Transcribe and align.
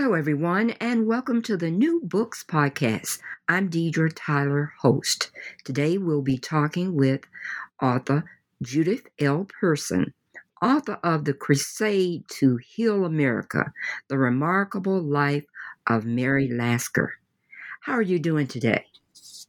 Hello, 0.00 0.14
everyone, 0.14 0.70
and 0.80 1.06
welcome 1.06 1.42
to 1.42 1.58
the 1.58 1.70
New 1.70 2.00
Books 2.02 2.42
Podcast. 2.42 3.18
I'm 3.50 3.68
Deidre 3.68 4.10
Tyler, 4.16 4.72
host. 4.80 5.30
Today 5.62 5.98
we'll 5.98 6.22
be 6.22 6.38
talking 6.38 6.94
with 6.94 7.20
author 7.82 8.24
Judith 8.62 9.06
L. 9.18 9.46
Pearson, 9.60 10.14
author 10.62 10.98
of 11.04 11.26
The 11.26 11.34
Crusade 11.34 12.24
to 12.28 12.56
Heal 12.56 13.04
America 13.04 13.74
The 14.08 14.16
Remarkable 14.16 15.02
Life 15.02 15.44
of 15.86 16.06
Mary 16.06 16.48
Lasker. 16.48 17.12
How 17.82 17.92
are 17.92 18.00
you 18.00 18.18
doing 18.18 18.46
today? 18.46 18.86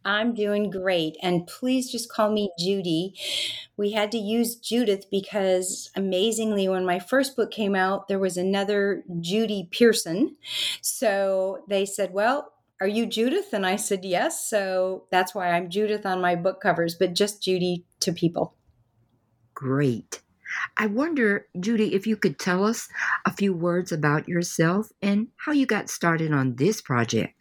I'm 0.03 0.33
doing 0.33 0.69
great. 0.69 1.15
And 1.21 1.45
please 1.45 1.91
just 1.91 2.11
call 2.11 2.31
me 2.31 2.51
Judy. 2.57 3.13
We 3.77 3.91
had 3.91 4.11
to 4.11 4.17
use 4.17 4.55
Judith 4.55 5.05
because 5.11 5.91
amazingly, 5.95 6.67
when 6.67 6.85
my 6.85 6.99
first 6.99 7.35
book 7.35 7.51
came 7.51 7.75
out, 7.75 8.07
there 8.07 8.19
was 8.19 8.37
another 8.37 9.03
Judy 9.19 9.67
Pearson. 9.71 10.35
So 10.81 11.63
they 11.67 11.85
said, 11.85 12.13
Well, 12.13 12.53
are 12.79 12.87
you 12.87 13.05
Judith? 13.05 13.53
And 13.53 13.65
I 13.65 13.75
said, 13.75 14.03
Yes. 14.03 14.49
So 14.49 15.05
that's 15.11 15.35
why 15.35 15.51
I'm 15.51 15.69
Judith 15.69 16.05
on 16.05 16.21
my 16.21 16.35
book 16.35 16.61
covers, 16.61 16.95
but 16.95 17.13
just 17.13 17.43
Judy 17.43 17.85
to 17.99 18.11
people. 18.11 18.55
Great. 19.53 20.21
I 20.77 20.87
wonder, 20.87 21.47
Judy, 21.59 21.93
if 21.93 22.05
you 22.05 22.17
could 22.17 22.39
tell 22.39 22.65
us 22.65 22.89
a 23.25 23.31
few 23.31 23.53
words 23.53 23.91
about 23.91 24.27
yourself 24.27 24.91
and 25.01 25.27
how 25.37 25.51
you 25.51 25.65
got 25.65 25.89
started 25.89 26.33
on 26.33 26.55
this 26.55 26.81
project. 26.81 27.40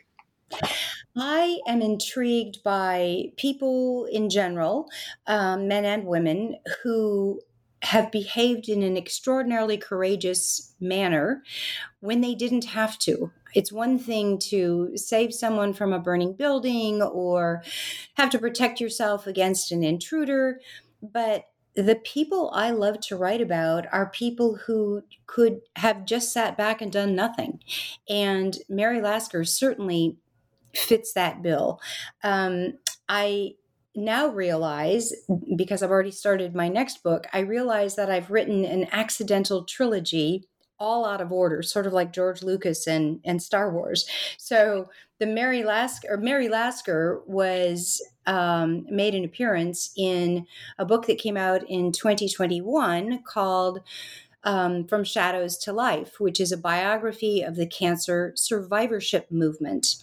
I 1.16 1.60
am 1.66 1.82
intrigued 1.82 2.62
by 2.62 3.32
people 3.36 4.06
in 4.10 4.30
general, 4.30 4.88
um, 5.26 5.68
men 5.68 5.84
and 5.84 6.06
women, 6.06 6.56
who 6.82 7.40
have 7.82 8.12
behaved 8.12 8.68
in 8.68 8.82
an 8.82 8.96
extraordinarily 8.96 9.76
courageous 9.76 10.74
manner 10.80 11.42
when 12.00 12.20
they 12.20 12.34
didn't 12.34 12.64
have 12.66 12.98
to. 12.98 13.32
It's 13.54 13.72
one 13.72 13.98
thing 13.98 14.38
to 14.50 14.96
save 14.96 15.34
someone 15.34 15.72
from 15.72 15.92
a 15.92 15.98
burning 15.98 16.34
building 16.34 17.02
or 17.02 17.62
have 18.14 18.30
to 18.30 18.38
protect 18.38 18.80
yourself 18.80 19.26
against 19.26 19.72
an 19.72 19.82
intruder, 19.82 20.60
but 21.02 21.46
the 21.74 21.96
people 21.96 22.50
I 22.52 22.70
love 22.70 23.00
to 23.00 23.16
write 23.16 23.40
about 23.40 23.86
are 23.92 24.10
people 24.10 24.56
who 24.56 25.02
could 25.26 25.60
have 25.76 26.04
just 26.04 26.32
sat 26.32 26.56
back 26.56 26.82
and 26.82 26.92
done 26.92 27.14
nothing. 27.14 27.60
And 28.08 28.58
Mary 28.68 29.00
Lasker 29.00 29.44
certainly 29.44 30.16
fits 30.74 31.12
that 31.14 31.42
bill. 31.42 31.80
Um, 32.22 32.74
I 33.08 33.54
now 33.94 34.28
realize, 34.28 35.12
because 35.56 35.82
I've 35.82 35.90
already 35.90 36.12
started 36.12 36.54
my 36.54 36.68
next 36.68 37.02
book, 37.02 37.26
I 37.32 37.40
realize 37.40 37.96
that 37.96 38.10
I've 38.10 38.30
written 38.30 38.64
an 38.64 38.86
accidental 38.92 39.64
trilogy 39.64 40.46
all 40.78 41.04
out 41.04 41.20
of 41.20 41.30
order, 41.30 41.62
sort 41.62 41.86
of 41.86 41.92
like 41.92 42.12
George 42.12 42.42
Lucas 42.42 42.86
and, 42.86 43.20
and 43.24 43.42
Star 43.42 43.70
Wars. 43.70 44.08
So 44.38 44.88
the 45.18 45.26
Mary 45.26 45.62
Lasker, 45.62 46.08
or 46.08 46.16
Mary 46.16 46.48
Lasker 46.48 47.22
was 47.26 48.02
um, 48.26 48.86
made 48.90 49.14
an 49.14 49.24
appearance 49.24 49.92
in 49.96 50.46
a 50.78 50.86
book 50.86 51.06
that 51.06 51.18
came 51.18 51.36
out 51.36 51.68
in 51.68 51.92
2021 51.92 53.22
called 53.24 53.80
um, 54.44 54.86
From 54.86 55.04
Shadows 55.04 55.58
to 55.58 55.72
Life, 55.72 56.18
which 56.18 56.40
is 56.40 56.52
a 56.52 56.56
biography 56.56 57.42
of 57.42 57.56
the 57.56 57.66
cancer 57.66 58.32
survivorship 58.36 59.30
movement. 59.30 59.96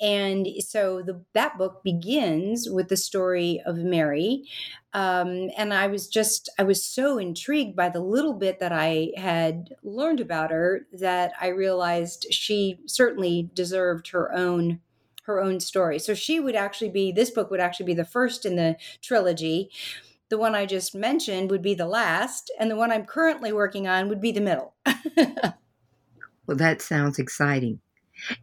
And 0.00 0.48
so 0.60 1.02
the, 1.02 1.22
that 1.34 1.58
book 1.58 1.82
begins 1.82 2.68
with 2.70 2.88
the 2.88 2.96
story 2.96 3.60
of 3.66 3.76
Mary. 3.76 4.44
Um, 4.92 5.50
and 5.56 5.74
I 5.74 5.88
was 5.88 6.08
just, 6.08 6.48
I 6.58 6.62
was 6.62 6.84
so 6.84 7.18
intrigued 7.18 7.76
by 7.76 7.88
the 7.88 8.00
little 8.00 8.34
bit 8.34 8.60
that 8.60 8.72
I 8.72 9.10
had 9.16 9.74
learned 9.82 10.20
about 10.20 10.50
her 10.50 10.86
that 10.92 11.32
I 11.40 11.48
realized 11.48 12.26
she 12.30 12.78
certainly 12.86 13.50
deserved 13.54 14.08
her 14.08 14.32
own 14.32 14.80
her 15.24 15.40
own 15.40 15.58
story. 15.58 15.98
So 15.98 16.14
she 16.14 16.38
would 16.38 16.54
actually 16.54 16.90
be 16.90 17.10
this 17.10 17.30
book 17.30 17.50
would 17.50 17.60
actually 17.60 17.86
be 17.86 17.94
the 17.94 18.04
first 18.04 18.44
in 18.44 18.56
the 18.56 18.76
trilogy 19.00 19.70
the 20.28 20.38
one 20.38 20.54
I 20.54 20.66
just 20.66 20.94
mentioned 20.94 21.50
would 21.50 21.62
be 21.62 21.74
the 21.74 21.86
last, 21.86 22.50
and 22.58 22.70
the 22.70 22.76
one 22.76 22.90
I'm 22.90 23.04
currently 23.04 23.52
working 23.52 23.86
on 23.86 24.08
would 24.08 24.20
be 24.20 24.32
the 24.32 24.40
middle. 24.40 24.74
well, 25.16 26.56
that 26.56 26.80
sounds 26.80 27.18
exciting. 27.18 27.80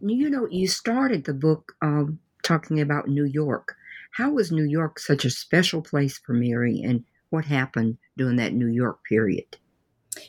You 0.00 0.30
know, 0.30 0.46
you 0.50 0.68
started 0.68 1.24
the 1.24 1.34
book 1.34 1.72
um, 1.82 2.18
talking 2.42 2.80
about 2.80 3.08
New 3.08 3.24
York. 3.24 3.74
How 4.12 4.30
was 4.30 4.52
New 4.52 4.64
York 4.64 4.98
such 4.98 5.24
a 5.24 5.30
special 5.30 5.82
place 5.82 6.18
for 6.18 6.32
Mary, 6.32 6.82
and 6.82 7.04
what 7.30 7.46
happened 7.46 7.98
during 8.16 8.36
that 8.36 8.52
New 8.52 8.66
York 8.66 8.98
period? 9.08 9.56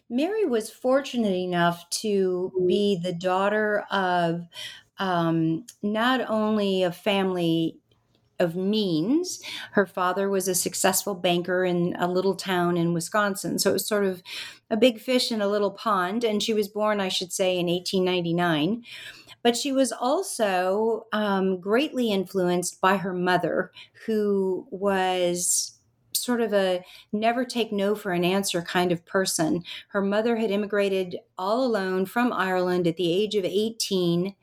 Mary 0.10 0.46
was 0.46 0.70
fortunate 0.70 1.36
enough 1.36 1.90
to 1.90 2.52
be 2.66 2.98
the 3.02 3.14
daughter 3.14 3.86
of 3.92 4.48
um, 4.98 5.66
not 5.82 6.22
only 6.30 6.84
a 6.84 6.92
family 6.92 7.78
of 8.44 8.56
means. 8.56 9.42
Her 9.72 9.88
father 9.88 10.30
was 10.30 10.48
a 10.48 10.54
successful 10.54 11.16
banker 11.16 11.66
in 11.66 11.96
a 11.98 12.08
little 12.08 12.36
town 12.36 12.78
in 12.78 12.94
Wisconsin. 12.94 13.58
So 13.58 13.72
it 13.72 13.74
was 13.74 13.88
sort 13.88 14.06
of 14.06 14.22
a 14.70 14.78
big 14.78 15.00
fish 15.00 15.32
in 15.32 15.42
a 15.42 15.48
little 15.48 15.72
pond. 15.72 16.24
And 16.24 16.44
she 16.44 16.54
was 16.54 16.68
born, 16.68 17.00
I 17.00 17.10
should 17.10 17.34
say, 17.34 17.58
in 17.58 17.66
1899. 17.66 18.84
But 19.42 19.58
she 19.58 19.72
was 19.72 19.92
also 19.92 21.08
um, 21.12 21.60
greatly 21.60 22.12
influenced 22.12 22.80
by 22.80 22.98
her 22.98 23.14
mother, 23.14 23.72
who 24.06 24.68
was 24.70 25.74
sort 26.16 26.42
of 26.42 26.54
a 26.54 26.84
never 27.12 27.44
take 27.44 27.72
no 27.72 27.96
for 27.96 28.12
an 28.12 28.24
answer 28.24 28.62
kind 28.62 28.92
of 28.92 29.06
person. 29.06 29.64
Her 29.90 30.02
mother 30.02 30.38
had 30.38 30.52
immigrated 30.52 31.18
all 31.38 31.66
alone 31.66 32.06
from 32.06 32.32
Ireland 32.32 32.88
at 32.88 32.98
the 32.98 33.12
age 33.12 33.36
of 33.36 33.46
18 33.46 34.36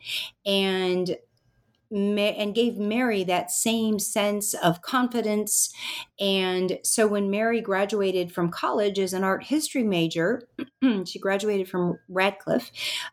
and 0.45 1.17
and 1.91 2.55
gave 2.55 2.77
Mary 2.77 3.25
that 3.25 3.51
same 3.51 3.99
sense 3.99 4.55
of 4.55 4.83
confidence. 4.83 5.73
And 6.19 6.79
so 6.85 7.07
when 7.07 7.31
Mary 7.31 7.61
graduated 7.61 8.33
from 8.33 8.51
college 8.51 8.99
as 8.99 9.13
an 9.13 9.25
art 9.25 9.45
history 9.45 9.83
major, 9.83 10.49
she 11.05 11.19
graduated 11.19 11.69
from 11.69 11.99
Radcliffe. 12.09 12.71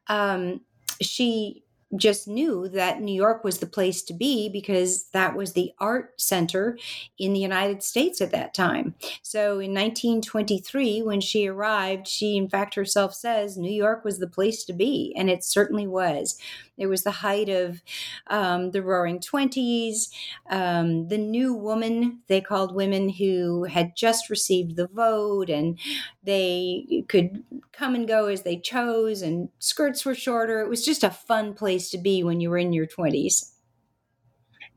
Um, 0.07 0.61
she 1.01 1.63
just 1.95 2.27
knew 2.27 2.67
that 2.67 3.01
New 3.01 3.13
York 3.13 3.43
was 3.43 3.59
the 3.59 3.65
place 3.65 4.01
to 4.03 4.13
be 4.13 4.49
because 4.49 5.09
that 5.11 5.35
was 5.35 5.53
the 5.53 5.71
art 5.79 6.19
center 6.19 6.77
in 7.17 7.31
the 7.31 7.39
United 7.39 7.81
States 7.81 8.19
at 8.19 8.31
that 8.31 8.53
time. 8.53 8.93
So 9.21 9.59
in 9.59 9.73
1923, 9.73 11.01
when 11.01 11.21
she 11.21 11.47
arrived, 11.47 12.07
she 12.07 12.35
in 12.35 12.49
fact 12.49 12.75
herself 12.75 13.13
says 13.13 13.57
New 13.57 13.71
York 13.71 14.03
was 14.03 14.19
the 14.19 14.27
place 14.27 14.65
to 14.65 14.73
be, 14.73 15.13
and 15.17 15.29
it 15.29 15.43
certainly 15.43 15.87
was. 15.87 16.37
It 16.77 16.87
was 16.87 17.03
the 17.03 17.11
height 17.11 17.49
of 17.49 17.81
um, 18.27 18.71
the 18.71 18.81
roaring 18.81 19.19
20s, 19.19 20.09
um, 20.49 21.07
the 21.07 21.17
new 21.17 21.53
woman, 21.53 22.19
they 22.27 22.41
called 22.41 22.75
women 22.75 23.09
who 23.09 23.63
had 23.63 23.95
just 23.95 24.29
received 24.29 24.75
the 24.75 24.87
vote 24.87 25.49
and 25.49 25.79
they 26.23 27.03
could 27.07 27.43
come 27.71 27.95
and 27.95 28.07
go 28.07 28.27
as 28.27 28.43
they 28.43 28.57
chose, 28.57 29.21
and 29.21 29.49
skirts 29.59 30.05
were 30.05 30.15
shorter. 30.15 30.61
It 30.61 30.69
was 30.69 30.85
just 30.85 31.03
a 31.03 31.09
fun 31.09 31.53
place 31.53 31.89
to 31.91 31.97
be 31.97 32.23
when 32.23 32.39
you 32.41 32.49
were 32.49 32.57
in 32.57 32.73
your 32.73 32.87
20s. 32.87 33.53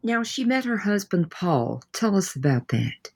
Now, 0.03 0.23
she 0.23 0.45
met 0.45 0.65
her 0.65 0.79
husband, 0.79 1.31
Paul. 1.31 1.83
Tell 1.93 2.17
us 2.17 2.35
about 2.35 2.69
that. 2.69 3.11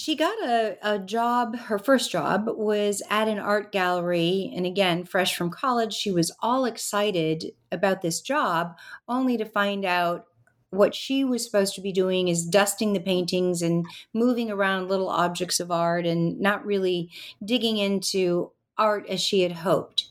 She 0.00 0.16
got 0.16 0.42
a, 0.42 0.78
a 0.82 0.98
job 0.98 1.56
her 1.56 1.78
first 1.78 2.10
job 2.10 2.48
was 2.48 3.02
at 3.10 3.28
an 3.28 3.38
art 3.38 3.70
gallery 3.70 4.50
and 4.56 4.64
again 4.64 5.04
fresh 5.04 5.36
from 5.36 5.50
college 5.50 5.92
she 5.92 6.10
was 6.10 6.32
all 6.40 6.64
excited 6.64 7.52
about 7.70 8.00
this 8.00 8.22
job 8.22 8.74
only 9.08 9.36
to 9.36 9.44
find 9.44 9.84
out 9.84 10.24
what 10.70 10.94
she 10.94 11.22
was 11.22 11.44
supposed 11.44 11.74
to 11.74 11.82
be 11.82 11.92
doing 11.92 12.28
is 12.28 12.46
dusting 12.46 12.94
the 12.94 13.00
paintings 13.00 13.60
and 13.60 13.84
moving 14.14 14.50
around 14.50 14.88
little 14.88 15.10
objects 15.10 15.60
of 15.60 15.70
art 15.70 16.06
and 16.06 16.40
not 16.40 16.64
really 16.64 17.10
digging 17.44 17.76
into 17.76 18.52
art 18.78 19.06
as 19.08 19.20
she 19.20 19.42
had 19.42 19.52
hoped. 19.52 20.06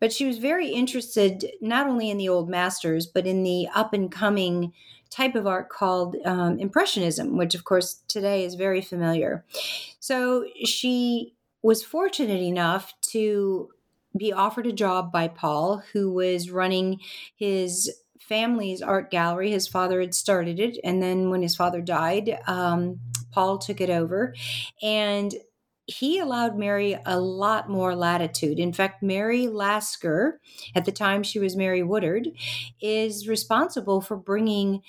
But 0.00 0.12
she 0.12 0.26
was 0.26 0.38
very 0.38 0.68
interested 0.68 1.46
not 1.60 1.86
only 1.86 2.10
in 2.10 2.18
the 2.18 2.28
old 2.28 2.48
masters, 2.48 3.06
but 3.06 3.26
in 3.26 3.42
the 3.42 3.68
up 3.74 3.92
and 3.92 4.10
coming 4.10 4.72
type 5.10 5.34
of 5.34 5.46
art 5.46 5.68
called 5.68 6.16
um, 6.24 6.58
Impressionism, 6.58 7.36
which, 7.36 7.54
of 7.54 7.64
course, 7.64 8.02
today 8.08 8.44
is 8.44 8.54
very 8.54 8.80
familiar. 8.80 9.44
So 10.00 10.46
she 10.64 11.34
was 11.62 11.82
fortunate 11.82 12.42
enough 12.42 12.94
to 13.00 13.70
be 14.16 14.32
offered 14.32 14.66
a 14.66 14.72
job 14.72 15.12
by 15.12 15.28
Paul, 15.28 15.82
who 15.92 16.12
was 16.12 16.50
running 16.50 17.00
his 17.36 17.90
family's 18.20 18.82
art 18.82 19.10
gallery. 19.10 19.50
His 19.50 19.66
father 19.66 20.00
had 20.00 20.14
started 20.14 20.60
it, 20.60 20.78
and 20.84 21.02
then 21.02 21.30
when 21.30 21.42
his 21.42 21.56
father 21.56 21.80
died, 21.80 22.38
um, 22.46 23.00
Paul 23.32 23.58
took 23.58 23.80
it 23.80 23.90
over, 23.90 24.34
and 24.82 25.34
he 25.88 26.18
allowed 26.18 26.58
Mary 26.58 26.98
a 27.06 27.18
lot 27.18 27.70
more 27.70 27.96
latitude. 27.96 28.58
In 28.58 28.74
fact, 28.74 29.02
Mary 29.02 29.48
Lasker, 29.48 30.38
at 30.74 30.84
the 30.84 30.92
time 30.92 31.22
she 31.22 31.38
was 31.38 31.56
Mary 31.56 31.82
Woodard, 31.82 32.28
is 32.80 33.26
responsible 33.26 34.02
for 34.02 34.16
bringing 34.16 34.82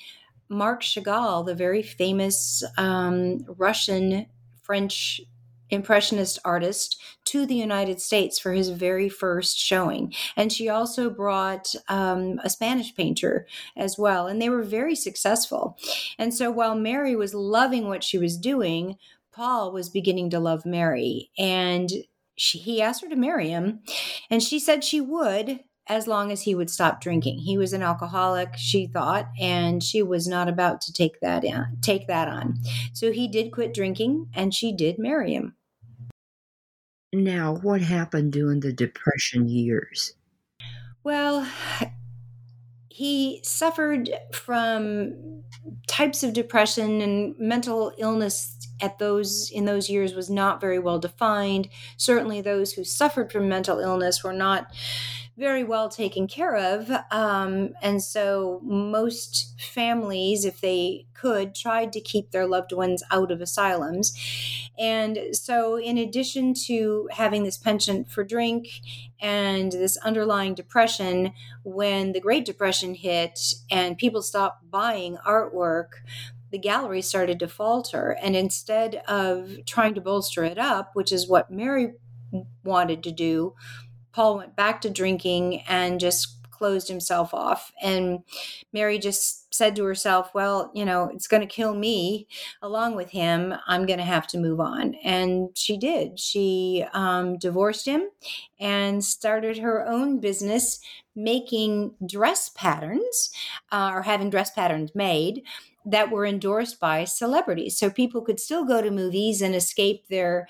Marc 0.50 0.82
Chagall, 0.82 1.46
the 1.46 1.56
very 1.56 1.82
famous 1.82 2.64
um, 2.78 3.46
Russian 3.58 4.26
French 4.62 5.22
impressionist 5.70 6.40
artist 6.44 7.00
to 7.26 7.46
the 7.46 7.56
United 7.56 8.02
States 8.02 8.40
for 8.40 8.52
his 8.52 8.70
very 8.70 9.08
first 9.08 9.58
showing. 9.58 10.14
And 10.36 10.52
she 10.52 10.68
also 10.68 11.10
brought 11.10 11.74
um, 11.88 12.40
a 12.44 12.50
Spanish 12.50 12.94
painter 12.96 13.48
as 13.78 13.98
well. 13.98 14.28
And 14.28 14.42
they 14.42 14.50
were 14.50 14.64
very 14.64 14.96
successful. 14.96 15.78
And 16.18 16.34
so 16.34 16.52
while 16.52 16.76
Mary 16.76 17.16
was 17.16 17.34
loving 17.34 17.88
what 17.88 18.04
she 18.04 18.18
was 18.18 18.36
doing, 18.36 18.98
Paul 19.40 19.72
was 19.72 19.88
beginning 19.88 20.30
to 20.32 20.40
love 20.42 20.66
Mary. 20.66 21.32
And 21.40 21.90
she, 22.36 22.58
he 22.58 22.82
asked 22.82 23.02
her 23.04 23.08
to 23.08 23.16
marry 23.16 23.48
him. 23.48 23.80
And 24.30 24.44
she 24.44 24.60
said 24.60 24.84
she 24.84 25.00
would 25.00 25.62
as 25.88 26.08
long 26.08 26.30
as 26.30 26.42
he 26.42 26.54
would 26.54 26.70
stop 26.70 27.00
drinking. 27.00 27.40
He 27.40 27.58
was 27.58 27.72
an 27.72 27.82
alcoholic, 27.82 28.58
she 28.58 28.86
thought, 28.86 29.30
and 29.40 29.82
she 29.82 30.04
was 30.04 30.28
not 30.28 30.50
about 30.50 30.82
to 30.82 30.94
take 30.94 31.22
that 31.22 31.46
in, 31.46 31.78
take 31.82 32.06
that 32.08 32.28
on. 32.28 32.58
So 32.92 33.14
he 33.14 33.30
did 33.30 33.54
quit 33.54 33.74
drinking 33.74 34.28
and 34.36 34.54
she 34.54 34.74
did 34.74 35.00
marry 35.00 35.36
him. 35.36 35.56
Now, 37.14 37.56
what 37.56 37.80
happened 37.80 38.34
during 38.34 38.60
the 38.60 38.74
Depression 38.74 39.48
years? 39.48 40.16
Well, 41.02 41.48
he 43.00 43.40
suffered 43.46 44.10
from 44.34 45.42
types 45.88 46.22
of 46.22 46.34
depression 46.34 47.00
and 47.00 47.34
mental 47.40 47.94
illness 47.98 48.58
at 48.82 49.00
those 49.00 49.50
in 49.52 49.64
those 49.64 49.90
years 49.90 50.14
was 50.14 50.30
not 50.30 50.60
very 50.60 50.80
well 50.80 51.00
defined. 51.00 51.70
Certainly 51.96 52.42
those 52.42 52.74
who 52.74 52.84
suffered 52.84 53.32
from 53.32 53.48
mental 53.48 53.80
illness 53.80 54.22
were 54.22 54.34
not 54.34 54.74
very 55.40 55.64
well 55.64 55.88
taken 55.88 56.28
care 56.28 56.56
of. 56.56 56.92
Um, 57.12 57.74
and 57.82 58.04
so 58.04 58.60
most 58.62 59.56
families, 59.58 60.44
if 60.44 60.60
they 60.60 61.06
could, 61.14 61.56
tried 61.56 61.94
to 61.94 62.02
keep 62.02 62.32
their 62.32 62.46
loved 62.46 62.74
ones 62.74 63.02
out 63.10 63.32
of 63.32 63.40
asylums. 63.40 64.14
And 64.78 65.18
so, 65.32 65.78
in 65.78 65.98
addition 65.98 66.54
to 66.66 67.08
having 67.12 67.44
this 67.44 67.58
penchant 67.58 68.12
for 68.12 68.24
drink 68.24 68.68
and 69.22 69.72
this 69.72 69.98
underlying 69.98 70.56
depression, 70.56 71.32
when 71.64 72.12
the 72.12 72.22
Great 72.22 72.46
Depression 72.46 72.94
hit 72.94 73.40
and 73.72 73.98
people 73.98 74.22
stopped 74.22 74.70
buying 74.70 75.18
artwork, 75.26 76.02
the 76.52 76.60
gallery 76.60 77.02
started 77.02 77.40
to 77.40 77.48
falter. 77.48 78.18
And 78.22 78.36
instead 78.36 79.02
of 79.08 79.66
trying 79.66 79.94
to 79.94 80.02
bolster 80.02 80.44
it 80.44 80.58
up, 80.58 80.92
which 80.96 81.14
is 81.14 81.30
what 81.30 81.50
Mary 81.50 81.94
wanted 82.64 83.04
to 83.04 83.12
do, 83.12 83.56
Paul 84.20 84.36
went 84.36 84.54
back 84.54 84.82
to 84.82 84.90
drinking 84.90 85.62
and 85.62 85.98
just 85.98 86.42
closed 86.52 86.90
himself 86.90 87.34
off. 87.34 87.72
And 87.82 88.20
Mary 88.74 89.00
just 89.00 89.54
said 89.56 89.78
to 89.78 89.86
herself, 89.86 90.34
Well, 90.34 90.72
you 90.76 90.84
know, 90.84 91.10
it's 91.14 91.26
going 91.26 91.40
to 91.40 91.48
kill 91.48 91.74
me 91.74 92.28
along 92.62 92.98
with 92.98 93.12
him. 93.12 93.54
I'm 93.66 93.86
going 93.86 94.00
to 94.00 94.04
have 94.04 94.28
to 94.28 94.38
move 94.38 94.60
on. 94.60 94.96
And 95.06 95.58
she 95.58 95.78
did. 95.78 96.20
She 96.20 96.84
um, 96.92 97.38
divorced 97.38 97.86
him 97.86 98.10
and 98.60 99.06
started 99.06 99.60
her 99.60 99.88
own 99.88 100.20
business 100.20 100.82
making 101.16 101.94
dress 102.06 102.50
patterns 102.50 103.32
uh, 103.72 103.92
or 103.94 104.02
having 104.02 104.30
dress 104.30 104.52
patterns 104.52 104.92
made 104.94 105.44
that 105.86 106.12
were 106.12 106.26
endorsed 106.26 106.78
by 106.78 107.06
celebrities. 107.06 107.78
So 107.78 107.90
people 107.90 108.22
could 108.22 108.42
still 108.42 108.66
go 108.66 108.82
to 108.82 108.92
movies 108.92 109.42
and 109.42 109.56
escape 109.56 110.10
their 110.10 110.50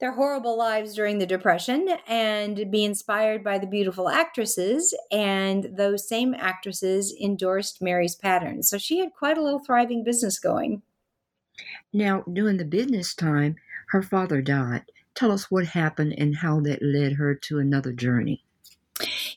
their 0.00 0.12
horrible 0.12 0.56
lives 0.56 0.94
during 0.94 1.18
the 1.18 1.26
Depression 1.26 1.88
and 2.06 2.70
be 2.70 2.84
inspired 2.84 3.42
by 3.42 3.58
the 3.58 3.66
beautiful 3.66 4.08
actresses. 4.08 4.94
And 5.10 5.70
those 5.76 6.08
same 6.08 6.34
actresses 6.34 7.14
endorsed 7.20 7.82
Mary's 7.82 8.14
patterns. 8.14 8.68
So 8.68 8.78
she 8.78 9.00
had 9.00 9.12
quite 9.12 9.38
a 9.38 9.42
little 9.42 9.58
thriving 9.58 10.04
business 10.04 10.38
going. 10.38 10.82
Now, 11.92 12.22
during 12.32 12.58
the 12.58 12.64
business 12.64 13.14
time, 13.14 13.56
her 13.88 14.02
father 14.02 14.40
died. 14.40 14.84
Tell 15.14 15.32
us 15.32 15.50
what 15.50 15.66
happened 15.66 16.14
and 16.16 16.36
how 16.36 16.60
that 16.60 16.82
led 16.82 17.14
her 17.14 17.34
to 17.34 17.58
another 17.58 17.92
journey. 17.92 18.44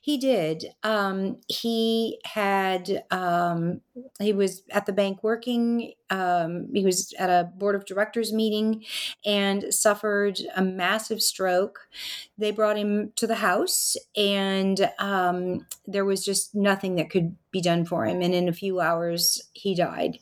He 0.03 0.17
did. 0.17 0.65
Um, 0.81 1.37
he 1.47 2.19
had, 2.25 3.03
um, 3.11 3.81
he 4.19 4.33
was 4.33 4.63
at 4.71 4.87
the 4.87 4.93
bank 4.93 5.23
working. 5.23 5.93
Um, 6.09 6.69
he 6.73 6.83
was 6.83 7.13
at 7.19 7.29
a 7.29 7.51
board 7.55 7.75
of 7.75 7.85
directors 7.85 8.33
meeting 8.33 8.83
and 9.23 9.71
suffered 9.71 10.39
a 10.55 10.63
massive 10.63 11.21
stroke. 11.21 11.87
They 12.35 12.49
brought 12.49 12.77
him 12.77 13.13
to 13.17 13.27
the 13.27 13.35
house, 13.35 13.95
and 14.17 14.89
um, 14.97 15.67
there 15.85 16.05
was 16.05 16.25
just 16.25 16.55
nothing 16.55 16.95
that 16.95 17.11
could 17.11 17.35
be 17.51 17.61
done 17.61 17.85
for 17.85 18.07
him. 18.07 18.23
And 18.23 18.33
in 18.33 18.49
a 18.49 18.53
few 18.53 18.79
hours, 18.79 19.39
he 19.53 19.75
died. 19.75 20.17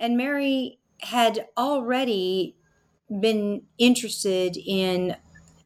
And 0.00 0.16
Mary 0.16 0.80
had 1.00 1.46
already 1.56 2.56
been 3.20 3.62
interested 3.78 4.56
in 4.56 5.14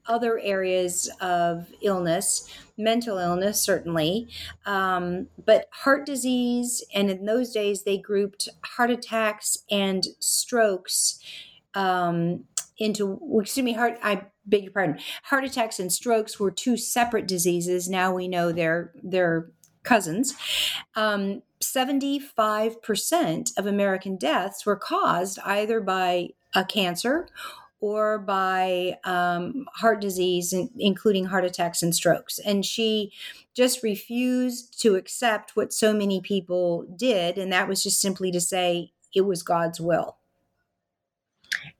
other 0.08 0.38
areas 0.38 1.10
of 1.20 1.68
illness, 1.80 2.48
mental 2.76 3.18
illness, 3.18 3.60
certainly, 3.60 4.28
um, 4.64 5.28
but 5.44 5.68
heart 5.70 6.06
disease. 6.06 6.84
And 6.94 7.10
in 7.10 7.24
those 7.24 7.52
days, 7.52 7.82
they 7.82 7.98
grouped 7.98 8.48
heart 8.64 8.90
attacks 8.90 9.58
and 9.70 10.06
strokes 10.18 11.18
um, 11.74 12.44
into, 12.78 13.20
excuse 13.40 13.64
me, 13.64 13.72
heart, 13.72 13.98
I 14.02 14.26
beg 14.44 14.64
your 14.64 14.72
pardon, 14.72 14.98
heart 15.24 15.44
attacks 15.44 15.80
and 15.80 15.92
strokes 15.92 16.38
were 16.38 16.50
two 16.50 16.76
separate 16.76 17.26
diseases. 17.26 17.88
Now 17.88 18.14
we 18.14 18.28
know 18.28 18.52
they're, 18.52 18.92
they're 19.02 19.50
cousins. 19.82 20.34
Um, 20.94 21.42
75% 21.60 23.56
of 23.56 23.66
American 23.66 24.16
deaths 24.16 24.66
were 24.66 24.76
caused 24.76 25.38
either 25.40 25.80
by 25.80 26.30
a 26.54 26.64
cancer 26.64 27.28
or 27.86 28.18
by 28.18 28.98
um, 29.04 29.64
heart 29.74 30.00
disease, 30.00 30.52
including 30.76 31.26
heart 31.26 31.44
attacks 31.44 31.84
and 31.84 31.94
strokes. 31.94 32.40
And 32.40 32.66
she 32.66 33.12
just 33.54 33.84
refused 33.84 34.80
to 34.82 34.96
accept 34.96 35.54
what 35.54 35.72
so 35.72 35.92
many 35.92 36.20
people 36.20 36.84
did. 36.96 37.38
And 37.38 37.52
that 37.52 37.68
was 37.68 37.84
just 37.84 38.00
simply 38.00 38.32
to 38.32 38.40
say 38.40 38.90
it 39.14 39.20
was 39.20 39.44
God's 39.44 39.80
will. 39.80 40.16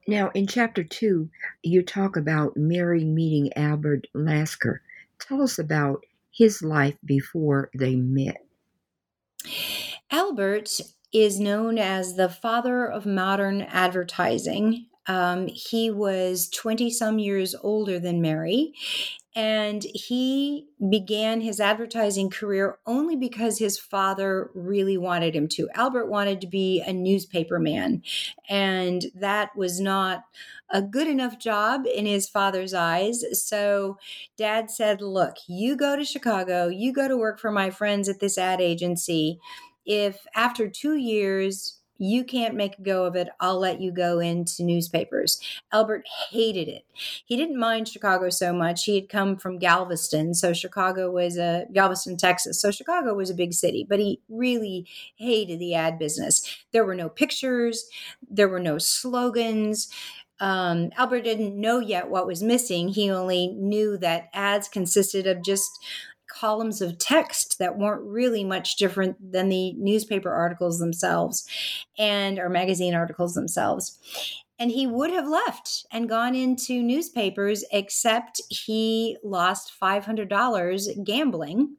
Now, 0.06 0.30
in 0.30 0.46
chapter 0.46 0.84
two, 0.84 1.28
you 1.64 1.82
talk 1.82 2.16
about 2.16 2.56
Mary 2.56 3.04
meeting 3.04 3.52
Albert 3.56 4.06
Lasker. 4.14 4.82
Tell 5.18 5.42
us 5.42 5.58
about 5.58 6.04
his 6.30 6.62
life 6.62 6.96
before 7.04 7.68
they 7.74 7.96
met. 7.96 8.46
Albert 10.12 10.80
is 11.12 11.40
known 11.40 11.78
as 11.78 12.14
the 12.14 12.28
father 12.28 12.86
of 12.86 13.06
modern 13.06 13.62
advertising. 13.62 14.86
Um, 15.08 15.46
he 15.46 15.90
was 15.90 16.48
20 16.50 16.90
some 16.90 17.18
years 17.18 17.54
older 17.62 17.98
than 17.98 18.20
Mary, 18.20 18.72
and 19.34 19.84
he 19.94 20.66
began 20.90 21.42
his 21.42 21.60
advertising 21.60 22.30
career 22.30 22.78
only 22.86 23.16
because 23.16 23.58
his 23.58 23.78
father 23.78 24.50
really 24.54 24.96
wanted 24.96 25.36
him 25.36 25.46
to. 25.48 25.68
Albert 25.74 26.06
wanted 26.06 26.40
to 26.40 26.46
be 26.46 26.80
a 26.80 26.92
newspaper 26.92 27.58
man, 27.58 28.02
and 28.48 29.06
that 29.14 29.54
was 29.54 29.78
not 29.78 30.24
a 30.70 30.82
good 30.82 31.06
enough 31.06 31.38
job 31.38 31.86
in 31.86 32.06
his 32.06 32.28
father's 32.28 32.74
eyes. 32.74 33.22
So 33.46 33.98
dad 34.36 34.70
said, 34.70 35.00
Look, 35.00 35.36
you 35.46 35.76
go 35.76 35.96
to 35.96 36.04
Chicago, 36.04 36.68
you 36.68 36.92
go 36.92 37.06
to 37.06 37.16
work 37.16 37.38
for 37.38 37.52
my 37.52 37.70
friends 37.70 38.08
at 38.08 38.20
this 38.20 38.38
ad 38.38 38.60
agency. 38.60 39.38
If 39.84 40.26
after 40.34 40.68
two 40.68 40.96
years 40.96 41.80
you 41.98 42.24
can't 42.24 42.54
make 42.54 42.78
a 42.78 42.82
go 42.82 43.04
of 43.04 43.16
it. 43.16 43.28
I'll 43.40 43.58
let 43.58 43.80
you 43.80 43.90
go 43.90 44.18
into 44.18 44.62
newspapers. 44.62 45.40
Albert 45.72 46.04
hated 46.30 46.68
it. 46.68 46.84
He 47.24 47.36
didn't 47.36 47.58
mind 47.58 47.88
Chicago 47.88 48.30
so 48.30 48.52
much. 48.52 48.84
He 48.84 48.94
had 48.94 49.08
come 49.08 49.36
from 49.36 49.58
Galveston. 49.58 50.34
So 50.34 50.52
Chicago 50.52 51.10
was 51.10 51.36
a 51.36 51.66
Galveston, 51.72 52.16
Texas. 52.16 52.60
So 52.60 52.70
Chicago 52.70 53.14
was 53.14 53.30
a 53.30 53.34
big 53.34 53.52
city, 53.52 53.86
but 53.88 53.98
he 53.98 54.20
really 54.28 54.86
hated 55.16 55.58
the 55.58 55.74
ad 55.74 55.98
business. 55.98 56.64
There 56.72 56.84
were 56.84 56.94
no 56.94 57.08
pictures, 57.08 57.88
there 58.28 58.48
were 58.48 58.60
no 58.60 58.78
slogans. 58.78 59.88
Um, 60.38 60.90
Albert 60.96 61.22
didn't 61.22 61.58
know 61.58 61.78
yet 61.78 62.10
what 62.10 62.26
was 62.26 62.42
missing. 62.42 62.88
He 62.88 63.10
only 63.10 63.48
knew 63.48 63.96
that 63.98 64.28
ads 64.34 64.68
consisted 64.68 65.26
of 65.26 65.42
just 65.42 65.70
columns 66.38 66.80
of 66.80 66.98
text 66.98 67.58
that 67.58 67.78
weren't 67.78 68.02
really 68.02 68.44
much 68.44 68.76
different 68.76 69.32
than 69.32 69.48
the 69.48 69.72
newspaper 69.74 70.30
articles 70.30 70.78
themselves 70.78 71.46
and 71.98 72.38
or 72.38 72.48
magazine 72.48 72.94
articles 72.94 73.34
themselves. 73.34 73.98
And 74.58 74.70
he 74.70 74.86
would 74.86 75.10
have 75.10 75.28
left 75.28 75.86
and 75.92 76.08
gone 76.08 76.34
into 76.34 76.82
newspapers 76.82 77.62
except 77.70 78.40
he 78.48 79.18
lost 79.22 79.72
$500 79.80 81.04
gambling 81.04 81.76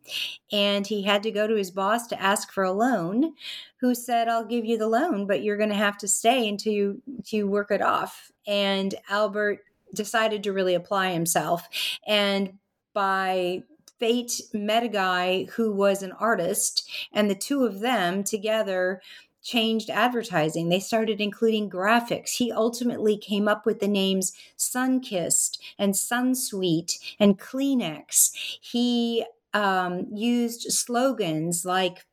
and 0.52 0.86
he 0.86 1.02
had 1.02 1.24
to 1.24 1.32
go 1.32 1.48
to 1.48 1.56
his 1.56 1.72
boss 1.72 2.06
to 2.08 2.22
ask 2.22 2.52
for 2.52 2.64
a 2.64 2.72
loan 2.72 3.34
who 3.80 3.96
said 3.96 4.28
i'll 4.28 4.46
give 4.46 4.64
you 4.66 4.78
the 4.78 4.88
loan 4.88 5.26
but 5.26 5.42
you're 5.42 5.58
going 5.58 5.70
to 5.70 5.76
have 5.76 5.98
to 5.98 6.08
stay 6.08 6.48
until 6.48 6.74
you, 6.74 7.02
until 7.08 7.40
you 7.40 7.48
work 7.48 7.72
it 7.72 7.82
off. 7.82 8.32
And 8.46 8.94
albert 9.10 9.62
decided 9.94 10.44
to 10.44 10.54
really 10.54 10.76
apply 10.76 11.12
himself. 11.12 11.68
And 12.06 12.54
by 12.94 13.64
fate 14.00 14.42
met 14.54 14.84
a 14.84 14.88
guy 14.88 15.46
who 15.56 15.74
was 15.74 16.04
an 16.04 16.12
artist, 16.14 16.90
and 17.12 17.30
the 17.30 17.36
two 17.36 17.66
of 17.66 17.80
them 17.80 18.24
together 18.24 19.02
changed 19.42 19.90
advertising. 19.90 20.68
They 20.68 20.80
started 20.80 21.22
including 21.22 21.70
graphics. 21.70 22.32
He 22.32 22.52
ultimately 22.52 23.18
came 23.18 23.48
up 23.48 23.66
with 23.66 23.80
the 23.80 23.88
names 23.88 24.34
Sunkist 24.58 25.58
and 25.80 25.94
Sunsweet 25.94 26.98
and 27.20 27.40
Kleenex. 27.40 28.32
He 28.60 29.26
um, 29.54 30.08
used 30.14 30.72
slogans 30.72 31.64
like 31.64 32.06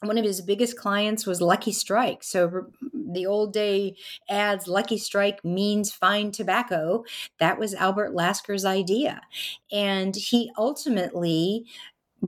one 0.00 0.18
of 0.18 0.24
his 0.24 0.40
biggest 0.40 0.76
clients 0.76 1.26
was 1.26 1.40
Lucky 1.40 1.72
Strike. 1.72 2.22
So 2.22 2.66
the 2.92 3.26
old 3.26 3.52
day 3.52 3.96
ads, 4.28 4.68
Lucky 4.68 4.98
Strike 4.98 5.44
means 5.44 5.92
fine 5.92 6.30
tobacco. 6.30 7.04
That 7.40 7.58
was 7.58 7.74
Albert 7.74 8.14
Lasker's 8.14 8.64
idea. 8.64 9.22
And 9.72 10.14
he 10.14 10.52
ultimately 10.56 11.66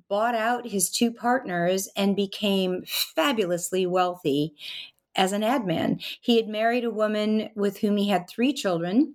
bought 0.09 0.35
out 0.35 0.69
his 0.69 0.91
two 0.91 1.12
partners 1.12 1.89
and 1.97 2.17
became 2.17 2.85
fabulously 2.87 3.87
wealthy 3.87 4.55
as 5.17 5.33
an 5.33 5.43
ad 5.43 5.67
man. 5.67 6.00
He 6.21 6.37
had 6.37 6.49
married 6.49 6.85
a 6.85 6.91
woman 6.91 7.50
with 7.55 7.79
whom 7.79 7.97
he 7.97 8.09
had 8.09 8.29
three 8.29 8.53
children 8.53 9.15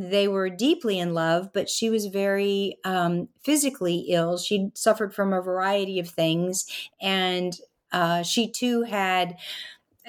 they 0.00 0.28
were 0.28 0.48
deeply 0.48 0.98
in 0.98 1.12
love, 1.12 1.52
but 1.52 1.68
she 1.68 1.90
was 1.90 2.06
very 2.06 2.78
um, 2.84 3.28
physically 3.44 4.06
ill. 4.08 4.38
She 4.38 4.70
suffered 4.72 5.14
from 5.14 5.34
a 5.34 5.42
variety 5.42 5.98
of 5.98 6.08
things, 6.08 6.64
and 7.02 7.54
uh, 7.92 8.22
she 8.22 8.50
too 8.50 8.82
had, 8.82 9.36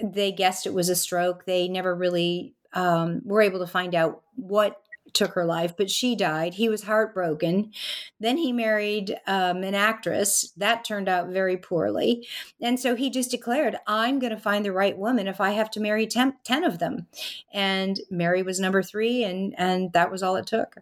they 0.02 0.32
guessed 0.32 0.66
it 0.66 0.74
was 0.74 0.90
a 0.90 0.96
stroke. 0.96 1.46
They 1.46 1.68
never 1.68 1.96
really 1.96 2.54
um, 2.74 3.22
were 3.26 3.42
able 3.42 3.60
to 3.60 3.68
find 3.68 3.96
out 3.96 4.22
what 4.36 4.82
took 5.14 5.34
her 5.34 5.46
life, 5.46 5.76
but 5.78 5.90
she 5.90 6.16
died. 6.16 6.54
He 6.54 6.70
was 6.70 6.84
heartbroken. 6.84 7.72
Then 8.20 8.38
he 8.38 8.54
married 8.54 9.18
um, 9.28 9.64
an 9.64 9.76
actress. 9.76 10.52
That 10.58 10.86
turned 10.86 11.10
out 11.10 11.30
very 11.30 11.58
poorly. 11.58 12.28
And 12.62 12.80
so 12.80 12.96
he 12.96 13.10
just 13.10 13.32
declared, 13.32 13.78
I'm 13.88 14.20
going 14.20 14.34
to 14.34 14.40
find 14.40 14.64
the 14.64 14.72
right 14.72 14.98
woman 14.98 15.28
if 15.28 15.42
I 15.42 15.52
have 15.52 15.70
to 15.72 15.80
marry 15.80 16.08
ten, 16.08 16.36
10 16.44 16.64
of 16.64 16.80
them. 16.80 17.08
And 17.54 18.00
Mary 18.10 18.44
was 18.44 18.60
number 18.60 18.82
three, 18.82 19.24
and, 19.24 19.54
and 19.58 19.92
that 19.94 20.12
was 20.12 20.24
all 20.24 20.36
it 20.36 20.48
took. 20.48 20.78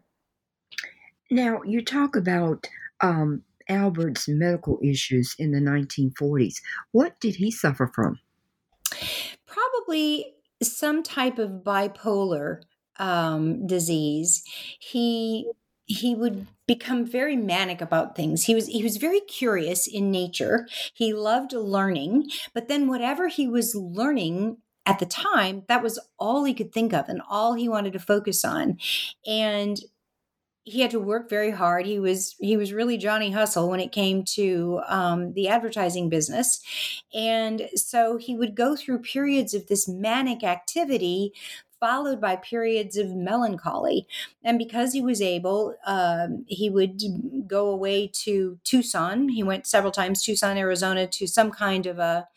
Now, 1.32 1.62
you 1.64 1.84
talk 1.84 2.16
about 2.16 2.68
um, 3.02 3.44
Albert's 3.70 4.28
medical 4.28 4.80
issues 4.84 5.36
in 5.40 5.52
the 5.52 5.60
1940s. 5.60 6.56
What 6.92 7.20
did 7.20 7.36
he 7.36 7.52
suffer 7.52 7.92
from? 7.94 8.20
Probably 9.46 10.34
some 10.62 11.04
type 11.04 11.40
of 11.40 11.64
bipolar 11.64 12.62
um, 12.98 13.66
disease. 13.66 14.44
He 14.80 15.50
he 15.86 16.14
would 16.14 16.46
become 16.68 17.04
very 17.04 17.36
manic 17.36 17.82
about 17.82 18.16
things. 18.16 18.44
He 18.44 18.54
was 18.54 18.68
he 18.68 18.84
was 18.84 18.98
very 18.98 19.22
curious 19.22 19.88
in 19.88 20.12
nature. 20.12 20.68
He 20.94 21.14
loved 21.14 21.54
learning, 21.54 22.30
but 22.54 22.68
then 22.68 22.88
whatever 22.88 23.28
he 23.28 23.48
was 23.48 23.74
learning 23.74 24.58
at 24.86 25.00
the 25.00 25.06
time, 25.06 25.64
that 25.68 25.84
was 25.84 26.00
all 26.20 26.44
he 26.44 26.54
could 26.54 26.72
think 26.72 26.94
of 26.94 27.10
and 27.10 27.22
all 27.30 27.54
he 27.54 27.68
wanted 27.68 27.94
to 27.94 28.00
focus 28.00 28.46
on. 28.46 28.78
And 29.26 29.80
he 30.70 30.82
had 30.82 30.92
to 30.92 31.00
work 31.00 31.30
very 31.30 31.52
hard. 31.52 31.86
He 31.86 32.00
was 32.00 32.36
he 32.40 32.56
was 32.56 32.74
really 32.74 32.98
Johnny 32.98 33.32
Hustle 33.32 33.70
when 33.70 33.80
it 33.80 33.92
came 33.92 34.24
to 34.36 34.82
um, 34.88 35.34
the 35.34 35.48
advertising 35.48 36.10
business, 36.10 36.62
and 37.14 37.70
so 37.76 38.18
he 38.18 38.36
would 38.38 38.56
go 38.56 38.76
through 38.76 39.00
periods 39.00 39.54
of 39.54 39.68
this 39.68 39.88
manic 39.88 40.44
activity, 40.44 41.34
followed 41.80 42.22
by 42.22 42.36
periods 42.36 42.98
of 42.98 43.16
melancholy. 43.16 44.06
And 44.44 44.60
because 44.60 44.94
he 44.94 45.02
was 45.02 45.22
able, 45.22 45.76
um, 45.86 46.46
he 46.48 46.70
would 46.70 47.02
go 47.48 47.70
away 47.70 48.08
to 48.26 48.60
Tucson. 48.64 49.30
He 49.30 49.42
went 49.42 49.66
several 49.66 49.92
times, 49.92 50.22
Tucson, 50.22 50.58
Arizona, 50.58 51.08
to 51.08 51.28
some 51.28 51.50
kind 51.52 51.88
of 51.88 51.98
a 51.98 52.28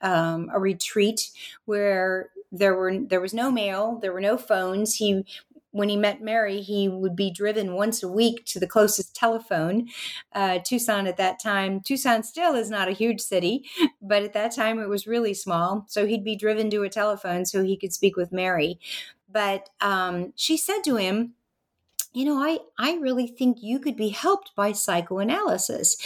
um, 0.00 0.50
a 0.52 0.58
retreat 0.58 1.30
where 1.66 2.30
there 2.50 2.74
were 2.74 2.98
there 2.98 3.20
was 3.20 3.34
no 3.34 3.50
mail, 3.50 3.98
there 4.00 4.12
were 4.12 4.20
no 4.20 4.38
phones. 4.38 4.96
He 4.96 5.24
when 5.72 5.88
he 5.88 5.96
met 5.96 6.22
Mary, 6.22 6.60
he 6.60 6.88
would 6.88 7.16
be 7.16 7.30
driven 7.30 7.74
once 7.74 8.02
a 8.02 8.08
week 8.08 8.44
to 8.46 8.60
the 8.60 8.66
closest 8.66 9.14
telephone. 9.16 9.88
Uh, 10.32 10.60
Tucson 10.60 11.06
at 11.06 11.16
that 11.16 11.40
time, 11.40 11.80
Tucson 11.80 12.22
still 12.22 12.54
is 12.54 12.70
not 12.70 12.88
a 12.88 12.92
huge 12.92 13.20
city, 13.20 13.64
but 14.00 14.22
at 14.22 14.34
that 14.34 14.54
time 14.54 14.78
it 14.78 14.88
was 14.88 15.06
really 15.06 15.34
small. 15.34 15.84
So 15.88 16.06
he'd 16.06 16.24
be 16.24 16.36
driven 16.36 16.70
to 16.70 16.82
a 16.82 16.88
telephone 16.88 17.44
so 17.44 17.64
he 17.64 17.76
could 17.76 17.92
speak 17.92 18.16
with 18.16 18.32
Mary. 18.32 18.78
But 19.30 19.70
um, 19.80 20.32
she 20.36 20.56
said 20.56 20.82
to 20.84 20.96
him, 20.96 21.34
you 22.12 22.24
know, 22.24 22.38
I, 22.38 22.58
I 22.78 22.98
really 22.98 23.26
think 23.26 23.58
you 23.62 23.78
could 23.78 23.96
be 23.96 24.10
helped 24.10 24.54
by 24.54 24.72
psychoanalysis. 24.72 25.96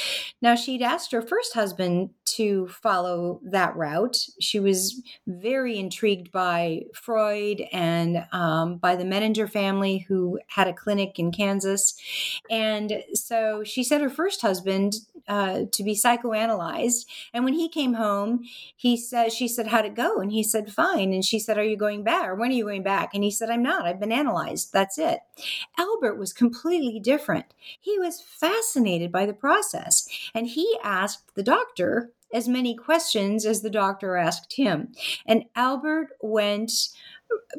Now, 0.40 0.54
she'd 0.54 0.82
asked 0.82 1.12
her 1.12 1.22
first 1.22 1.54
husband 1.54 2.10
to 2.36 2.68
follow 2.68 3.40
that 3.44 3.75
route. 3.76 4.18
She 4.40 4.60
was 4.60 5.02
very 5.26 5.78
intrigued 5.78 6.30
by 6.30 6.82
Freud 6.94 7.62
and 7.72 8.25
um, 8.32 8.76
by 8.76 8.94
the 8.94 9.04
Menninger 9.04 9.50
family, 9.50 9.98
who 10.08 10.38
had 10.48 10.68
a 10.68 10.72
clinic 10.72 11.18
in 11.18 11.32
Kansas. 11.32 11.94
And 12.50 13.02
so 13.14 13.64
she 13.64 13.82
said 13.82 14.00
her 14.00 14.10
first 14.10 14.42
husband 14.42 14.94
uh, 15.28 15.62
to 15.73 15.83
be 15.83 15.95
psychoanalyzed. 15.95 17.06
And 17.33 17.45
when 17.45 17.54
he 17.54 17.68
came 17.68 17.95
home, 17.95 18.45
he 18.76 18.97
said, 18.97 19.33
she 19.33 19.49
said, 19.49 19.68
How'd 19.68 19.87
it 19.87 19.95
go? 19.95 20.21
And 20.21 20.33
he 20.33 20.42
said, 20.42 20.73
Fine. 20.73 21.12
And 21.12 21.25
she 21.25 21.38
said, 21.38 21.59
Are 21.59 21.64
you 21.64 21.76
going 21.76 22.04
back? 22.04 22.26
Or 22.26 22.35
when 22.35 22.50
are 22.50 22.54
you 22.54 22.64
going 22.64 22.83
back? 22.83 23.11
And 23.14 23.25
he 23.25 23.30
said, 23.30 23.50
I'm 23.50 23.62
not. 23.62 23.87
I've 23.87 24.00
been 24.00 24.12
analyzed. 24.12 24.73
That's 24.73 24.99
it. 24.99 25.21
Albert 25.78 26.16
was 26.16 26.33
completely 26.33 27.00
different. 27.00 27.47
He 27.80 27.99
was 27.99 28.21
fascinated 28.21 29.11
by 29.12 29.26
the 29.26 29.33
process. 29.33 30.09
And 30.35 30.47
he 30.47 30.78
asked 30.83 31.35
the 31.35 31.42
doctor 31.42 32.12
as 32.33 32.49
many 32.49 32.75
questions 32.75 33.47
as 33.47 33.62
the 33.62 33.71
doctor 33.71 34.16
asked 34.16 34.54
him. 34.54 34.92
And 35.26 35.45
Albert 35.54 36.09
went 36.21 36.73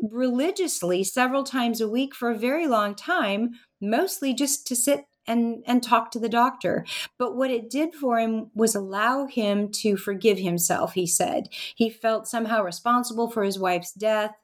religiously 0.01 1.03
several 1.03 1.43
times 1.43 1.81
a 1.81 1.89
week 1.89 2.15
for 2.15 2.29
a 2.29 2.37
very 2.37 2.67
long 2.67 2.95
time, 2.95 3.51
mostly 3.81 4.33
just 4.33 4.67
to 4.67 4.75
sit 4.75 5.05
and 5.27 5.63
and 5.65 5.83
talk 5.83 6.11
to 6.11 6.19
the 6.19 6.29
doctor. 6.29 6.85
But 7.17 7.35
what 7.35 7.51
it 7.51 7.69
did 7.69 7.93
for 7.93 8.19
him 8.19 8.49
was 8.55 8.75
allow 8.75 9.25
him 9.25 9.69
to 9.73 9.97
forgive 9.97 10.39
himself 10.39 10.93
he 10.93 11.05
said. 11.05 11.49
He 11.75 11.89
felt 11.89 12.27
somehow 12.27 12.63
responsible 12.63 13.29
for 13.29 13.43
his 13.43 13.59
wife's 13.59 13.91
death 13.91 14.35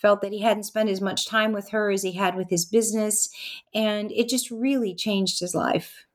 felt 0.00 0.22
that 0.22 0.32
he 0.32 0.40
hadn't 0.40 0.62
spent 0.62 0.88
as 0.88 1.00
much 1.00 1.26
time 1.26 1.52
with 1.52 1.70
her 1.70 1.90
as 1.90 2.02
he 2.02 2.12
had 2.12 2.34
with 2.34 2.48
his 2.48 2.64
business 2.64 3.28
and 3.74 4.10
it 4.12 4.28
just 4.28 4.50
really 4.50 4.94
changed 4.94 5.40
his 5.40 5.54
life. 5.54 6.06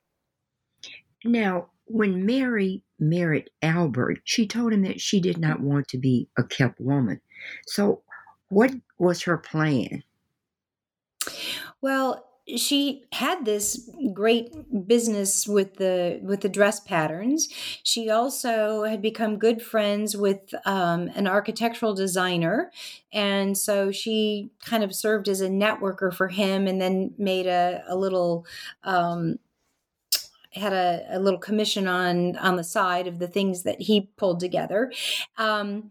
Now 1.24 1.68
when 1.88 2.26
mary 2.26 2.82
married 2.98 3.50
albert 3.62 4.20
she 4.24 4.48
told 4.48 4.74
him 4.74 4.82
that 4.82 5.00
she 5.00 5.20
did 5.20 5.38
not 5.38 5.60
want 5.60 5.88
to 5.88 5.98
be 5.98 6.28
a 6.38 6.44
kept 6.44 6.80
woman. 6.80 7.22
So 7.68 8.02
what 8.50 8.74
was 8.98 9.24
her 9.24 9.38
plan? 9.38 10.04
Well 11.82 12.26
she 12.48 13.04
had 13.12 13.44
this 13.44 13.90
great 14.14 14.88
business 14.88 15.48
with 15.48 15.76
the 15.76 16.20
with 16.22 16.42
the 16.42 16.50
dress 16.50 16.80
patterns. 16.80 17.50
She 17.84 18.10
also 18.10 18.84
had 18.84 19.02
become 19.02 19.38
good 19.38 19.62
friends 19.62 20.16
with 20.16 20.54
um, 20.66 21.10
an 21.16 21.28
architectural 21.28 21.96
designer, 21.96 22.72
and 23.12 23.58
so 23.58 23.92
she 23.92 24.52
kind 24.64 24.84
of 24.84 24.94
served 24.94 25.28
as 25.28 25.42
a 25.42 25.50
networker 25.50 26.14
for 26.14 26.28
him, 26.28 26.68
and 26.68 26.80
then 26.80 27.14
made 27.18 27.48
a, 27.48 27.84
a 27.88 27.96
little. 27.96 28.46
Um, 28.84 29.40
had 30.54 30.72
a, 30.72 31.06
a, 31.10 31.20
little 31.20 31.40
commission 31.40 31.86
on 31.86 32.38
on 32.38 32.56
the 32.56 32.64
side 32.64 33.08
of 33.08 33.20
the 33.20 33.28
things 33.28 33.64
that 33.64 33.82
he 33.82 34.10
pulled 34.16 34.40
together. 34.40 34.90
Um, 35.38 35.90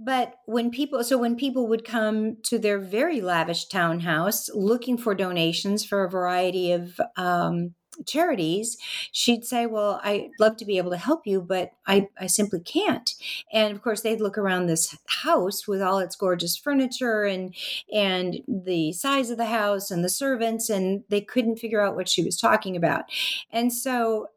but 0.00 0.36
when 0.46 0.70
people 0.70 1.04
so 1.04 1.18
when 1.18 1.36
people 1.36 1.68
would 1.68 1.84
come 1.84 2.36
to 2.44 2.58
their 2.58 2.78
very 2.78 3.20
lavish 3.20 3.66
townhouse 3.66 4.48
looking 4.54 4.96
for 4.96 5.14
donations 5.14 5.84
for 5.84 6.04
a 6.04 6.10
variety 6.10 6.72
of 6.72 6.98
um, 7.16 7.74
charities, 8.06 8.78
she'd 9.12 9.44
say, 9.44 9.66
Well, 9.66 10.00
I'd 10.02 10.30
love 10.38 10.56
to 10.58 10.64
be 10.64 10.78
able 10.78 10.90
to 10.90 10.96
help 10.96 11.26
you, 11.26 11.42
but 11.42 11.72
I, 11.86 12.08
I 12.18 12.26
simply 12.26 12.60
can't. 12.60 13.12
And 13.52 13.74
of 13.74 13.82
course, 13.82 14.00
they'd 14.00 14.20
look 14.20 14.38
around 14.38 14.66
this 14.66 14.96
house 15.06 15.68
with 15.68 15.82
all 15.82 15.98
its 15.98 16.16
gorgeous 16.16 16.56
furniture 16.56 17.24
and 17.24 17.54
and 17.92 18.38
the 18.48 18.92
size 18.92 19.30
of 19.30 19.36
the 19.36 19.46
house 19.46 19.90
and 19.90 20.04
the 20.04 20.08
servants, 20.08 20.70
and 20.70 21.04
they 21.08 21.20
couldn't 21.20 21.58
figure 21.58 21.82
out 21.82 21.96
what 21.96 22.08
she 22.08 22.24
was 22.24 22.36
talking 22.36 22.76
about. 22.76 23.04
And 23.52 23.72
so 23.72 24.28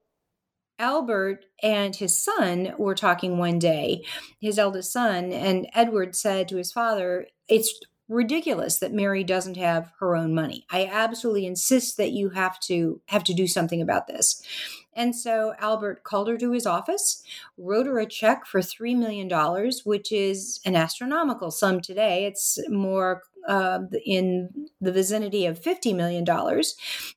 Albert 0.79 1.45
and 1.61 1.95
his 1.95 2.21
son 2.21 2.73
were 2.77 2.95
talking 2.95 3.37
one 3.37 3.59
day, 3.59 4.03
his 4.39 4.57
eldest 4.57 4.91
son, 4.91 5.31
and 5.31 5.67
Edward 5.73 6.15
said 6.15 6.47
to 6.47 6.57
his 6.57 6.71
father, 6.71 7.27
It's 7.47 7.79
ridiculous 8.09 8.77
that 8.79 8.93
Mary 8.93 9.23
doesn't 9.23 9.57
have 9.57 9.91
her 9.99 10.15
own 10.15 10.33
money. 10.33 10.65
I 10.69 10.85
absolutely 10.85 11.45
insist 11.45 11.97
that 11.97 12.11
you 12.11 12.29
have 12.29 12.59
to 12.61 13.01
have 13.07 13.23
to 13.25 13.33
do 13.33 13.47
something 13.47 13.81
about 13.81 14.07
this. 14.07 14.41
And 14.95 15.15
so 15.15 15.53
Albert 15.59 16.03
called 16.03 16.27
her 16.27 16.37
to 16.37 16.51
his 16.51 16.67
office, 16.67 17.23
wrote 17.57 17.87
her 17.87 17.99
a 17.99 18.05
check 18.05 18.45
for 18.45 18.59
$3 18.59 18.95
million, 18.95 19.29
which 19.85 20.11
is 20.11 20.59
an 20.65 20.75
astronomical 20.75 21.49
sum 21.49 21.81
today. 21.81 22.25
It's 22.25 22.59
more 22.69 23.23
uh, 23.47 23.79
in 24.05 24.67
the 24.79 24.91
vicinity 24.91 25.45
of 25.45 25.61
$50 25.61 25.95
million, 25.95 26.25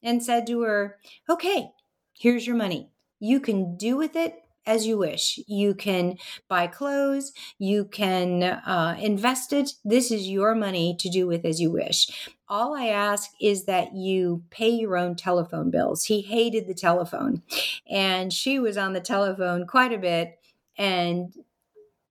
and 0.02 0.22
said 0.22 0.46
to 0.46 0.62
her, 0.62 0.98
Okay, 1.28 1.70
here's 2.14 2.46
your 2.46 2.56
money. 2.56 2.90
You 3.18 3.40
can 3.40 3.76
do 3.76 3.96
with 3.96 4.16
it 4.16 4.42
as 4.66 4.86
you 4.86 4.98
wish. 4.98 5.38
You 5.46 5.74
can 5.74 6.18
buy 6.48 6.66
clothes, 6.66 7.32
you 7.58 7.84
can 7.84 8.42
uh, 8.42 8.96
invest 9.00 9.52
it. 9.52 9.72
This 9.84 10.10
is 10.10 10.28
your 10.28 10.54
money 10.54 10.96
to 10.98 11.08
do 11.08 11.26
with 11.26 11.44
as 11.44 11.60
you 11.60 11.70
wish. 11.70 12.30
All 12.48 12.76
I 12.76 12.86
ask 12.86 13.30
is 13.40 13.64
that 13.64 13.94
you 13.94 14.42
pay 14.50 14.68
your 14.68 14.96
own 14.96 15.14
telephone 15.14 15.70
bills. 15.70 16.04
He 16.04 16.20
hated 16.20 16.66
the 16.66 16.74
telephone, 16.74 17.42
and 17.88 18.32
she 18.32 18.58
was 18.58 18.76
on 18.76 18.92
the 18.92 19.00
telephone 19.00 19.66
quite 19.66 19.92
a 19.92 19.98
bit 19.98 20.38
and 20.76 21.32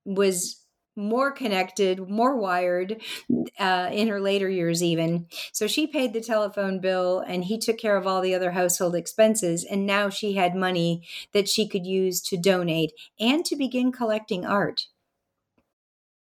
was 0.06 0.65
more 0.96 1.32
connected, 1.32 2.10
more 2.10 2.36
wired 2.38 3.02
uh, 3.60 3.90
in 3.92 4.08
her 4.08 4.20
later 4.20 4.50
years, 4.50 4.82
even. 4.82 5.28
So 5.52 5.68
she 5.68 5.88
paid 5.88 6.14
the 6.14 6.22
telephone 6.22 6.80
bill 6.80 7.24
and 7.26 7.46
he 7.46 7.58
took 7.58 7.78
care 7.78 7.98
of 7.98 8.08
all 8.08 8.22
the 8.22 8.34
other 8.34 8.52
household 8.52 8.96
expenses. 8.96 9.64
And 9.64 9.86
now 9.86 10.10
she 10.10 10.34
had 10.34 10.56
money 10.56 11.08
that 11.34 11.50
she 11.50 11.68
could 11.68 11.86
use 11.86 12.22
to 12.24 12.38
donate 12.38 12.94
and 13.20 13.46
to 13.46 13.56
begin 13.56 13.92
collecting 13.92 14.46
art. 14.46 14.88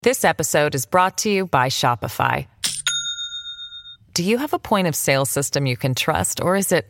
This 0.02 0.24
episode 0.24 0.74
is 0.74 0.86
brought 0.86 1.18
to 1.18 1.30
you 1.30 1.46
by 1.46 1.68
Shopify. 1.68 2.46
Do 4.14 4.24
you 4.24 4.38
have 4.38 4.52
a 4.52 4.58
point 4.58 4.86
of 4.86 4.96
sale 4.96 5.26
system 5.26 5.66
you 5.66 5.76
can 5.76 5.94
trust, 5.94 6.40
or 6.40 6.56
is 6.56 6.72
it 6.72 6.86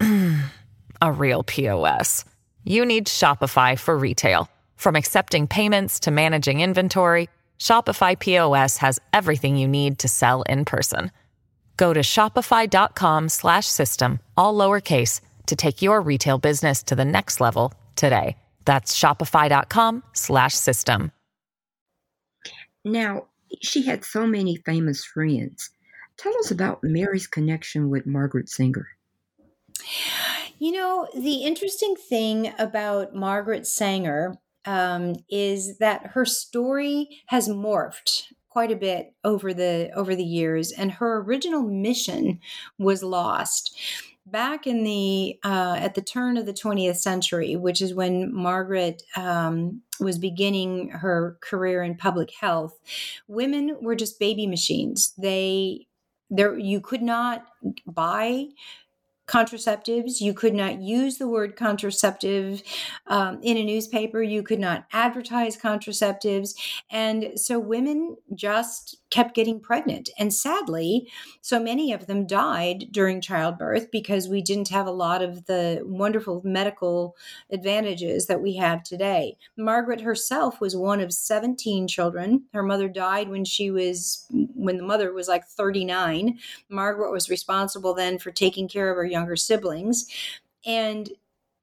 a 0.00 1.12
real 1.12 1.42
POS? 1.44 2.24
You 2.64 2.84
need 2.84 3.06
Shopify 3.06 3.78
for 3.78 3.96
retail. 3.96 4.48
From 4.80 4.96
accepting 4.96 5.46
payments 5.46 6.00
to 6.00 6.10
managing 6.10 6.62
inventory, 6.62 7.28
Shopify 7.58 8.18
POS 8.18 8.78
has 8.78 8.98
everything 9.12 9.56
you 9.56 9.68
need 9.68 9.98
to 9.98 10.08
sell 10.08 10.40
in 10.44 10.64
person. 10.64 11.12
Go 11.76 11.92
to 11.92 12.00
shopify.com/system 12.00 14.20
all 14.38 14.54
lowercase 14.54 15.20
to 15.44 15.54
take 15.54 15.82
your 15.82 16.00
retail 16.00 16.38
business 16.38 16.82
to 16.84 16.96
the 16.96 17.04
next 17.04 17.42
level 17.42 17.74
today. 17.94 18.38
That's 18.64 18.98
shopify.com/system. 18.98 21.12
Now, 22.82 23.26
she 23.60 23.82
had 23.82 24.02
so 24.02 24.26
many 24.26 24.56
famous 24.64 25.04
friends. 25.04 25.68
Tell 26.16 26.32
us 26.38 26.50
about 26.50 26.82
Mary's 26.82 27.26
connection 27.26 27.90
with 27.90 28.06
Margaret 28.06 28.48
Sanger. 28.48 28.86
You 30.58 30.72
know, 30.72 31.06
the 31.14 31.44
interesting 31.44 31.96
thing 31.96 32.54
about 32.58 33.14
Margaret 33.14 33.66
Sanger 33.66 34.38
um, 34.64 35.16
is 35.30 35.78
that 35.78 36.08
her 36.08 36.24
story 36.24 37.08
has 37.26 37.48
morphed 37.48 38.24
quite 38.48 38.72
a 38.72 38.76
bit 38.76 39.14
over 39.24 39.54
the 39.54 39.90
over 39.94 40.14
the 40.14 40.24
years, 40.24 40.72
and 40.72 40.92
her 40.92 41.18
original 41.22 41.62
mission 41.62 42.40
was 42.78 43.02
lost 43.02 43.76
back 44.26 44.66
in 44.66 44.84
the 44.84 45.38
uh, 45.44 45.76
at 45.78 45.94
the 45.94 46.02
turn 46.02 46.36
of 46.36 46.46
the 46.46 46.52
20th 46.52 46.96
century, 46.96 47.56
which 47.56 47.82
is 47.82 47.94
when 47.94 48.34
Margaret 48.34 49.02
um, 49.16 49.82
was 49.98 50.18
beginning 50.18 50.90
her 50.90 51.38
career 51.40 51.82
in 51.82 51.96
public 51.96 52.30
health, 52.40 52.78
women 53.28 53.76
were 53.80 53.96
just 53.96 54.18
baby 54.18 54.46
machines. 54.46 55.12
They 55.18 55.86
there 56.30 56.56
you 56.58 56.80
could 56.80 57.02
not 57.02 57.44
buy 57.86 58.46
contraceptives. 59.30 60.20
You 60.20 60.34
could 60.34 60.54
not 60.54 60.80
use 60.80 61.18
the 61.18 61.28
word 61.28 61.56
contraceptive 61.56 62.62
um, 63.06 63.38
in 63.42 63.56
a 63.56 63.64
newspaper. 63.64 64.22
You 64.22 64.42
could 64.42 64.58
not 64.58 64.86
advertise 64.92 65.56
contraceptives. 65.56 66.54
And 66.90 67.32
so 67.36 67.58
women 67.58 68.16
just 68.34 68.96
kept 69.10 69.34
getting 69.34 69.60
pregnant. 69.60 70.08
And 70.18 70.32
sadly, 70.32 71.10
so 71.40 71.60
many 71.60 71.92
of 71.92 72.06
them 72.06 72.26
died 72.26 72.86
during 72.92 73.20
childbirth 73.20 73.90
because 73.90 74.28
we 74.28 74.40
didn't 74.40 74.68
have 74.68 74.86
a 74.86 74.92
lot 74.92 75.20
of 75.20 75.46
the 75.46 75.82
wonderful 75.84 76.40
medical 76.44 77.16
advantages 77.50 78.26
that 78.26 78.40
we 78.40 78.56
have 78.56 78.82
today. 78.82 79.36
Margaret 79.56 80.00
herself 80.00 80.60
was 80.60 80.76
one 80.76 81.00
of 81.00 81.12
17 81.12 81.88
children. 81.88 82.44
Her 82.52 82.62
mother 82.62 82.88
died 82.88 83.28
when 83.28 83.44
she 83.44 83.70
was, 83.70 84.26
when 84.30 84.76
the 84.76 84.84
mother 84.84 85.12
was 85.12 85.28
like 85.28 85.46
39. 85.46 86.38
Margaret 86.68 87.10
was 87.10 87.28
responsible 87.28 87.94
then 87.94 88.18
for 88.18 88.30
taking 88.30 88.68
care 88.68 88.90
of 88.90 88.96
her 88.96 89.04
younger 89.04 89.36
siblings. 89.36 90.06
And 90.64 91.10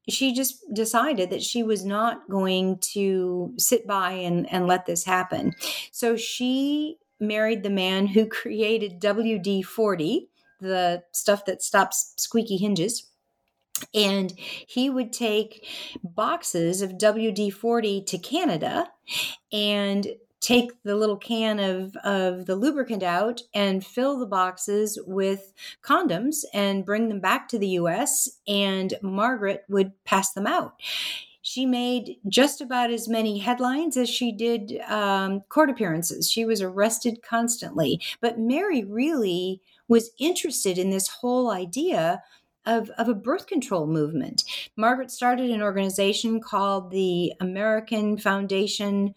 she 0.08 0.32
just 0.32 0.62
decided 0.72 1.30
that 1.30 1.42
she 1.42 1.62
was 1.62 1.84
not 1.84 2.28
going 2.30 2.78
to 2.78 3.52
sit 3.58 3.86
by 3.86 4.12
and, 4.12 4.50
and 4.50 4.66
let 4.66 4.86
this 4.86 5.04
happen. 5.04 5.54
So 5.92 6.16
she 6.16 6.98
married 7.20 7.62
the 7.62 7.70
man 7.70 8.06
who 8.08 8.26
created 8.28 9.00
WD 9.00 9.64
40, 9.64 10.28
the 10.60 11.02
stuff 11.12 11.44
that 11.46 11.62
stops 11.62 12.14
squeaky 12.16 12.56
hinges. 12.56 13.08
And 13.94 14.32
he 14.36 14.90
would 14.90 15.12
take 15.12 15.64
boxes 16.02 16.82
of 16.82 16.98
WD 16.98 17.52
40 17.52 18.02
to 18.02 18.18
Canada 18.18 18.88
and 19.52 20.08
take 20.40 20.70
the 20.82 20.96
little 20.96 21.16
can 21.16 21.58
of, 21.58 21.96
of 21.96 22.46
the 22.46 22.56
lubricant 22.56 23.02
out 23.02 23.42
and 23.54 23.84
fill 23.84 24.18
the 24.18 24.26
boxes 24.26 24.98
with 25.06 25.52
condoms 25.82 26.44
and 26.52 26.84
bring 26.84 27.08
them 27.08 27.20
back 27.20 27.48
to 27.48 27.58
the 27.58 27.68
US, 27.70 28.28
and 28.46 28.94
Margaret 29.02 29.64
would 29.68 29.92
pass 30.04 30.32
them 30.32 30.46
out 30.46 30.74
she 31.58 31.66
made 31.66 32.18
just 32.28 32.60
about 32.60 32.88
as 32.92 33.08
many 33.08 33.38
headlines 33.38 33.96
as 33.96 34.08
she 34.08 34.30
did 34.30 34.80
um, 34.88 35.40
court 35.48 35.68
appearances. 35.68 36.30
She 36.30 36.44
was 36.44 36.62
arrested 36.62 37.18
constantly. 37.28 38.00
But 38.20 38.38
Mary 38.38 38.84
really 38.84 39.60
was 39.88 40.12
interested 40.20 40.78
in 40.78 40.90
this 40.90 41.08
whole 41.08 41.50
idea 41.50 42.22
of, 42.64 42.90
of 42.90 43.08
a 43.08 43.14
birth 43.14 43.48
control 43.48 43.88
movement. 43.88 44.44
Margaret 44.76 45.10
started 45.10 45.50
an 45.50 45.60
organization 45.60 46.40
called 46.40 46.92
the 46.92 47.32
American 47.40 48.18
Foundation 48.18 49.14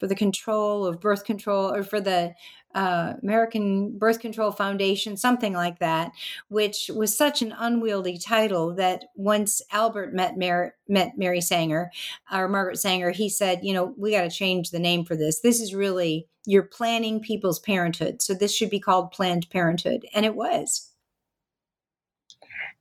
for 0.00 0.06
the 0.06 0.16
Control 0.16 0.86
of 0.86 1.00
Birth 1.00 1.24
Control, 1.24 1.72
or 1.72 1.84
for 1.84 2.00
the 2.00 2.34
uh, 2.74 3.14
American 3.22 3.98
Birth 3.98 4.20
Control 4.20 4.50
Foundation, 4.50 5.16
something 5.16 5.52
like 5.52 5.78
that, 5.80 6.12
which 6.48 6.90
was 6.94 7.16
such 7.16 7.42
an 7.42 7.54
unwieldy 7.56 8.16
title 8.16 8.74
that 8.74 9.04
once 9.14 9.60
Albert 9.70 10.14
met 10.14 10.36
Mary, 10.36 10.70
met 10.88 11.18
Mary 11.18 11.40
Sanger 11.40 11.90
or 12.32 12.48
Margaret 12.48 12.78
Sanger, 12.78 13.10
he 13.10 13.28
said, 13.28 13.60
you 13.62 13.74
know, 13.74 13.94
we 13.96 14.12
got 14.12 14.22
to 14.22 14.30
change 14.30 14.70
the 14.70 14.78
name 14.78 15.04
for 15.04 15.16
this. 15.16 15.40
This 15.40 15.60
is 15.60 15.74
really 15.74 16.26
you're 16.46 16.62
planning 16.62 17.20
people's 17.20 17.58
parenthood, 17.58 18.22
so 18.22 18.32
this 18.32 18.54
should 18.54 18.70
be 18.70 18.80
called 18.80 19.12
Planned 19.12 19.50
Parenthood, 19.50 20.06
and 20.14 20.24
it 20.24 20.34
was. 20.34 20.90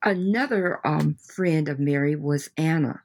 Another 0.03 0.79
um, 0.87 1.15
friend 1.15 1.67
of 1.67 1.77
Mary 1.77 2.15
was 2.15 2.49
Anna. 2.55 3.01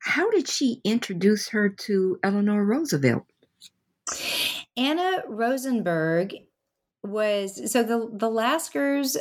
How 0.00 0.28
did 0.30 0.48
she 0.48 0.80
introduce 0.82 1.48
her 1.50 1.68
to 1.68 2.18
Eleanor 2.24 2.64
Roosevelt? 2.64 3.24
Anna 4.76 5.22
Rosenberg 5.28 6.34
was 7.02 7.72
so 7.72 7.82
the 7.82 8.08
the 8.12 8.30
Laskers 8.30 9.16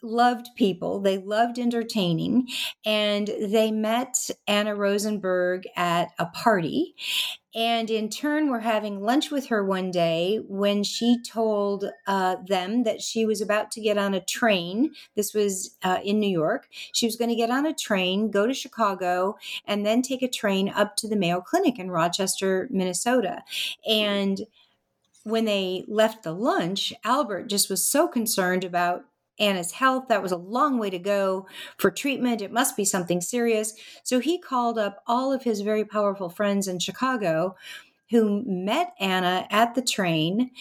loved 0.00 0.48
people. 0.56 1.00
They 1.00 1.18
loved 1.18 1.58
entertaining 1.58 2.46
and 2.84 3.28
they 3.40 3.72
met 3.72 4.30
Anna 4.46 4.76
Rosenberg 4.76 5.66
at 5.76 6.10
a 6.20 6.26
party 6.26 6.94
and 7.56 7.90
in 7.90 8.10
turn 8.10 8.50
were 8.50 8.60
having 8.60 9.00
lunch 9.00 9.30
with 9.30 9.46
her 9.46 9.64
one 9.64 9.90
day 9.90 10.40
when 10.46 10.84
she 10.84 11.20
told 11.22 11.86
uh, 12.06 12.36
them 12.46 12.84
that 12.84 13.00
she 13.00 13.24
was 13.24 13.40
about 13.40 13.70
to 13.72 13.80
get 13.80 13.96
on 13.96 14.12
a 14.12 14.20
train. 14.20 14.92
This 15.16 15.32
was 15.32 15.76
uh, 15.82 15.98
in 16.04 16.20
New 16.20 16.30
York. 16.30 16.68
She 16.92 17.06
was 17.06 17.16
going 17.16 17.30
to 17.30 17.34
get 17.34 17.50
on 17.50 17.66
a 17.66 17.72
train 17.72 18.30
go 18.30 18.46
to 18.46 18.52
Chicago 18.54 19.36
and 19.66 19.86
then 19.86 20.02
take 20.02 20.22
a 20.22 20.28
train 20.28 20.68
up 20.68 20.96
to 20.96 21.08
the 21.08 21.16
Mayo 21.16 21.40
Clinic 21.40 21.78
in 21.78 21.90
Rochester 21.90 22.68
Minnesota. 22.70 23.42
And 23.88 24.42
when 25.26 25.44
they 25.44 25.84
left 25.88 26.22
the 26.22 26.32
lunch, 26.32 26.92
Albert 27.02 27.48
just 27.48 27.68
was 27.68 27.82
so 27.82 28.06
concerned 28.06 28.62
about 28.62 29.06
Anna's 29.40 29.72
health. 29.72 30.04
That 30.08 30.22
was 30.22 30.30
a 30.30 30.36
long 30.36 30.78
way 30.78 30.88
to 30.88 31.00
go 31.00 31.48
for 31.78 31.90
treatment. 31.90 32.40
It 32.40 32.52
must 32.52 32.76
be 32.76 32.84
something 32.84 33.20
serious. 33.20 33.74
So 34.04 34.20
he 34.20 34.38
called 34.38 34.78
up 34.78 35.02
all 35.04 35.32
of 35.32 35.42
his 35.42 35.62
very 35.62 35.84
powerful 35.84 36.28
friends 36.28 36.68
in 36.68 36.78
Chicago 36.78 37.56
who 38.10 38.44
met 38.46 38.94
Anna 39.00 39.48
at 39.50 39.74
the 39.74 39.82
train, 39.82 40.52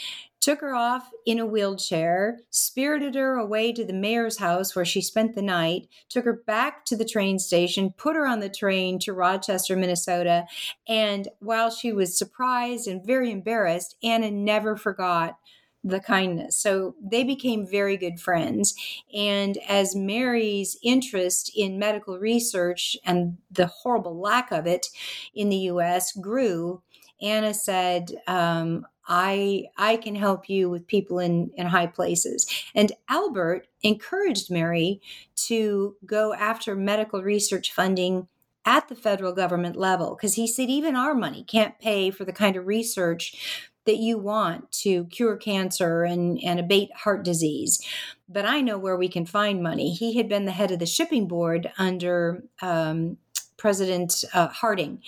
took 0.45 0.61
her 0.61 0.75
off 0.75 1.09
in 1.25 1.39
a 1.39 1.45
wheelchair, 1.45 2.39
spirited 2.51 3.15
her 3.15 3.33
away 3.33 3.73
to 3.73 3.83
the 3.83 3.91
mayor's 3.91 4.37
house 4.37 4.75
where 4.75 4.85
she 4.85 5.01
spent 5.01 5.33
the 5.33 5.41
night, 5.41 5.87
took 6.07 6.23
her 6.23 6.43
back 6.45 6.85
to 6.85 6.95
the 6.95 7.03
train 7.03 7.39
station, 7.39 7.91
put 7.97 8.15
her 8.15 8.27
on 8.27 8.41
the 8.41 8.49
train 8.49 8.99
to 8.99 9.11
Rochester, 9.11 9.75
Minnesota. 9.75 10.45
And 10.87 11.29
while 11.39 11.71
she 11.71 11.91
was 11.91 12.15
surprised 12.15 12.87
and 12.87 13.03
very 13.03 13.31
embarrassed, 13.31 13.95
Anna 14.03 14.29
never 14.29 14.77
forgot 14.77 15.39
the 15.83 15.99
kindness. 15.99 16.55
So 16.57 16.93
they 17.01 17.23
became 17.23 17.65
very 17.65 17.97
good 17.97 18.19
friends. 18.19 18.75
And 19.15 19.57
as 19.67 19.95
Mary's 19.95 20.77
interest 20.83 21.51
in 21.55 21.79
medical 21.79 22.19
research 22.19 22.95
and 23.03 23.37
the 23.49 23.65
horrible 23.65 24.19
lack 24.19 24.51
of 24.51 24.67
it 24.67 24.89
in 25.33 25.49
the 25.49 25.71
US 25.71 26.11
grew, 26.11 26.83
Anna 27.19 27.55
said, 27.55 28.11
um, 28.27 28.85
I 29.07 29.65
I 29.77 29.97
can 29.97 30.15
help 30.15 30.49
you 30.49 30.69
with 30.69 30.87
people 30.87 31.19
in 31.19 31.51
in 31.55 31.67
high 31.67 31.87
places. 31.87 32.47
And 32.73 32.91
Albert 33.09 33.67
encouraged 33.83 34.51
Mary 34.51 35.01
to 35.47 35.95
go 36.05 36.33
after 36.33 36.75
medical 36.75 37.21
research 37.21 37.71
funding 37.71 38.27
at 38.65 38.87
the 38.87 38.95
federal 38.95 39.31
government 39.31 39.75
level 39.75 40.15
because 40.15 40.35
he 40.35 40.47
said 40.47 40.69
even 40.69 40.95
our 40.95 41.13
money 41.13 41.43
can't 41.43 41.79
pay 41.79 42.09
for 42.09 42.25
the 42.25 42.33
kind 42.33 42.55
of 42.55 42.65
research 42.65 43.65
that 43.85 43.97
you 43.97 44.17
want 44.17 44.71
to 44.71 45.05
cure 45.05 45.37
cancer 45.37 46.03
and, 46.03 46.39
and 46.43 46.59
abate 46.59 46.91
heart 46.95 47.23
disease. 47.23 47.85
But 48.27 48.45
I 48.45 48.61
know 48.61 48.79
where 48.79 48.97
we 48.97 49.07
can 49.07 49.25
find 49.27 49.61
money. 49.61 49.93
He 49.93 50.17
had 50.17 50.27
been 50.27 50.45
the 50.45 50.51
head 50.51 50.71
of 50.71 50.79
the 50.79 50.87
shipping 50.87 51.27
board 51.27 51.71
under 51.77 52.43
um, 52.61 53.17
President 53.57 54.23
uh, 54.33 54.47
Harding. 54.47 55.01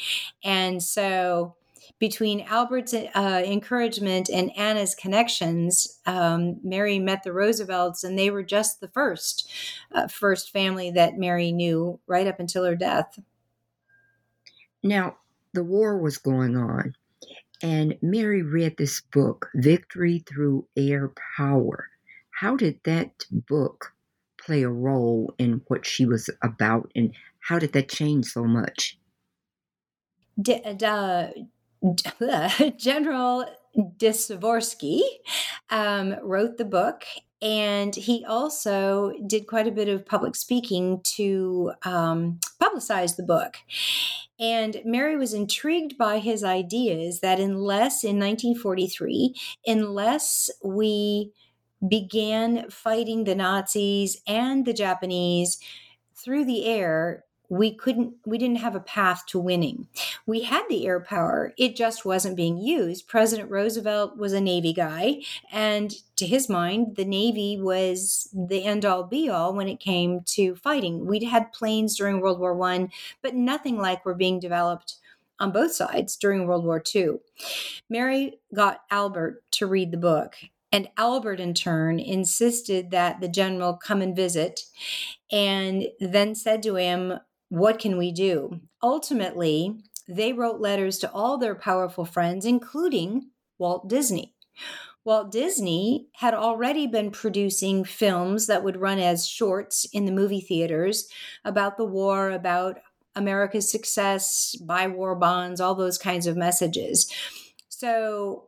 And 0.44 0.82
so 0.82 1.56
between 2.00 2.41
Albert's 2.41 2.93
uh, 2.93 3.43
encouragement 3.45 4.30
and 4.30 4.56
Anna's 4.58 4.95
connections, 4.95 6.00
um, 6.06 6.60
Mary 6.63 7.00
met 7.00 7.23
the 7.23 7.34
Roosevelts, 7.34 8.04
and 8.04 8.17
they 8.17 8.30
were 8.30 8.43
just 8.43 8.80
the 8.80 8.89
first 8.89 9.50
uh, 9.91 10.08
first 10.08 10.52
family 10.52 10.91
that 10.91 11.17
Mary 11.17 11.52
knew 11.52 12.00
right 12.08 12.28
up 12.28 12.39
until 12.39 12.63
her 12.63 12.76
death. 12.76 13.19
Now, 14.84 15.17
the 15.54 15.63
war 15.63 15.97
was 15.97 16.17
going 16.17 16.56
on, 16.56 16.93
and 17.62 17.97
Mary 18.02 18.43
read 18.43 18.78
this 18.78 19.02
book, 19.02 19.50
Victory 19.56 20.19
Through 20.19 20.67
Air 20.76 21.12
Power. 21.36 21.88
How 22.32 22.56
did 22.56 22.80
that 22.84 23.26
book 23.32 23.93
play 24.39 24.62
a 24.63 24.69
role 24.69 25.34
in 25.39 25.62
what 25.67 25.86
she 25.86 26.06
was 26.06 26.30
about, 26.43 26.91
and 26.95 27.13
how 27.39 27.60
did 27.60 27.73
that 27.73 27.89
change 27.89 28.26
so 28.28 28.43
much? 28.43 29.00
D- 30.39 30.62
uh, 30.63 31.28
General 32.78 33.46
de 33.98 34.10
Seversky 34.10 35.02
um, 35.70 36.16
wrote 36.24 36.58
the 36.58 36.66
book, 36.66 37.04
and 37.42 37.96
he 37.96 38.26
also 38.26 39.13
did 39.28 39.48
quite 39.48 39.68
a 39.68 39.72
bit 39.72 39.88
of 39.88 40.06
public 40.06 40.36
speaking 40.36 41.02
to 41.04 41.74
um, 41.84 42.40
publicize 42.62 43.16
the 43.16 43.24
book. 43.24 43.58
And 44.40 44.82
Mary 44.86 45.18
was 45.18 45.34
intrigued 45.34 45.98
by 45.98 46.20
his 46.20 46.44
ideas 46.44 47.22
that 47.22 47.40
unless 47.40 48.04
in 48.04 48.20
1943, 48.20 49.36
unless 49.66 50.50
we 50.63 51.32
began 51.88 52.70
fighting 52.70 53.24
the 53.24 53.36
Nazis 53.36 54.22
and 54.28 54.66
the 54.66 54.74
Japanese 54.74 55.60
through 56.16 56.46
the 56.46 56.66
air, 56.66 57.24
we 57.50 57.74
couldn't 57.74 58.14
we 58.26 58.38
didn't 58.38 58.58
have 58.58 58.76
a 58.76 58.82
path 58.82 59.26
to 59.28 59.40
winning. 59.40 59.88
We 60.26 60.44
had 60.44 60.64
the 60.70 60.86
air 60.86 61.00
power 61.00 61.54
it 61.58 61.76
just 61.76 62.06
wasn't 62.06 62.36
being 62.36 62.58
used. 62.58 63.08
President 63.08 63.50
roosevelt 63.50 64.18
was 64.18 64.34
a 64.34 64.42
navy 64.42 64.74
guy 64.74 65.22
and 65.52 65.94
to 66.18 66.26
his 66.26 66.50
mind 66.50 66.96
the 66.96 67.06
navy 67.06 67.58
was 67.60 68.30
the 68.34 68.64
end 68.64 68.86
all 68.86 69.04
be 69.04 69.30
all 69.30 69.54
when 69.54 69.68
it 69.68 69.80
came 69.80 70.22
to 70.28 70.56
fighting. 70.56 71.06
We'd 71.06 71.24
had 71.24 71.54
planes 71.54 71.96
during 71.96 72.20
world 72.20 72.40
war 72.40 72.54
one 72.54 72.90
but 73.22 73.34
nothing 73.34 73.78
like 73.78 74.06
were 74.06 74.16
being 74.16 74.40
developed 74.40 74.96
on 75.40 75.52
both 75.52 75.72
sides 75.72 76.18
during 76.18 76.48
world 76.48 76.66
war 76.66 76.80
2 76.80 77.22
mary 77.90 78.40
got 78.56 78.82
albert 78.90 79.44
to 79.52 79.68
read 79.68 79.92
the 79.92 79.98
book 79.98 80.36
and 80.72 80.90
Albert, 80.98 81.40
in 81.40 81.54
turn, 81.54 82.00
insisted 82.00 82.92
that 82.92 83.22
the 83.22 83.30
general 83.30 83.74
come 83.74 84.02
and 84.02 84.16
visit 84.16 84.64
and 85.32 85.88
then 86.00 86.36
said 86.36 86.62
to 86.64 86.76
him, 86.76 87.20
what 87.50 87.80
can 87.80 87.98
we 87.98 88.12
do? 88.12 88.60
Ultimately, 88.82 89.80
they 90.08 90.34
wrote 90.34 90.60
letters 90.60 90.98
to 91.00 91.12
all 91.12 91.38
their 91.38 91.56
powerful 91.56 92.06
friends, 92.06 92.46
including 92.46 93.30
Walt 93.58 93.88
Disney. 93.88 94.36
Walt 95.04 95.32
Disney 95.32 96.08
had 96.16 96.34
already 96.34 96.86
been 96.86 97.12
producing 97.12 97.86
films 97.86 98.48
that 98.48 98.64
would 98.64 98.82
run 98.82 99.00
as 99.00 99.28
shorts 99.28 99.86
in 99.94 100.06
the 100.06 100.12
movie 100.12 100.42
theaters 100.42 101.08
about 101.46 101.78
the 101.78 101.86
war, 101.86 102.30
about 102.30 102.80
America's 103.16 103.72
success, 103.72 104.56
buy 104.62 104.88
war 104.88 105.16
bonds, 105.16 105.62
all 105.62 105.76
those 105.76 105.98
kinds 105.98 106.28
of 106.28 106.36
messages. 106.36 107.12
So 107.70 108.48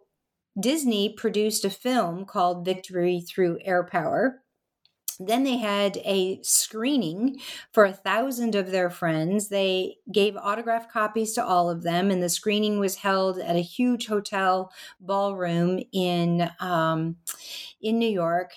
Disney 0.59 1.13
produced 1.13 1.63
a 1.63 1.69
film 1.69 2.25
called 2.25 2.65
Victory 2.65 3.21
Through 3.21 3.59
Air 3.63 3.83
Power 3.83 4.41
then 5.19 5.43
they 5.43 5.57
had 5.57 5.97
a 5.97 6.39
screening 6.43 7.39
for 7.73 7.83
a 7.83 7.93
thousand 7.93 8.55
of 8.55 8.71
their 8.71 8.89
friends. 8.89 9.49
They 9.49 9.97
gave 10.11 10.37
autograph 10.37 10.89
copies 10.91 11.33
to 11.33 11.43
all 11.43 11.69
of 11.69 11.83
them, 11.83 12.09
and 12.09 12.23
the 12.23 12.29
screening 12.29 12.79
was 12.79 12.95
held 12.95 13.37
at 13.37 13.55
a 13.55 13.61
huge 13.61 14.07
hotel 14.07 14.71
ballroom 15.01 15.81
in 15.91 16.49
um, 16.59 17.17
in 17.81 17.99
New 17.99 18.09
York. 18.09 18.53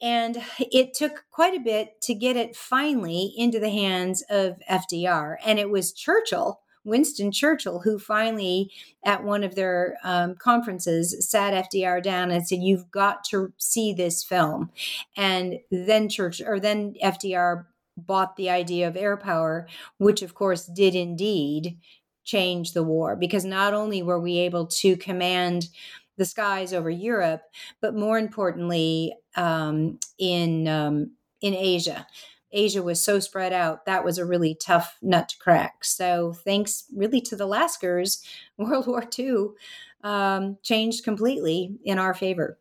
And 0.00 0.42
it 0.58 0.94
took 0.94 1.24
quite 1.30 1.54
a 1.54 1.60
bit 1.60 2.00
to 2.02 2.14
get 2.14 2.36
it 2.36 2.56
finally 2.56 3.32
into 3.36 3.60
the 3.60 3.70
hands 3.70 4.22
of 4.30 4.58
FDR, 4.70 5.36
and 5.44 5.58
it 5.58 5.70
was 5.70 5.92
Churchill 5.92 6.60
Winston 6.84 7.30
Churchill, 7.32 7.80
who 7.80 7.98
finally, 7.98 8.70
at 9.04 9.24
one 9.24 9.44
of 9.44 9.54
their 9.54 9.96
um, 10.02 10.34
conferences, 10.36 11.28
sat 11.28 11.70
FDR 11.70 12.02
down 12.02 12.30
and 12.30 12.46
said, 12.46 12.60
"You've 12.62 12.90
got 12.90 13.24
to 13.24 13.52
see 13.58 13.92
this 13.92 14.24
film." 14.24 14.70
And 15.16 15.58
then 15.70 16.08
Church, 16.08 16.40
or 16.40 16.58
then 16.60 16.94
FDR 17.02 17.66
bought 17.96 18.36
the 18.36 18.50
idea 18.50 18.88
of 18.88 18.96
air 18.96 19.16
power, 19.16 19.66
which 19.98 20.22
of 20.22 20.34
course 20.34 20.66
did 20.66 20.94
indeed 20.94 21.78
change 22.24 22.72
the 22.72 22.82
war 22.82 23.16
because 23.16 23.44
not 23.44 23.74
only 23.74 24.02
were 24.02 24.20
we 24.20 24.38
able 24.38 24.66
to 24.66 24.96
command 24.96 25.68
the 26.16 26.24
skies 26.24 26.72
over 26.72 26.90
Europe, 26.90 27.42
but 27.80 27.94
more 27.94 28.18
importantly, 28.18 29.14
um, 29.36 29.98
in 30.18 30.68
um, 30.68 31.12
in 31.40 31.54
Asia. 31.54 32.06
Asia 32.52 32.82
was 32.82 33.00
so 33.00 33.20
spread 33.20 33.52
out, 33.52 33.86
that 33.86 34.04
was 34.04 34.18
a 34.18 34.26
really 34.26 34.54
tough 34.54 34.98
nut 35.02 35.28
to 35.30 35.38
crack. 35.38 35.84
So, 35.84 36.32
thanks 36.32 36.84
really 36.94 37.20
to 37.22 37.36
the 37.36 37.46
Laskers, 37.46 38.22
World 38.56 38.86
War 38.86 39.04
II 39.18 39.48
um, 40.02 40.58
changed 40.62 41.04
completely 41.04 41.78
in 41.84 41.98
our 41.98 42.14
favor. 42.14 42.58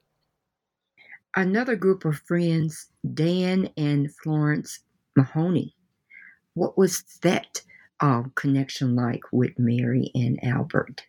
Another 1.35 1.75
group 1.75 2.05
of 2.05 2.17
friends, 2.19 2.87
Dan 3.13 3.69
and 3.77 4.13
Florence 4.15 4.79
Mahoney. 5.15 5.75
What 6.55 6.77
was 6.77 7.03
that 7.21 7.61
uh, 7.99 8.23
connection 8.35 8.95
like 8.95 9.21
with 9.31 9.57
Mary 9.57 10.11
and 10.15 10.43
Albert? 10.43 11.03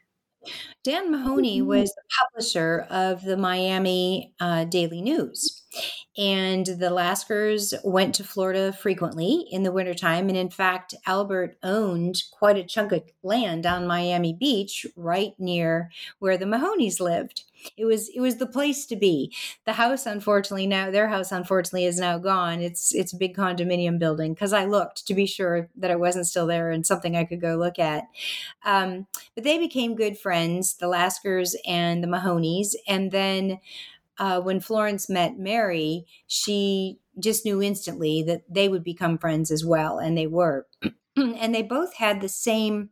Dan 0.85 1.11
Mahoney 1.11 1.61
was 1.61 1.93
the 1.95 2.03
publisher 2.19 2.87
of 2.90 3.23
the 3.25 3.37
Miami 3.37 4.35
uh, 4.40 4.64
Daily 4.64 5.03
News. 5.03 5.64
And 6.18 6.66
the 6.66 6.90
Laskers 6.90 7.72
went 7.85 8.14
to 8.16 8.24
Florida 8.24 8.72
frequently 8.72 9.46
in 9.50 9.62
the 9.62 9.72
wintertime. 9.72 10.28
And 10.28 10.37
in 10.37 10.50
fact, 10.50 10.94
Albert 11.06 11.56
owned 11.62 12.24
quite 12.33 12.56
a 12.56 12.64
chunk 12.64 12.92
of 12.92 13.04
land 13.22 13.64
on 13.64 13.87
Miami 13.87 14.33
Beach, 14.33 14.87
right 14.96 15.33
near 15.38 15.90
where 16.18 16.37
the 16.37 16.46
Mahoneys 16.46 17.00
lived. 17.00 17.44
It 17.76 17.85
was 17.85 18.09
it 18.09 18.20
was 18.20 18.37
the 18.37 18.46
place 18.46 18.87
to 18.87 18.96
be. 18.96 19.35
The 19.66 19.74
house, 19.74 20.06
unfortunately, 20.06 20.66
now 20.66 20.90
their 20.90 21.09
house, 21.09 21.30
unfortunately, 21.30 21.85
is 21.85 21.98
now 21.98 22.18
gone. 22.18 22.61
It's 22.61 22.94
it's 22.94 23.12
a 23.12 23.18
big 23.18 23.37
condominium 23.37 23.98
building 23.98 24.35
because 24.35 24.52
I 24.52 24.64
looked 24.64 25.06
to 25.06 25.14
be 25.14 25.26
sure 25.26 25.68
that 25.76 25.90
it 25.90 26.00
wasn't 26.00 26.26
still 26.26 26.46
there 26.46 26.70
and 26.70 26.87
something 26.87 27.16
I 27.16 27.24
could 27.24 27.40
go 27.40 27.56
look 27.56 27.78
at. 27.78 28.04
Um, 28.64 29.06
but 29.35 29.44
they 29.44 29.59
became 29.59 29.94
good 29.94 30.18
friends, 30.18 30.74
the 30.74 30.87
Laskers 30.87 31.54
and 31.66 32.02
the 32.02 32.09
Mahoneys, 32.09 32.74
and 32.88 33.11
then 33.11 33.61
uh, 34.20 34.40
when 34.40 34.61
Florence 34.61 35.09
met 35.09 35.38
Mary, 35.38 36.04
she 36.26 37.00
just 37.18 37.44
knew 37.44 37.62
instantly 37.62 38.22
that 38.22 38.42
they 38.48 38.68
would 38.68 38.85
become 38.85 39.18
friends 39.18 39.50
as 39.50 39.64
well, 39.64 39.98
and 39.98 40.16
they 40.16 40.26
were. 40.26 40.66
and 41.16 41.54
they 41.54 41.62
both 41.62 41.94
had 41.94 42.20
the 42.20 42.28
same 42.28 42.90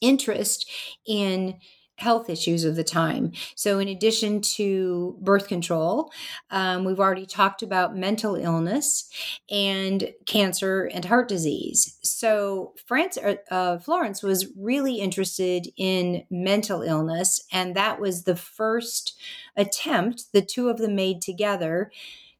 interest 0.00 0.70
in 1.06 1.58
health 1.98 2.28
issues 2.28 2.64
of 2.64 2.76
the 2.76 2.84
time. 2.84 3.32
So, 3.54 3.78
in 3.78 3.88
addition 3.88 4.40
to 4.56 5.16
birth 5.20 5.48
control, 5.48 6.10
um, 6.50 6.84
we've 6.84 7.00
already 7.00 7.26
talked 7.26 7.62
about 7.62 7.96
mental 7.96 8.36
illness 8.36 9.08
and 9.50 10.12
cancer 10.26 10.84
and 10.92 11.04
heart 11.04 11.28
disease. 11.28 11.98
So, 12.02 12.74
France, 12.86 13.16
uh, 13.16 13.36
uh, 13.50 13.78
Florence 13.78 14.22
was 14.22 14.46
really 14.56 15.00
interested 15.00 15.68
in 15.76 16.24
mental 16.30 16.82
illness, 16.82 17.40
and 17.50 17.74
that 17.74 18.00
was 18.00 18.24
the 18.24 18.36
first 18.36 19.18
attempt 19.56 20.32
the 20.32 20.42
two 20.42 20.68
of 20.68 20.78
them 20.78 20.94
made 20.94 21.22
together 21.22 21.90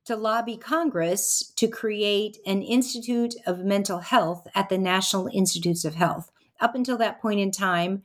to 0.07 0.17
lobby 0.17 0.57
Congress 0.57 1.53
to 1.57 1.67
create 1.67 2.39
an 2.47 2.63
Institute 2.63 3.35
of 3.45 3.65
Mental 3.65 3.99
Health 3.99 4.47
at 4.55 4.69
the 4.69 4.79
National 4.79 5.29
Institutes 5.33 5.85
of 5.85 5.97
Health. 5.97 6.31
Up 6.61 6.75
until 6.75 6.97
that 6.99 7.21
point 7.21 7.41
in 7.41 7.51
time, 7.51 8.03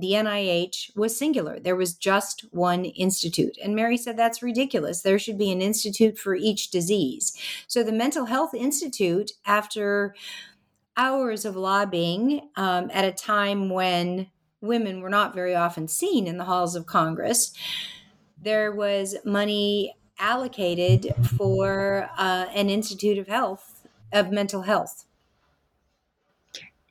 the 0.00 0.12
NIH 0.12 0.96
was 0.96 1.18
singular. 1.18 1.58
There 1.58 1.76
was 1.76 1.94
just 1.94 2.44
one 2.50 2.84
institute. 2.84 3.58
And 3.62 3.74
Mary 3.74 3.96
said 3.96 4.16
that's 4.16 4.42
ridiculous. 4.42 5.02
There 5.02 5.18
should 5.18 5.38
be 5.38 5.50
an 5.50 5.60
institute 5.60 6.18
for 6.18 6.34
each 6.34 6.70
disease. 6.70 7.36
So 7.66 7.82
the 7.82 7.92
Mental 7.92 8.26
Health 8.26 8.54
Institute, 8.54 9.32
after 9.44 10.14
hours 10.96 11.44
of 11.44 11.56
lobbying 11.56 12.48
um, 12.56 12.90
at 12.92 13.04
a 13.04 13.12
time 13.12 13.70
when 13.70 14.28
women 14.60 15.00
were 15.00 15.10
not 15.10 15.34
very 15.34 15.54
often 15.54 15.88
seen 15.88 16.26
in 16.26 16.36
the 16.36 16.44
halls 16.44 16.74
of 16.74 16.86
Congress, 16.86 17.52
there 18.40 18.72
was 18.72 19.16
money 19.24 19.94
allocated 20.18 21.14
for 21.36 22.10
uh, 22.18 22.46
an 22.54 22.68
Institute 22.68 23.18
of 23.18 23.28
Health, 23.28 23.86
of 24.12 24.30
mental 24.30 24.62
health. 24.62 25.04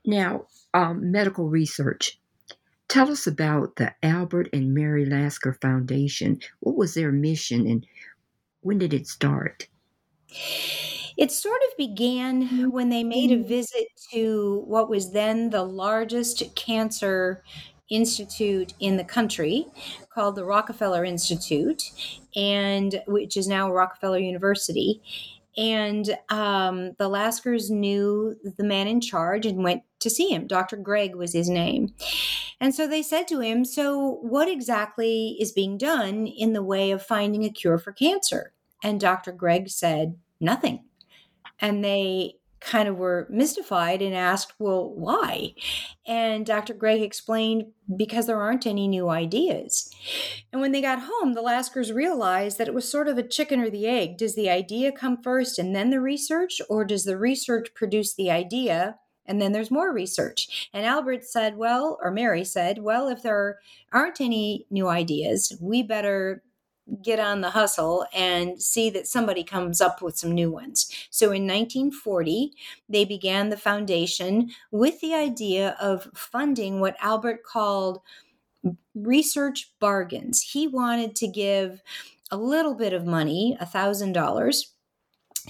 Now, 0.06 0.46
um, 0.74 1.12
medical 1.12 1.50
research 1.50 2.20
Tell 2.89 3.12
us 3.12 3.28
about 3.28 3.76
the 3.76 3.93
Albert 4.02 4.50
and 4.54 4.73
Mary 4.73 5.06
Lasker 5.06 5.54
Foundation. 5.62 6.39
What 6.62 6.78
was 6.78 6.93
their 6.93 7.12
mission 7.12 7.67
and 7.67 7.86
when 8.62 8.78
did 8.78 8.93
it 8.93 9.08
start? 9.08 9.67
It 11.17 11.32
sort 11.32 11.60
of 11.69 11.78
began 11.78 12.71
when 12.71 12.89
they 12.89 13.04
made 13.04 13.32
a 13.32 13.36
mm-hmm. 13.36 13.47
visit 13.47 13.88
to 14.12 14.63
what 14.67 14.89
was 14.89 15.12
then 15.12 15.50
the 15.50 15.63
largest 15.63 16.56
cancer 16.56 17.43
institute 17.89 18.73
in 18.80 18.97
the 18.97 19.04
country 19.04 19.65
called 20.13 20.36
the 20.36 20.43
Rockefeller 20.43 21.06
Institute 21.06 21.91
and 22.36 23.02
which 23.08 23.38
is 23.38 23.47
now 23.47 23.71
Rockefeller 23.71 24.19
University 24.19 25.02
and 25.58 26.17
um, 26.30 26.93
the 27.00 27.10
Laskers 27.10 27.72
knew 27.72 28.36
the 28.58 28.63
man 28.63 28.88
in 28.88 29.02
charge 29.02 29.46
and 29.46 29.63
went 29.63 29.82
to 30.00 30.10
see 30.10 30.30
him. 30.30 30.46
Dr. 30.46 30.78
Gregg 30.78 31.15
was 31.15 31.34
his 31.34 31.50
name. 31.50 31.93
And 32.62 32.76
so 32.76 32.88
they 32.88 33.02
said 33.02 33.28
to 33.30 33.39
him, 33.39 33.65
So, 33.65 34.20
what 34.22 34.48
exactly 34.48 35.36
is 35.39 35.52
being 35.52 35.78
done 35.78 36.28
in 36.28 36.54
the 36.54 36.63
way 36.63 36.91
of 36.91 37.04
finding 37.04 37.43
a 37.43 37.50
cure 37.50 37.78
for 37.78 37.91
cancer? 37.91 38.54
And 38.84 39.00
Dr. 39.00 39.32
Gregg 39.32 39.70
said, 39.70 40.17
Nothing. 40.39 40.86
And 41.60 41.84
they 41.84 42.36
kind 42.60 42.89
of 42.89 42.98
were 42.98 43.28
mystified 43.30 44.02
and 44.02 44.15
asked, 44.15 44.54
Well, 44.60 44.89
why? 44.89 45.54
And 46.06 46.46
Dr. 46.46 46.74
Gregg 46.74 47.02
explained, 47.02 47.65
Because 47.96 48.28
there 48.28 48.41
aren't 48.41 48.67
any 48.67 48.88
new 48.88 49.10
ideas. 49.10 49.89
And 50.52 50.62
when 50.62 50.72
they 50.72 50.82
got 50.82 51.04
home, 51.04 51.34
the 51.34 51.43
Laskers 51.43 51.93
realized 51.93 52.58
that 52.58 52.67
it 52.67 52.74
was 52.74 52.89
sort 52.89 53.08
of 53.08 53.17
a 53.17 53.28
chicken 53.28 53.60
or 53.60 53.70
the 53.70 53.88
egg. 53.88 54.17
Does 54.17 54.36
the 54.36 54.50
idea 54.50 54.91
come 54.91 55.22
first 55.22 55.60
and 55.60 55.76
then 55.76 55.89
the 55.89 56.02
research, 56.02 56.62
or 56.70 56.86
does 56.86 57.04
the 57.04 57.17
research 57.17 57.74
produce 57.74 58.13
the 58.13 58.32
idea? 58.32 58.98
And 59.28 59.41
then 59.41 59.52
there's 59.52 59.72
more 59.72 59.93
research. 59.93 60.70
And 60.74 60.86
Albert 60.86 61.26
said, 61.26 61.58
well, 61.58 61.98
or 62.02 62.12
Mary 62.12 62.46
said, 62.46 62.80
well, 62.80 63.10
if 63.10 63.22
there 63.22 63.60
aren't 63.91 64.22
any 64.22 64.65
new 64.72 64.88
ideas, 64.88 65.56
we 65.62 65.84
better 65.84 66.43
get 67.02 67.19
on 67.19 67.41
the 67.41 67.50
hustle 67.50 68.06
and 68.13 68.62
see 68.62 68.89
that 68.89 69.08
somebody 69.08 69.43
comes 69.43 69.82
up 69.82 70.02
with 70.02 70.17
some 70.17 70.32
new 70.32 70.52
ones. 70.52 70.89
So 71.10 71.28
in 71.28 71.43
1940, 71.43 72.54
they 72.88 73.06
began 73.06 73.50
the 73.50 73.58
foundation 73.58 74.52
with 74.71 75.00
the 75.02 75.13
idea 75.13 75.76
of 75.82 76.10
funding 76.13 76.80
what 76.80 76.95
Albert 77.02 77.43
called 77.43 78.02
research 78.95 79.71
bargains. 79.80 80.41
He 80.41 80.67
wanted 80.67 81.15
to 81.17 81.28
give 81.28 81.82
a 82.32 82.38
little 82.38 82.73
bit 82.73 82.93
of 82.93 83.06
money, 83.06 83.58
$1,000, 83.62 84.65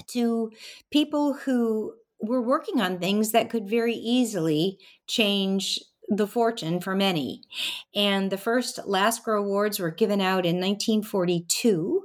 to 0.08 0.52
people 0.90 1.34
who 1.34 1.94
were 2.20 2.42
working 2.42 2.80
on 2.80 2.98
things 2.98 3.32
that 3.32 3.50
could 3.50 3.68
very 3.68 3.94
easily 3.94 4.78
change 5.06 5.80
the 6.08 6.26
fortune 6.26 6.80
for 6.80 6.94
many. 6.94 7.42
And 7.94 8.30
the 8.30 8.38
first 8.38 8.80
Lasker 8.86 9.34
Awards 9.34 9.78
were 9.78 9.90
given 9.90 10.20
out 10.20 10.46
in 10.46 10.56
1942. 10.56 12.04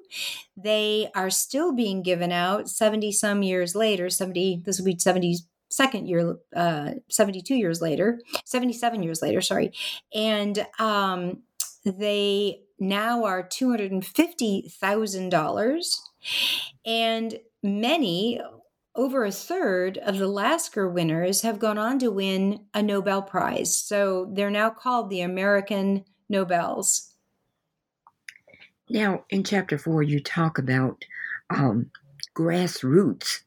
They 0.57 1.09
are 1.15 1.29
still 1.29 1.73
being 1.73 2.03
given 2.03 2.31
out 2.31 2.69
70 2.69 3.11
some 3.13 3.43
years 3.43 3.75
later, 3.75 4.09
70, 4.09 4.63
this 4.65 4.77
will 4.77 4.85
be 4.85 4.99
70 4.99 5.37
second 5.69 6.07
year 6.07 6.37
uh 6.55 6.91
72 7.09 7.55
years 7.55 7.81
later 7.81 8.19
77 8.45 9.01
years 9.01 9.23
later 9.23 9.41
sorry 9.41 9.71
and 10.13 10.67
um 10.77 11.41
they 11.83 12.59
now 12.79 13.23
are 13.23 13.47
$250,000 13.47 15.97
and 16.85 17.39
many 17.63 18.39
over 18.95 19.25
a 19.25 19.31
third 19.31 19.97
of 19.97 20.17
the 20.17 20.27
Lasker 20.27 20.87
winners 20.87 21.41
have 21.41 21.59
gone 21.59 21.77
on 21.77 21.99
to 21.99 22.11
win 22.11 22.65
a 22.73 22.83
Nobel 22.83 23.21
Prize. 23.21 23.75
So 23.75 24.29
they're 24.31 24.51
now 24.51 24.69
called 24.69 25.09
the 25.09 25.21
American 25.21 26.05
Nobels. 26.29 27.13
Now, 28.89 29.25
in 29.29 29.43
chapter 29.43 29.77
four, 29.77 30.03
you 30.03 30.19
talk 30.19 30.57
about 30.57 31.05
um, 31.49 31.89
grassroots 32.35 33.39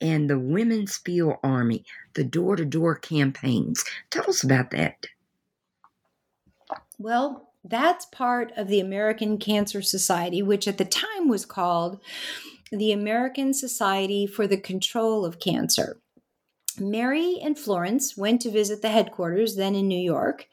and 0.00 0.30
the 0.30 0.38
Women's 0.38 0.98
Field 0.98 1.36
Army, 1.42 1.84
the 2.14 2.24
door 2.24 2.56
to 2.56 2.64
door 2.64 2.94
campaigns. 2.94 3.84
Tell 4.10 4.28
us 4.28 4.44
about 4.44 4.70
that. 4.70 5.06
Well, 6.98 7.52
that's 7.64 8.06
part 8.06 8.52
of 8.56 8.68
the 8.68 8.80
American 8.80 9.38
Cancer 9.38 9.82
Society, 9.82 10.42
which 10.42 10.68
at 10.68 10.78
the 10.78 10.84
time 10.84 11.28
was 11.28 11.44
called 11.44 12.00
the 12.72 12.90
American 12.90 13.52
Society 13.52 14.26
for 14.26 14.46
the 14.46 14.56
Control 14.56 15.24
of 15.24 15.38
Cancer. 15.38 15.98
Mary 16.80 17.38
and 17.42 17.58
Florence 17.58 18.16
went 18.16 18.40
to 18.40 18.50
visit 18.50 18.80
the 18.80 18.88
headquarters, 18.88 19.56
then 19.56 19.74
in 19.74 19.86
New 19.86 20.00
York, 20.00 20.48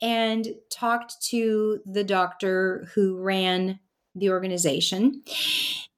and 0.00 0.48
talked 0.70 1.20
to 1.22 1.80
the 1.84 2.02
doctor 2.02 2.88
who 2.94 3.18
ran 3.18 3.78
the 4.14 4.30
organization 4.30 5.22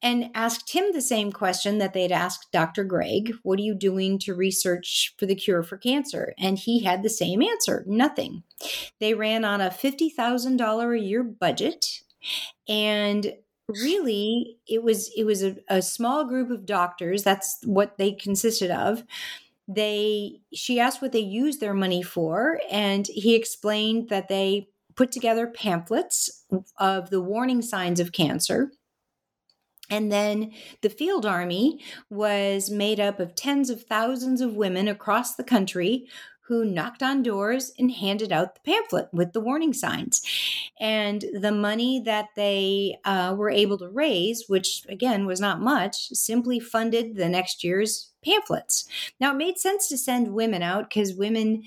and 0.01 0.29
asked 0.35 0.71
him 0.71 0.91
the 0.91 1.01
same 1.01 1.31
question 1.31 1.77
that 1.77 1.93
they'd 1.93 2.11
asked 2.11 2.51
Dr. 2.51 2.83
Gregg 2.83 3.33
What 3.41 3.57
are 3.57 3.63
you 3.63 3.73
doing 3.73 4.19
to 4.19 4.35
research 4.35 5.15
for 5.17 5.25
the 5.25 5.35
cure 5.35 5.63
for 5.63 5.77
cancer? 5.77 6.33
And 6.37 6.59
he 6.59 6.83
had 6.83 7.01
the 7.01 7.09
same 7.09 7.41
answer 7.41 7.83
nothing. 7.87 8.43
They 8.99 9.13
ran 9.13 9.45
on 9.45 9.61
a 9.61 9.69
$50,000 9.69 10.99
a 10.99 11.01
year 11.01 11.23
budget 11.23 12.01
and 12.67 13.33
really 13.69 14.57
it 14.67 14.83
was 14.83 15.09
it 15.15 15.23
was 15.23 15.43
a, 15.43 15.55
a 15.69 15.81
small 15.81 16.25
group 16.25 16.51
of 16.51 16.65
doctors 16.65 17.23
that's 17.23 17.59
what 17.63 17.97
they 17.97 18.11
consisted 18.11 18.71
of. 18.71 19.03
They 19.67 20.41
she 20.53 20.79
asked 20.79 21.01
what 21.01 21.11
they 21.11 21.19
used 21.19 21.59
their 21.59 21.73
money 21.73 22.03
for 22.03 22.59
and 22.69 23.07
he 23.07 23.35
explained 23.35 24.09
that 24.09 24.27
they 24.27 24.67
put 24.95 25.11
together 25.11 25.47
pamphlets 25.47 26.45
of 26.77 27.09
the 27.09 27.21
warning 27.21 27.61
signs 27.61 27.99
of 27.99 28.11
cancer. 28.11 28.71
And 29.89 30.11
then 30.11 30.53
the 30.81 30.89
field 30.89 31.25
army 31.25 31.79
was 32.09 32.69
made 32.69 32.99
up 32.99 33.19
of 33.19 33.35
tens 33.35 33.69
of 33.69 33.83
thousands 33.83 34.41
of 34.41 34.55
women 34.55 34.87
across 34.87 35.35
the 35.35 35.43
country 35.43 36.07
who 36.53 36.65
knocked 36.65 37.01
on 37.01 37.23
doors 37.23 37.71
and 37.79 37.91
handed 37.91 38.31
out 38.31 38.53
the 38.53 38.61
pamphlet 38.61 39.09
with 39.11 39.33
the 39.33 39.39
warning 39.39 39.73
signs. 39.73 40.21
And 40.79 41.25
the 41.33 41.51
money 41.51 41.99
that 42.05 42.27
they 42.35 42.97
uh, 43.05 43.33
were 43.35 43.49
able 43.49 43.79
to 43.79 43.89
raise, 43.89 44.45
which 44.47 44.85
again 44.87 45.25
was 45.25 45.39
not 45.39 45.61
much, 45.61 46.09
simply 46.09 46.59
funded 46.59 47.15
the 47.15 47.27
next 47.27 47.63
year's 47.63 48.11
pamphlets. 48.23 48.85
Now, 49.19 49.31
it 49.31 49.37
made 49.37 49.57
sense 49.57 49.87
to 49.89 49.97
send 49.97 50.33
women 50.33 50.61
out 50.61 50.89
because 50.89 51.15
women 51.15 51.63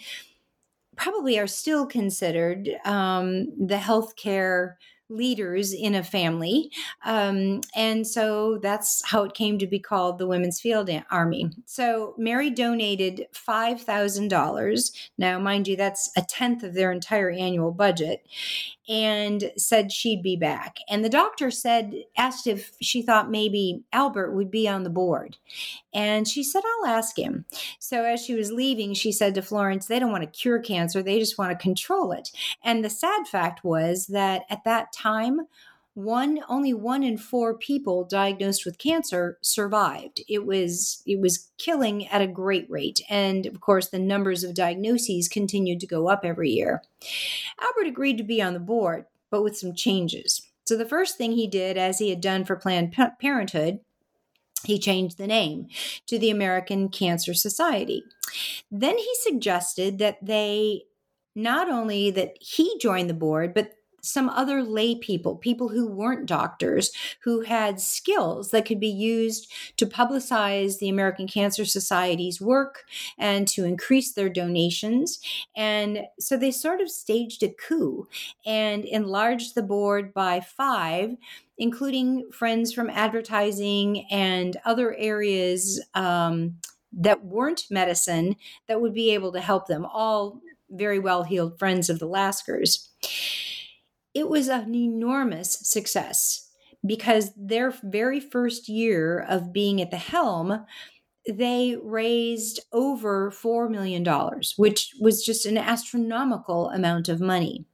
probably 0.97 1.37
are 1.39 1.49
still 1.49 1.85
considered 1.85 2.71
um, 2.85 3.47
the 3.67 3.77
healthcare 3.77 4.75
leaders 5.09 5.73
in 5.73 5.95
a 5.95 6.03
family. 6.03 6.71
Um, 7.05 7.61
and 7.75 8.07
so 8.07 8.59
that's 8.59 9.03
how 9.07 9.25
it 9.25 9.35
came 9.35 9.59
to 9.59 9.67
be 9.67 9.79
called 9.79 10.19
the 10.19 10.27
Women's 10.27 10.61
Field 10.61 10.91
Army. 11.11 11.51
So 11.65 12.15
Mary 12.19 12.51
donated 12.51 13.27
$5,000. 13.33 14.93
Now, 15.19 15.39
mind 15.39 15.69
you, 15.69 15.77
that's 15.77 16.11
a 16.17 16.23
tenth 16.23 16.63
of 16.63 16.75
their 16.75 16.93
entire 16.93 17.31
annual 17.31 17.73
budget, 17.73 18.27
and 18.89 19.51
said 19.57 19.91
she'd 19.91 20.23
be 20.23 20.37
back. 20.37 20.79
And 20.89 21.05
the 21.05 21.09
doctor 21.09 21.51
said, 21.51 21.95
asked 22.17 22.47
if 22.47 22.73
she 22.81 23.03
thought 23.03 23.31
maybe 23.31 23.83
Albert 23.93 24.33
would 24.33 24.51
be 24.51 24.69
on 24.69 24.85
the 24.85 24.91
board. 24.91 25.37
And 25.93 26.29
she 26.29 26.45
said, 26.45 26.63
I'll 26.65 26.91
ask 26.91 27.19
him. 27.19 27.45
So 27.79 28.05
as 28.05 28.25
she 28.25 28.35
was 28.35 28.53
leaving, 28.53 28.95
she 28.95 29.13
said 29.13 29.35
to 29.35 29.43
Florence, 29.43 29.87
they 29.87 29.99
don't 29.99 30.13
want 30.13 30.25
to 30.25 30.39
cure 30.39 30.59
cancer, 30.59 31.03
they 31.03 31.19
just 31.19 31.39
want 31.39 31.51
to 31.51 31.63
control 31.63 32.13
it. 32.13 32.31
And 32.63 32.85
the 32.85 32.91
sad 32.91 33.27
fact 33.27 33.65
was 33.65 34.07
that 34.09 34.43
at 34.51 34.65
that 34.65 34.93
time, 34.93 35.41
one 35.97 36.41
only 36.47 36.75
one 36.75 37.03
in 37.03 37.17
four 37.17 37.57
people 37.57 38.05
diagnosed 38.05 38.67
with 38.67 38.77
cancer 38.77 39.39
survived. 39.43 40.23
It 40.29 40.45
was 40.45 41.03
it 41.07 41.19
was 41.19 41.51
killing 41.57 42.07
at 42.09 42.21
a 42.21 42.27
great 42.27 42.67
rate. 42.69 43.01
And 43.09 43.47
of 43.47 43.61
course 43.63 43.89
the 43.89 43.99
numbers 43.99 44.45
of 44.45 44.55
diagnoses 44.55 45.27
continued 45.27 45.81
to 45.81 45.87
go 45.87 46.09
up 46.09 46.21
every 46.23 46.51
year. 46.51 46.83
Albert 47.59 47.89
agreed 47.89 48.19
to 48.19 48.25
be 48.25 48.43
on 48.43 48.53
the 48.53 48.61
board 48.61 49.07
but 49.31 49.43
with 49.43 49.57
some 49.57 49.75
changes. 49.75 50.43
So 50.67 50.77
the 50.77 50.85
first 50.85 51.17
thing 51.17 51.33
he 51.33 51.47
did 51.47 51.79
as 51.79 51.99
he 51.99 52.11
had 52.11 52.21
done 52.21 52.45
for 52.45 52.57
planned 52.57 52.95
parenthood 53.19 53.81
he 54.65 54.79
changed 54.79 55.17
the 55.17 55.27
name 55.27 55.69
to 56.09 56.19
the 56.19 56.31
American 56.31 56.91
Cancer 56.91 57.33
Society. 57.33 58.03
Then 58.71 58.99
he 58.99 59.11
suggested 59.23 59.99
that 59.99 60.19
they 60.23 60.83
not 61.35 61.71
only 61.71 62.11
that 62.11 62.37
he 62.41 62.77
join 62.79 63.07
the 63.07 63.15
board, 63.15 63.55
but 63.55 63.73
some 64.07 64.29
other 64.31 64.63
lay 64.63 64.95
people, 64.95 65.37
people 65.37 65.69
who 65.69 65.87
weren't 65.87 66.27
doctors, 66.27 66.91
who 67.25 67.43
had 67.43 67.81
skills 67.81 68.51
that 68.51 68.65
could 68.65 68.81
be 68.81 68.89
used 68.89 69.53
to 69.77 69.87
publicize 69.87 70.79
the 70.79 70.89
American 70.89 71.27
Cancer 71.27 71.65
Society's 71.65 72.41
work 72.41 72.85
and 73.19 73.49
to 73.49 73.65
increase 73.65 74.13
their 74.13 74.29
donations. 74.29 75.21
And 75.57 76.05
so 76.19 76.37
they 76.37 76.51
sort 76.51 76.81
of 76.81 76.91
staged 76.91 77.43
a 77.43 77.49
coup 77.49 78.07
and 78.45 78.85
enlarged 78.85 79.55
the 79.55 79.63
board 79.63 80.15
by 80.15 80.41
five 80.41 81.17
including 81.59 82.31
friends 82.31 82.73
from 82.73 82.91
advertising 82.91 84.07
and 84.11 84.59
other 84.67 84.95
areas 84.97 85.83
um, 85.95 86.57
that 86.93 87.25
weren't 87.25 87.65
medicine 87.71 88.37
that 88.69 88.81
would 88.81 88.95
be 88.95 89.13
able 89.13 89.33
to 89.33 89.41
help 89.41 89.67
them, 89.67 89.87
all 89.87 90.41
very 90.71 90.99
well 90.99 91.23
heeled 91.23 91.59
friends 91.59 91.89
of 91.89 91.99
the 91.99 92.09
Laskers 92.09 92.89
it 94.17 94.31
was 94.31 94.49
an 94.49 94.75
enormous 94.75 95.59
success 95.61 96.49
because 96.87 97.33
their 97.37 97.75
very 97.83 98.19
first 98.19 98.67
year 98.67 99.21
of 99.29 99.53
being 99.53 99.83
at 99.83 99.91
the 99.91 99.99
helm, 99.99 100.65
they 101.29 101.77
raised 101.83 102.61
over 102.73 103.31
$4 103.31 103.71
million, 103.71 104.07
which 104.57 104.95
was 104.99 105.23
just 105.23 105.45
an 105.45 105.59
astronomical 105.59 106.71
amount 106.71 107.11
of 107.11 107.21
money. 107.21 107.67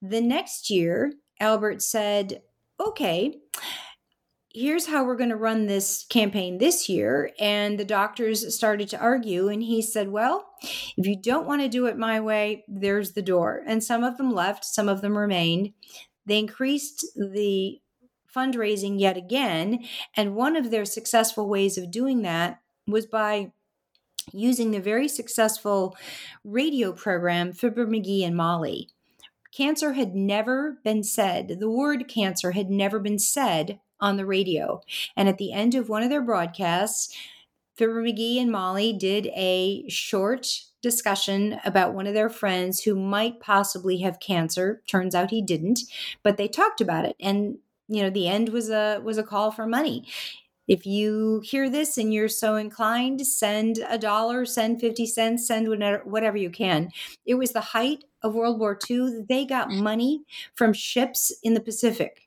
The 0.00 0.22
next 0.22 0.70
year, 0.70 1.12
Albert 1.40 1.82
said, 1.82 2.40
okay, 2.80 3.34
here's 4.54 4.86
how 4.86 5.04
we're 5.04 5.16
going 5.16 5.30
to 5.30 5.36
run 5.36 5.66
this 5.66 6.04
campaign 6.08 6.58
this 6.58 6.88
year. 6.88 7.30
And 7.38 7.78
the 7.78 7.84
doctors 7.84 8.54
started 8.54 8.88
to 8.90 8.98
argue. 8.98 9.48
And 9.48 9.62
he 9.62 9.82
said, 9.82 10.10
well, 10.10 10.46
if 10.62 11.06
you 11.06 11.16
don't 11.16 11.46
want 11.46 11.62
to 11.62 11.68
do 11.68 11.86
it 11.86 11.96
my 11.96 12.20
way, 12.20 12.64
there's 12.68 13.12
the 13.12 13.22
door. 13.22 13.62
And 13.66 13.82
some 13.82 14.04
of 14.04 14.18
them 14.18 14.32
left, 14.32 14.64
some 14.64 14.88
of 14.88 15.00
them 15.00 15.16
remained. 15.16 15.72
They 16.26 16.38
increased 16.38 17.06
the 17.16 17.80
fundraising 18.34 19.00
yet 19.00 19.16
again. 19.16 19.84
And 20.16 20.34
one 20.34 20.56
of 20.56 20.70
their 20.70 20.84
successful 20.84 21.48
ways 21.48 21.76
of 21.76 21.90
doing 21.90 22.22
that 22.22 22.60
was 22.86 23.06
by 23.06 23.52
using 24.32 24.70
the 24.70 24.80
very 24.80 25.08
successful 25.08 25.96
radio 26.44 26.92
program 26.92 27.52
Fibber 27.52 27.86
McGee 27.86 28.24
and 28.24 28.36
Molly. 28.36 28.88
Cancer 29.54 29.92
had 29.92 30.14
never 30.14 30.78
been 30.82 31.02
said, 31.02 31.56
the 31.60 31.70
word 31.70 32.08
cancer 32.08 32.52
had 32.52 32.70
never 32.70 32.98
been 32.98 33.18
said 33.18 33.80
on 34.02 34.18
the 34.18 34.26
radio. 34.26 34.82
And 35.16 35.28
at 35.28 35.38
the 35.38 35.52
end 35.52 35.74
of 35.74 35.88
one 35.88 36.02
of 36.02 36.10
their 36.10 36.20
broadcasts, 36.20 37.16
Fibber 37.76 38.02
McGee 38.02 38.38
and 38.38 38.52
Molly 38.52 38.92
did 38.92 39.28
a 39.28 39.88
short 39.88 40.46
discussion 40.82 41.58
about 41.64 41.94
one 41.94 42.06
of 42.06 42.12
their 42.12 42.28
friends 42.28 42.82
who 42.82 42.94
might 42.94 43.40
possibly 43.40 43.98
have 43.98 44.20
cancer. 44.20 44.82
Turns 44.86 45.14
out 45.14 45.30
he 45.30 45.40
didn't, 45.40 45.80
but 46.22 46.36
they 46.36 46.48
talked 46.48 46.80
about 46.80 47.06
it. 47.06 47.16
And 47.18 47.58
you 47.88 48.02
know, 48.02 48.10
the 48.10 48.28
end 48.28 48.50
was 48.50 48.68
a 48.68 49.00
was 49.02 49.16
a 49.16 49.22
call 49.22 49.50
for 49.50 49.66
money. 49.66 50.06
If 50.68 50.86
you 50.86 51.40
hear 51.44 51.68
this 51.68 51.98
and 51.98 52.14
you're 52.14 52.28
so 52.28 52.56
inclined, 52.56 53.26
send 53.26 53.80
a 53.88 53.98
dollar, 53.98 54.44
send 54.44 54.80
50 54.80 55.06
cents, 55.06 55.46
send 55.46 55.68
whatever, 55.68 56.02
whatever 56.04 56.36
you 56.36 56.50
can. 56.50 56.90
It 57.26 57.34
was 57.34 57.52
the 57.52 57.60
height 57.60 58.04
of 58.22 58.34
World 58.34 58.60
War 58.60 58.78
II. 58.88 59.24
They 59.28 59.44
got 59.44 59.68
mm. 59.68 59.82
money 59.82 60.22
from 60.54 60.72
ships 60.72 61.32
in 61.42 61.54
the 61.54 61.60
Pacific 61.60 62.21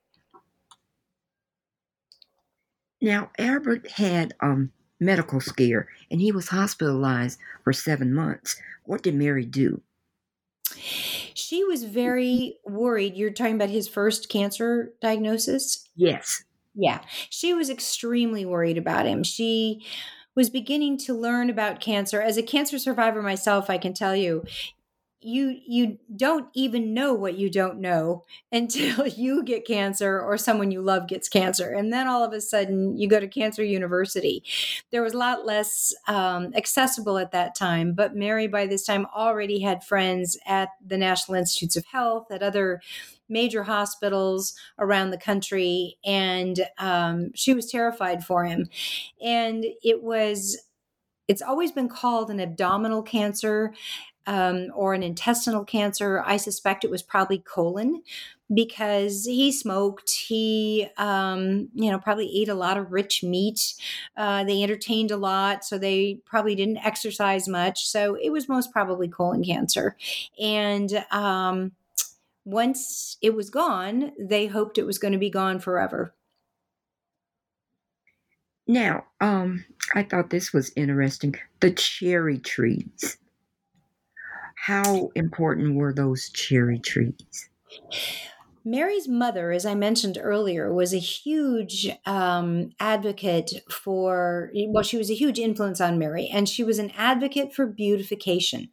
Now, 3.06 3.30
Albert 3.38 3.92
had 3.92 4.34
um, 4.40 4.72
medical 5.00 5.40
scare 5.40 5.88
and 6.10 6.20
he 6.20 6.32
was 6.32 6.48
hospitalized 6.48 7.38
for 7.64 7.72
seven 7.72 8.12
months. 8.12 8.60
What 8.84 9.04
did 9.04 9.14
Mary 9.14 9.46
do? 9.46 9.84
She 10.74 11.64
was 11.64 11.84
very 11.84 12.58
worried. 12.66 13.16
You're 13.16 13.30
talking 13.30 13.54
about 13.54 13.70
his 13.70 13.88
first 13.88 14.28
cancer 14.28 14.92
diagnosis? 15.04 15.88
Yes. 15.96 16.46
Yeah. 16.74 17.02
She 17.30 17.54
was 17.54 17.70
extremely 17.70 18.44
worried 18.44 18.80
about 18.80 19.06
him. 19.06 19.24
She 19.24 19.86
was 20.36 20.50
beginning 20.50 20.98
to 21.06 21.14
learn 21.14 21.52
about 21.52 21.80
cancer. 21.80 22.24
As 22.24 22.38
a 22.38 22.44
cancer 22.44 22.80
survivor 22.80 23.22
myself, 23.22 23.70
I 23.70 23.78
can 23.78 23.94
tell 23.94 24.16
you, 24.16 24.44
you 25.26 25.58
you 25.66 25.98
don't 26.16 26.48
even 26.54 26.94
know 26.94 27.14
what 27.14 27.38
you 27.38 27.50
don't 27.50 27.80
know 27.80 28.24
until 28.52 29.08
you 29.08 29.44
get 29.44 29.66
cancer 29.66 30.20
or 30.20 30.38
someone 30.38 30.72
you 30.72 30.82
love 30.82 31.08
gets 31.08 31.28
cancer 31.30 31.72
and 31.72 31.92
then 31.92 32.08
all 32.08 32.24
of 32.24 32.34
a 32.34 32.42
sudden 32.42 32.98
you 32.98 33.08
go 33.08 33.20
to 33.20 33.28
cancer 33.28 33.64
university. 33.64 34.44
There 34.92 35.02
was 35.02 35.14
a 35.14 35.18
lot 35.18 35.46
less 35.46 35.94
um, 36.08 36.54
accessible 36.56 37.18
at 37.18 37.32
that 37.32 37.56
time 37.56 37.94
but 37.94 38.16
mary 38.16 38.48
by 38.48 38.68
this 38.68 38.86
time 38.86 39.06
already 39.16 39.60
had 39.60 39.84
friends 39.84 40.38
at 40.46 40.70
the 40.86 40.98
national 40.98 41.38
institutes 41.38 41.76
of 41.76 41.86
health 41.86 42.32
at 42.32 42.44
other 42.44 42.82
major 43.30 43.64
hospitals 43.64 44.56
around 44.80 45.10
the 45.10 45.18
country 45.18 45.98
and 46.06 46.68
um, 46.78 47.32
she 47.34 47.54
was 47.54 47.70
terrified 47.72 48.24
for 48.24 48.46
him. 48.46 48.70
And 49.22 49.66
it 49.84 50.04
was 50.04 50.58
it's 51.28 51.42
always 51.42 51.72
been 51.72 51.90
called 51.90 52.30
an 52.30 52.40
abdominal 52.40 53.02
cancer 53.02 53.74
um, 54.28 54.68
or 54.74 54.94
an 54.94 55.04
intestinal 55.04 55.64
cancer. 55.64 56.24
I 56.26 56.38
suspect 56.38 56.84
it 56.84 56.92
was 56.92 57.02
probably 57.02 57.40
colon 57.40 58.04
because 58.54 59.26
he 59.26 59.52
smoked. 59.52 60.10
He, 60.12 60.88
um, 60.98 61.70
you 61.74 61.92
know, 61.92 62.00
probably 62.00 62.30
ate 62.40 62.50
a 62.50 62.56
lot 62.56 62.78
of 62.78 62.92
rich 62.92 63.24
meat. 63.24 63.74
Uh, 64.16 64.44
they 64.44 64.62
entertained 64.62 65.12
a 65.12 65.18
lot, 65.18 65.66
so 65.66 65.78
they 65.78 66.22
probably 66.26 66.56
didn't 66.56 66.78
exercise 66.78 67.48
much. 67.48 67.88
So 67.88 68.16
it 68.16 68.30
was 68.30 68.50
most 68.50 68.72
probably 68.72 69.08
colon 69.08 69.44
cancer. 69.44 69.96
And 70.40 71.06
um, 71.12 71.72
once 72.44 73.18
it 73.22 73.36
was 73.36 73.50
gone, 73.50 74.12
they 74.20 74.48
hoped 74.48 74.78
it 74.78 74.86
was 74.86 75.00
going 75.00 75.14
to 75.14 75.18
be 75.18 75.30
gone 75.30 75.60
forever. 75.60 76.14
Now, 78.68 79.06
um, 79.22 79.64
I 79.94 80.02
thought 80.04 80.32
this 80.32 80.52
was 80.52 80.72
interesting. 80.76 81.36
The 81.60 81.72
cherry 81.72 82.40
trees 82.40 83.18
how 84.66 85.12
important 85.14 85.76
were 85.76 85.94
those 85.94 86.30
cherry 86.30 86.80
trees? 86.80 87.50
Mary's 88.64 89.08
mother, 89.08 89.52
as 89.52 89.64
I 89.64 89.76
mentioned 89.76 90.18
earlier, 90.20 90.74
was 90.74 90.92
a 90.92 90.98
huge 90.98 91.88
um, 92.08 92.72
advocate 92.80 93.62
for, 93.70 94.52
well, 94.70 94.84
she 94.84 94.98
was 94.98 95.12
a 95.12 95.16
huge 95.16 95.38
influence 95.38 95.80
on 95.80 96.00
Mary, 96.00 96.28
and 96.34 96.50
she 96.50 96.64
was 96.64 96.80
an 96.80 96.92
advocate 96.98 97.54
for 97.54 97.68
beautification. 97.68 98.70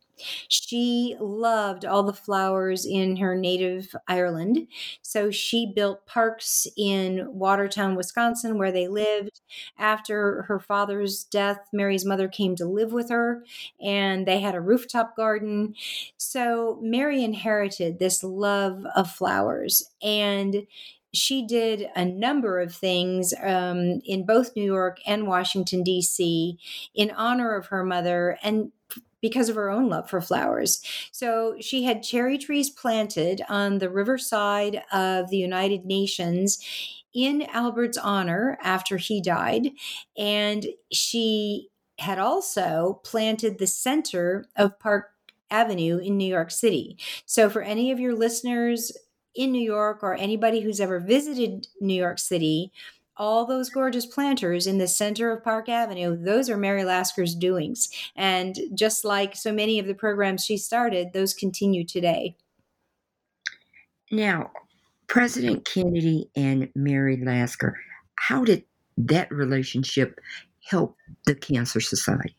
She 0.49 1.17
loved 1.21 1.85
all 1.85 2.03
the 2.03 2.13
flowers 2.13 2.85
in 2.85 3.17
her 3.17 3.35
native 3.35 3.95
Ireland. 4.09 4.69
So 5.03 5.31
she 5.31 5.73
built 5.75 6.07
parks 6.07 6.67
in 6.77 7.27
Watertown, 7.29 7.95
Wisconsin, 7.95 8.59
where 8.59 8.73
they 8.73 8.89
lived. 8.89 9.41
After 9.79 10.43
her 10.43 10.61
father's 10.61 11.25
death, 11.25 11.69
Mary's 11.73 12.05
mother 12.05 12.29
came 12.29 12.57
to 12.57 12.67
live 12.67 12.93
with 12.93 13.11
her, 13.11 13.45
and 13.81 14.27
they 14.27 14.41
had 14.41 14.55
a 14.55 14.61
rooftop 14.61 15.17
garden. 15.17 15.75
So 16.17 16.79
Mary 16.83 17.23
inherited 17.25 17.99
this 17.99 18.23
love 18.23 18.85
of 18.95 19.11
flowers. 19.11 19.91
And 20.03 20.67
she 21.13 21.47
did 21.47 21.89
a 21.95 22.05
number 22.05 22.61
of 22.61 22.75
things 22.75 23.35
um, 23.43 24.01
in 24.05 24.25
both 24.25 24.57
New 24.57 24.65
York 24.65 24.99
and 25.07 25.27
Washington, 25.27 25.83
D.C., 25.83 26.59
in 26.95 27.11
honor 27.11 27.55
of 27.55 27.67
her 27.67 27.85
mother. 27.85 28.39
And 28.43 28.73
because 29.23 29.49
of 29.49 29.55
her 29.55 29.71
own 29.71 29.89
love 29.89 30.11
for 30.11 30.21
flowers. 30.21 30.83
So 31.13 31.55
she 31.61 31.85
had 31.85 32.03
cherry 32.03 32.37
trees 32.37 32.69
planted 32.69 33.41
on 33.49 33.79
the 33.79 33.89
riverside 33.89 34.83
of 34.93 35.31
the 35.31 35.39
United 35.39 35.87
Nations 35.87 36.59
in 37.15 37.43
Albert's 37.53 37.99
honor 37.99 38.59
after 38.63 38.99
he 38.99 39.23
died. 39.23 39.71
And 40.19 40.67
she 40.91 41.69
had 41.99 42.19
also 42.19 43.01
planted 43.05 43.59
the 43.59 43.67
center 43.67 44.47
of 44.57 44.79
Park 44.79 45.13
Avenue 45.51 45.99
in 45.99 46.17
New 46.17 46.27
York 46.27 46.51
City. 46.51 46.99
So, 47.27 47.49
for 47.51 47.63
any 47.63 47.91
of 47.93 48.01
your 48.01 48.15
listeners 48.15 48.91
in 49.35 49.53
New 49.53 49.63
York 49.63 50.03
or 50.03 50.15
anybody 50.15 50.61
who's 50.61 50.81
ever 50.81 50.99
visited 50.99 51.69
New 51.81 51.95
York 51.95 52.19
City, 52.19 52.73
all 53.23 53.47
those 53.47 53.71
gorgeous 53.71 54.05
planters 54.05 54.67
in 54.67 54.79
the 54.79 54.89
center 54.89 55.31
of 55.31 55.45
Park 55.45 55.69
Avenue, 55.69 56.17
those 56.17 56.51
are 56.51 56.57
Mary 56.57 56.83
Lasker's 56.83 57.37
doings. 57.37 57.89
And 58.17 58.59
just 58.75 59.05
like 59.05 59.37
so 59.37 59.53
many 59.53 59.79
of 59.79 59.87
the 59.87 59.95
programs 59.95 60.45
she 60.45 60.57
started, 60.57 61.13
those 61.13 61.33
continue 61.33 61.87
today. 61.87 62.37
Now, 64.11 64.51
President 65.07 65.65
Kennedy 65.65 66.31
and 66.35 66.69
Mary 66.75 67.17
Lasker, 67.25 67.79
how 68.17 68.45
did 68.45 68.65
that 68.99 69.31
relationship 69.31 70.19
help 70.69 70.97
the 71.25 71.37
Cancer 71.37 71.81
Society? 71.81 72.35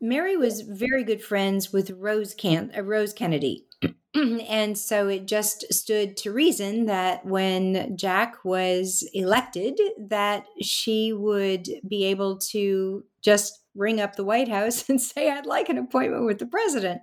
Mary 0.00 0.36
was 0.36 0.60
very 0.60 1.02
good 1.02 1.22
friends 1.22 1.72
with 1.72 1.90
Rose, 1.90 2.32
Can- 2.32 2.70
uh, 2.76 2.82
Rose 2.82 3.12
Kennedy. 3.12 3.66
and 4.14 4.76
so 4.76 5.08
it 5.08 5.26
just 5.26 5.72
stood 5.72 6.16
to 6.18 6.32
reason 6.32 6.86
that 6.86 7.24
when 7.24 7.96
Jack 7.96 8.44
was 8.44 9.08
elected 9.14 9.80
that 9.98 10.44
she 10.60 11.12
would 11.12 11.68
be 11.88 12.04
able 12.04 12.36
to 12.38 13.04
just 13.22 13.60
ring 13.74 14.00
up 14.00 14.16
the 14.16 14.24
White 14.24 14.48
House 14.48 14.86
and 14.88 15.00
say, 15.00 15.30
"I'd 15.30 15.46
like 15.46 15.68
an 15.68 15.78
appointment 15.78 16.26
with 16.26 16.38
the 16.38 16.46
president," 16.46 17.02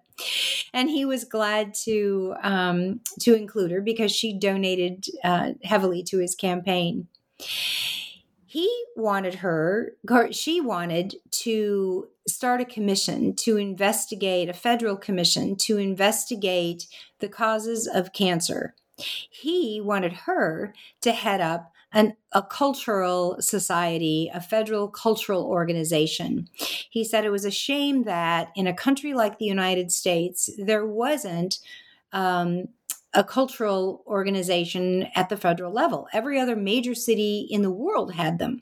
and 0.73 0.89
he 0.89 1.05
was 1.05 1.23
glad 1.23 1.73
to 1.85 2.35
um, 2.43 3.01
to 3.21 3.33
include 3.33 3.71
her 3.71 3.81
because 3.81 4.11
she 4.11 4.37
donated 4.37 5.05
uh, 5.23 5.53
heavily 5.63 6.03
to 6.03 6.19
his 6.19 6.35
campaign. 6.35 7.07
He 8.45 8.67
wanted 8.95 9.35
her, 9.35 9.93
she 10.31 10.59
wanted 10.59 11.15
to 11.31 12.07
start 12.29 12.61
a 12.61 12.65
commission 12.65 13.35
to 13.37 13.57
investigate, 13.57 14.49
a 14.49 14.53
federal 14.53 14.95
commission 14.95 15.55
to 15.57 15.77
investigate 15.77 16.87
the 17.19 17.29
causes 17.29 17.87
of 17.87 18.13
cancer. 18.13 18.75
He 18.97 19.81
wanted 19.81 20.13
her 20.13 20.73
to 21.01 21.11
head 21.11 21.41
up 21.41 21.71
an, 21.91 22.15
a 22.31 22.43
cultural 22.43 23.37
society, 23.39 24.29
a 24.33 24.41
federal 24.41 24.87
cultural 24.87 25.43
organization. 25.45 26.47
He 26.89 27.03
said 27.03 27.25
it 27.25 27.31
was 27.31 27.45
a 27.45 27.51
shame 27.51 28.03
that 28.03 28.49
in 28.55 28.67
a 28.67 28.73
country 28.73 29.13
like 29.13 29.39
the 29.39 29.45
United 29.45 29.91
States, 29.91 30.49
there 30.57 30.85
wasn't 30.85 31.59
um, 32.11 32.65
a 33.13 33.23
cultural 33.23 34.03
organization 34.05 35.07
at 35.15 35.29
the 35.29 35.37
federal 35.37 35.73
level. 35.73 36.07
Every 36.13 36.39
other 36.39 36.55
major 36.55 36.93
city 36.93 37.47
in 37.49 37.63
the 37.63 37.71
world 37.71 38.13
had 38.13 38.37
them. 38.37 38.61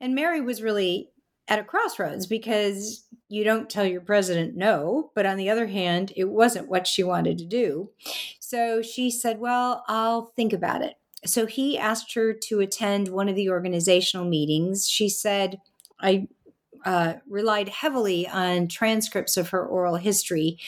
And 0.00 0.14
Mary 0.14 0.40
was 0.40 0.60
really 0.60 1.10
at 1.48 1.58
a 1.58 1.64
crossroads 1.64 2.26
because 2.26 3.04
you 3.28 3.44
don't 3.44 3.68
tell 3.68 3.84
your 3.84 4.00
president 4.00 4.56
no, 4.56 5.10
but 5.14 5.26
on 5.26 5.36
the 5.36 5.50
other 5.50 5.66
hand, 5.66 6.12
it 6.16 6.24
wasn't 6.24 6.68
what 6.68 6.86
she 6.86 7.02
wanted 7.02 7.38
to 7.38 7.44
do. 7.44 7.90
So 8.38 8.82
she 8.82 9.10
said, 9.10 9.38
Well, 9.38 9.84
I'll 9.88 10.32
think 10.36 10.52
about 10.52 10.82
it. 10.82 10.94
So 11.26 11.46
he 11.46 11.78
asked 11.78 12.14
her 12.14 12.32
to 12.32 12.60
attend 12.60 13.08
one 13.08 13.28
of 13.28 13.34
the 13.34 13.48
organizational 13.48 14.26
meetings. 14.26 14.88
She 14.88 15.08
said, 15.08 15.60
I 16.00 16.28
uh, 16.84 17.14
relied 17.26 17.70
heavily 17.70 18.28
on 18.28 18.68
transcripts 18.68 19.36
of 19.38 19.48
her 19.48 19.66
oral 19.66 19.96
history 19.96 20.58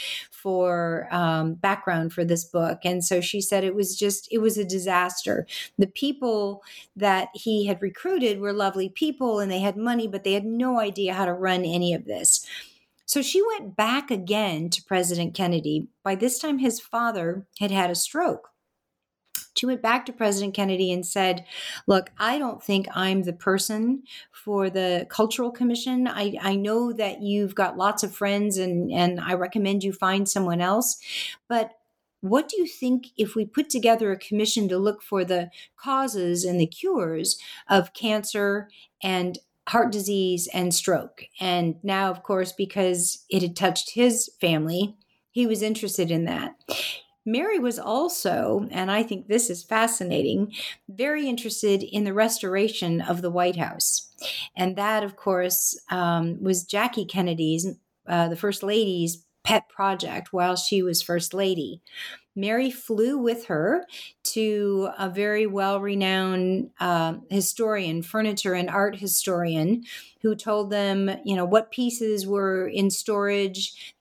for 0.47 1.09
um, 1.11 1.55
background 1.55 2.13
for 2.13 2.25
this 2.25 2.45
book. 2.45 2.79
And 2.85 3.05
so 3.05 3.21
she 3.21 3.41
said 3.41 3.65
it 3.65 3.75
was 3.75 3.99
just, 3.99 4.29
it 4.31 4.39
was 4.39 4.57
a 4.57 4.65
disaster. 4.65 5.45
The 5.77 5.89
people 5.89 6.63
that 6.95 7.31
he 7.35 7.67
had 7.67 7.83
recruited 7.83 8.39
were 8.39 8.53
lovely 8.53 8.89
people 8.89 9.41
and 9.41 9.51
they 9.51 9.59
had 9.59 9.77
money, 9.77 10.07
but 10.07 10.23
they 10.23 10.35
had 10.35 10.45
no 10.45 10.79
idea 10.79 11.15
how 11.15 11.25
to 11.25 11.33
run 11.33 11.65
any 11.65 11.93
of 11.93 12.05
this. 12.05 12.47
So 13.07 13.23
she 13.23 13.43
went 13.45 13.75
back 13.75 14.13
again 14.13 14.71
to 14.71 14.85
President 14.85 15.35
Kennedy. 15.35 15.89
By 16.05 16.15
this 16.15 16.39
time, 16.39 16.61
his 16.61 16.79
father 16.79 17.45
had 17.59 17.73
had 17.73 17.91
a 17.91 17.97
stroke. 17.97 18.51
She 19.57 19.67
went 19.67 19.83
back 19.83 20.07
to 20.07 20.13
President 20.13 20.55
Kennedy 20.55 20.93
and 20.93 21.05
said, 21.05 21.45
Look, 21.87 22.11
I 22.19 22.39
don't 22.39 22.63
think 22.63 22.87
I'm 22.95 23.23
the 23.23 23.33
person 23.33 24.03
for 24.33 24.71
the 24.71 25.07
Cultural 25.09 25.51
Commission. 25.51 26.07
I, 26.07 26.37
I 26.41 26.57
know 26.57 26.93
that 26.93 27.23
you've 27.23 27.55
got 27.55 27.77
lots 27.77 28.03
of 28.03 28.15
friends 28.15 28.59
and, 28.59 28.93
and 28.93 29.21
I 29.21 29.35
recommend 29.35 29.85
you 29.85 29.93
find 29.93 30.29
someone 30.29 30.61
else. 30.61 31.01
But 31.49 31.73
what 32.21 32.49
do 32.49 32.57
you 32.57 32.67
think 32.67 33.09
if 33.17 33.35
we 33.35 33.45
put 33.45 33.71
together 33.71 34.11
a 34.11 34.19
commission 34.19 34.69
to 34.69 34.79
look 34.79 35.03
for 35.03 35.25
the 35.25 35.51
causes 35.77 36.45
and 36.45 36.61
the 36.61 36.67
cures 36.67 37.39
of 37.69 37.93
cancer 37.93 38.69
and 39.03 39.39
heart 39.69 39.93
disease 39.93 40.49
and 40.53 40.75
stroke? 40.75 41.25
And 41.41 41.77
now, 41.83 42.11
of 42.11 42.23
course, 42.23 42.53
because 42.53 43.25
it 43.31 43.43
had 43.43 43.57
touched 43.57 43.91
his 43.91 44.31
family, 44.41 44.97
he 45.31 45.47
was 45.47 45.63
interested 45.63 46.11
in 46.11 46.25
that. 46.25 46.57
Mary 47.27 47.59
was 47.59 47.79
also, 47.79 48.69
and 48.71 48.91
I 48.91 49.03
think 49.03 49.27
this 49.27 49.51
is 49.51 49.65
fascinating, 49.65 50.53
very 50.89 51.29
interested 51.29 51.83
in 51.83 52.05
the 52.05 52.15
restoration 52.15 53.01
of 53.01 53.21
the 53.21 53.31
White 53.31 53.57
House. 53.57 54.09
And 54.57 54.77
that, 54.77 55.03
of 55.03 55.17
course, 55.17 55.79
um, 55.91 56.43
was 56.43 56.65
Jackie 56.65 57.05
Kennedy's, 57.05 57.67
uh, 58.07 58.29
the 58.29 58.37
First 58.37 58.63
Lady's 58.63 59.25
pet 59.43 59.69
project 59.69 60.33
while 60.33 60.57
she 60.57 60.83
was 60.83 61.03
First 61.03 61.35
Lady. 61.35 61.81
Mary 62.35 62.71
flew 62.71 63.17
with 63.17 63.47
her 63.47 63.87
to 64.23 64.91
a 64.99 65.09
very 65.09 65.47
well 65.47 65.81
renowned 65.81 66.71
uh, 66.81 67.15
historian, 67.31 68.03
furniture 68.03 68.53
and 68.53 68.69
art 68.69 68.97
historian, 68.97 69.83
who 70.21 70.35
told 70.35 70.71
them, 70.71 71.11
you 71.25 71.35
know, 71.35 71.47
what 71.47 71.71
pieces 71.71 72.27
were 72.27 72.69
in 72.69 72.91
storage 72.91 73.96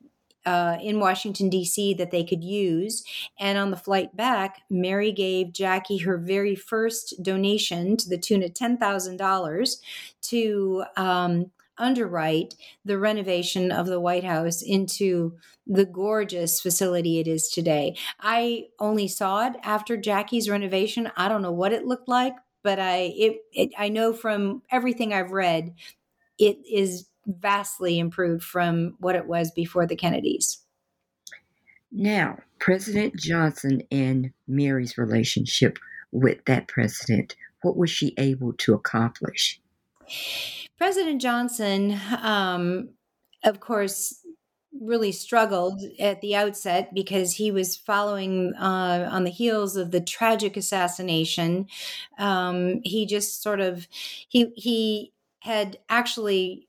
uh, 0.46 0.78
in 0.82 1.00
Washington, 1.00 1.50
D.C., 1.50 1.94
that 1.96 2.12
they 2.12 2.24
could 2.24 2.44
use. 2.44 3.04
And 3.40 3.58
on 3.58 3.72
the 3.72 3.78
flight 3.78 4.16
back, 4.16 4.62
Mary 4.70 5.12
gave 5.12 5.54
Jackie 5.54 6.00
her 6.00 6.18
very 6.18 6.56
first 6.56 7.16
donation 7.22 7.98
to 7.98 8.10
the 8.10 8.18
tune 8.18 8.44
of 8.44 8.54
$10,000 8.54 9.78
to 10.22 10.84
um, 10.98 11.52
underwrite 11.78 12.56
the 12.84 12.98
renovation 12.98 13.72
of 13.72 13.88
the 13.88 14.00
White 14.00 14.24
House 14.24 14.62
into 14.62 15.38
the 15.68 15.86
gorgeous 15.86 16.62
facility 16.62 17.20
it 17.20 17.28
is 17.28 17.50
today. 17.50 17.98
I 18.20 18.68
only 18.80 19.08
saw 19.08 19.48
it 19.48 19.56
after 19.64 19.98
Jackie's 19.98 20.50
renovation. 20.50 21.12
I 21.18 21.28
don't 21.28 21.42
know 21.42 21.52
what 21.52 21.74
it 21.74 21.86
looked 21.86 22.08
like, 22.08 22.36
but 22.64 22.80
I 22.80 23.14
it, 23.16 23.38
it 23.52 23.72
I 23.78 23.90
know 23.90 24.14
from 24.14 24.62
everything 24.72 25.14
I've 25.14 25.32
read, 25.32 25.74
it 26.38 26.58
is 26.70 27.08
vastly 27.26 28.00
improved 28.00 28.44
from 28.44 28.96
what 29.00 29.16
it 29.16 29.28
was 29.28 29.52
before 29.52 29.86
the 29.86 29.96
Kennedys. 29.96 30.60
Now, 31.92 32.40
President 32.60 33.16
Johnson 33.16 33.84
and 33.92 34.32
Mary's 34.48 34.98
relationship 34.98 35.80
with 36.12 36.44
that 36.46 36.68
president, 36.68 37.36
what 37.62 37.78
was 37.78 37.90
she 37.90 38.14
able 38.18 38.54
to 38.54 38.74
accomplish? 38.74 39.62
President 40.78 41.22
Johnson, 41.22 42.00
um, 42.22 42.90
of 43.44 43.60
course, 43.60 44.26
really 44.82 45.12
struggled 45.12 45.82
at 46.00 46.22
the 46.22 46.36
outset 46.36 46.94
because 46.94 47.34
he 47.34 47.50
was 47.50 47.78
following 47.78 48.54
uh, 48.56 49.08
on 49.12 49.24
the 49.24 49.30
heels 49.30 49.76
of 49.76 49.92
the 49.92 50.02
tragic 50.02 50.58
assassination. 50.58 51.68
Um, 52.20 52.82
he 52.84 53.06
just 53.06 53.42
sort 53.42 53.62
of 53.62 53.88
he 54.28 54.52
he 54.56 55.14
had 55.40 55.80
actually 55.90 56.68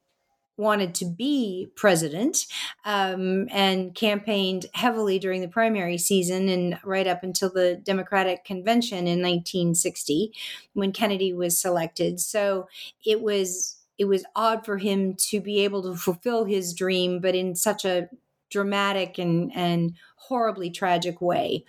wanted 0.57 0.95
to 0.95 1.05
be 1.05 1.69
president 1.77 2.47
um, 2.85 3.47
and 3.51 3.95
campaigned 3.95 4.67
heavily 4.75 5.19
during 5.19 5.41
the 5.41 5.49
primary 5.49 5.99
season 5.99 6.49
and 6.49 6.79
right 6.85 7.07
up 7.07 7.23
until 7.23 7.51
the 7.51 7.77
Democratic 7.85 8.45
convention 8.45 9.01
in 9.07 9.21
1960 9.21 10.33
when 10.73 10.93
Kennedy 10.93 11.33
was 11.33 11.59
selected. 11.59 12.21
So 12.21 12.69
it 13.05 13.21
was 13.21 13.77
it 13.99 14.05
was 14.05 14.25
odd 14.35 14.65
for 14.67 14.77
him 14.77 15.15
to 15.15 15.41
be 15.41 15.61
able 15.65 15.83
to 15.83 15.95
fulfill 15.95 16.45
his 16.45 16.75
dream, 16.75 17.21
but 17.21 17.35
in 17.35 17.55
such 17.55 17.85
a 17.85 18.09
dramatic 18.51 19.19
and 19.19 19.51
and 19.55 19.95
horribly 20.17 20.71
tragic 20.71 21.21
way. 21.21 21.65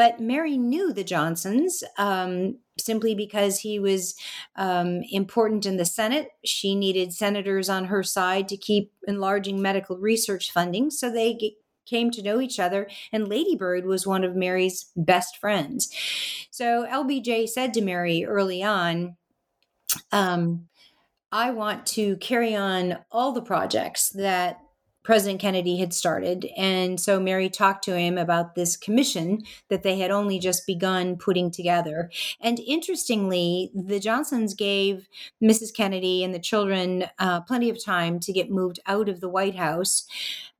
But 0.00 0.18
Mary 0.18 0.56
knew 0.56 0.94
the 0.94 1.04
Johnsons 1.04 1.84
um, 1.98 2.56
simply 2.78 3.14
because 3.14 3.58
he 3.58 3.78
was 3.78 4.14
um, 4.56 5.02
important 5.10 5.66
in 5.66 5.76
the 5.76 5.84
Senate. 5.84 6.28
She 6.42 6.74
needed 6.74 7.12
senators 7.12 7.68
on 7.68 7.84
her 7.84 8.02
side 8.02 8.48
to 8.48 8.56
keep 8.56 8.92
enlarging 9.06 9.60
medical 9.60 9.98
research 9.98 10.52
funding. 10.52 10.90
So 10.90 11.12
they 11.12 11.34
get, 11.34 11.52
came 11.84 12.10
to 12.12 12.22
know 12.22 12.40
each 12.40 12.58
other, 12.58 12.88
and 13.12 13.28
Lady 13.28 13.56
Bird 13.56 13.84
was 13.84 14.06
one 14.06 14.24
of 14.24 14.34
Mary's 14.34 14.90
best 14.96 15.36
friends. 15.36 15.94
So 16.50 16.86
LBJ 16.90 17.50
said 17.50 17.74
to 17.74 17.82
Mary 17.82 18.24
early 18.24 18.62
on, 18.62 19.16
um, 20.12 20.68
I 21.30 21.50
want 21.50 21.84
to 21.88 22.16
carry 22.16 22.56
on 22.56 23.00
all 23.10 23.32
the 23.32 23.42
projects 23.42 24.08
that 24.12 24.60
President 25.10 25.40
Kennedy 25.40 25.76
had 25.76 25.92
started. 25.92 26.46
And 26.56 27.00
so 27.00 27.18
Mary 27.18 27.48
talked 27.50 27.82
to 27.82 27.98
him 27.98 28.16
about 28.16 28.54
this 28.54 28.76
commission 28.76 29.42
that 29.68 29.82
they 29.82 29.98
had 29.98 30.12
only 30.12 30.38
just 30.38 30.68
begun 30.68 31.16
putting 31.16 31.50
together. 31.50 32.12
And 32.40 32.60
interestingly, 32.60 33.72
the 33.74 33.98
Johnsons 33.98 34.54
gave 34.54 35.08
Mrs. 35.42 35.74
Kennedy 35.74 36.22
and 36.22 36.32
the 36.32 36.38
children 36.38 37.06
uh, 37.18 37.40
plenty 37.40 37.70
of 37.70 37.84
time 37.84 38.20
to 38.20 38.32
get 38.32 38.52
moved 38.52 38.78
out 38.86 39.08
of 39.08 39.20
the 39.20 39.28
White 39.28 39.56
House. 39.56 40.06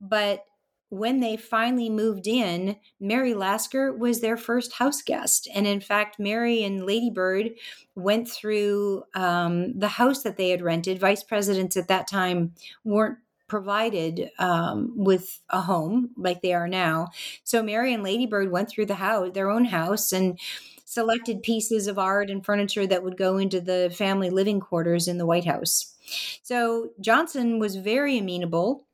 But 0.01 0.43
when 0.89 1.21
they 1.21 1.37
finally 1.37 1.89
moved 1.89 2.27
in, 2.27 2.75
Mary 2.99 3.33
Lasker 3.33 3.93
was 3.93 4.19
their 4.19 4.35
first 4.35 4.73
house 4.73 5.01
guest. 5.01 5.47
And 5.55 5.65
in 5.65 5.79
fact, 5.79 6.19
Mary 6.19 6.65
and 6.65 6.85
Ladybird 6.85 7.51
went 7.95 8.27
through 8.27 9.03
um, 9.15 9.79
the 9.79 9.87
house 9.87 10.23
that 10.23 10.35
they 10.35 10.49
had 10.49 10.61
rented. 10.61 10.99
Vice 10.99 11.23
presidents 11.23 11.77
at 11.77 11.87
that 11.87 12.09
time 12.09 12.53
weren't 12.83 13.17
provided 13.51 14.31
um, 14.39 14.93
with 14.95 15.41
a 15.49 15.59
home 15.59 16.11
like 16.15 16.41
they 16.41 16.53
are 16.53 16.69
now. 16.69 17.09
So 17.43 17.61
Mary 17.61 17.93
and 17.93 18.01
Ladybird 18.01 18.49
went 18.49 18.69
through 18.69 18.85
the 18.85 18.95
house, 18.95 19.31
their 19.33 19.49
own 19.49 19.65
house, 19.65 20.13
and 20.13 20.39
selected 20.85 21.43
pieces 21.43 21.87
of 21.87 21.99
art 21.99 22.29
and 22.29 22.45
furniture 22.45 22.87
that 22.87 23.03
would 23.03 23.17
go 23.17 23.37
into 23.37 23.59
the 23.59 23.93
family 23.93 24.29
living 24.29 24.61
quarters 24.61 25.09
in 25.09 25.17
the 25.17 25.25
White 25.25 25.43
House. 25.43 25.97
So 26.43 26.91
Johnson 27.01 27.59
was 27.59 27.75
very 27.75 28.19
amenable 28.19 28.87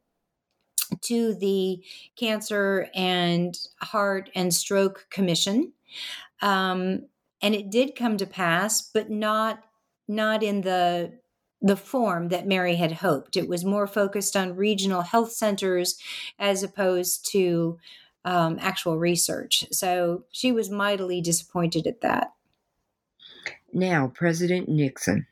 to 1.02 1.36
the 1.36 1.84
Cancer 2.16 2.90
and 2.96 3.56
Heart 3.84 4.32
and 4.34 4.52
Stroke 4.52 5.06
Commission. 5.12 5.72
Um, 6.42 7.06
and 7.44 7.54
it 7.54 7.70
did 7.70 7.96
come 7.96 8.18
to 8.18 8.26
pass, 8.26 8.82
but 8.82 9.12
not 9.12 9.64
not 10.08 10.42
in 10.42 10.62
the 10.62 11.20
the 11.62 11.78
form 11.78 12.30
that 12.30 12.48
Mary 12.48 12.76
had 12.76 12.94
hoped. 12.94 13.36
It 13.36 13.48
was 13.48 13.66
more 13.66 13.88
focused 13.88 14.36
on 14.36 14.56
regional 14.56 15.02
health 15.02 15.32
centers 15.32 16.00
as 16.38 16.64
opposed 16.64 17.30
to 17.32 17.80
um, 18.26 18.58
actual 18.60 18.98
research. 19.00 19.66
So 19.72 20.26
she 20.32 20.52
was 20.52 20.70
mightily 20.70 21.22
disappointed 21.22 21.88
at 21.88 22.02
that. 22.02 22.34
Now, 23.74 24.12
President 24.14 24.70
Nixon 24.70 25.28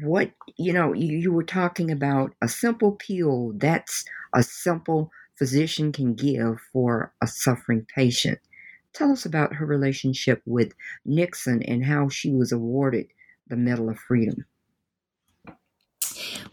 what 0.00 0.30
you 0.56 0.72
know 0.72 0.92
you, 0.92 1.16
you 1.18 1.32
were 1.32 1.44
talking 1.44 1.90
about 1.90 2.34
a 2.40 2.48
simple 2.48 2.92
pill 2.92 3.52
that's 3.56 4.04
a 4.34 4.42
simple 4.42 5.10
physician 5.36 5.92
can 5.92 6.14
give 6.14 6.58
for 6.72 7.12
a 7.20 7.26
suffering 7.26 7.86
patient 7.94 8.38
tell 8.92 9.12
us 9.12 9.26
about 9.26 9.54
her 9.54 9.66
relationship 9.66 10.42
with 10.46 10.72
nixon 11.04 11.62
and 11.64 11.84
how 11.84 12.08
she 12.08 12.30
was 12.30 12.52
awarded 12.52 13.06
the 13.48 13.56
medal 13.56 13.90
of 13.90 13.98
freedom 13.98 14.44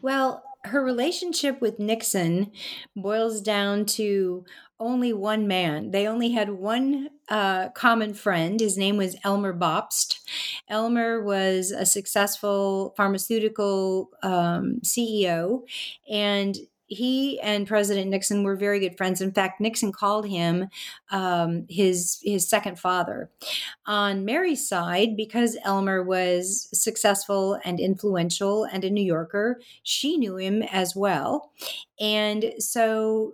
well 0.02 0.44
her 0.66 0.84
relationship 0.84 1.62
with 1.62 1.80
Nixon 1.80 2.52
boils 2.96 3.42
down 3.42 3.86
to 3.86 4.46
only 4.80 5.12
one 5.12 5.48
man. 5.48 5.92
They 5.92 6.08
only 6.08 6.32
had 6.32 6.52
one 6.52 7.10
uh, 7.30 7.70
common 7.70 8.14
friend. 8.14 8.60
His 8.60 8.78
name 8.78 8.98
was 8.98 9.16
Elmer 9.24 9.54
Bobst. 9.54 10.20
Elmer 10.68 11.24
was 11.24 11.72
a 11.72 11.86
successful 11.86 12.94
pharmaceutical 12.96 14.12
um, 14.22 14.80
CEO, 14.84 15.62
and 16.10 16.58
he 16.88 17.40
and 17.42 17.68
President 17.68 18.10
Nixon 18.10 18.44
were 18.44 18.56
very 18.56 18.80
good 18.80 18.98
friends. 18.98 19.22
In 19.22 19.32
fact, 19.32 19.60
Nixon 19.60 19.92
called 19.92 20.28
him 20.28 20.70
um, 21.12 21.66
his 21.70 22.20
his 22.24 22.50
second 22.50 22.80
father. 22.80 23.30
On 23.86 24.26
Mary's 24.26 24.68
side, 24.68 25.16
because 25.16 25.58
Elmer 25.64 26.02
was 26.02 26.70
successful 26.74 27.60
and 27.64 27.80
influential 27.80 28.64
and 28.64 28.84
a 28.84 28.90
New 28.90 29.04
Yorker, 29.04 29.60
she 29.84 30.18
knew 30.18 30.38
him 30.38 30.64
as 30.64 30.96
well, 30.96 31.52
and 32.00 32.54
so 32.60 33.34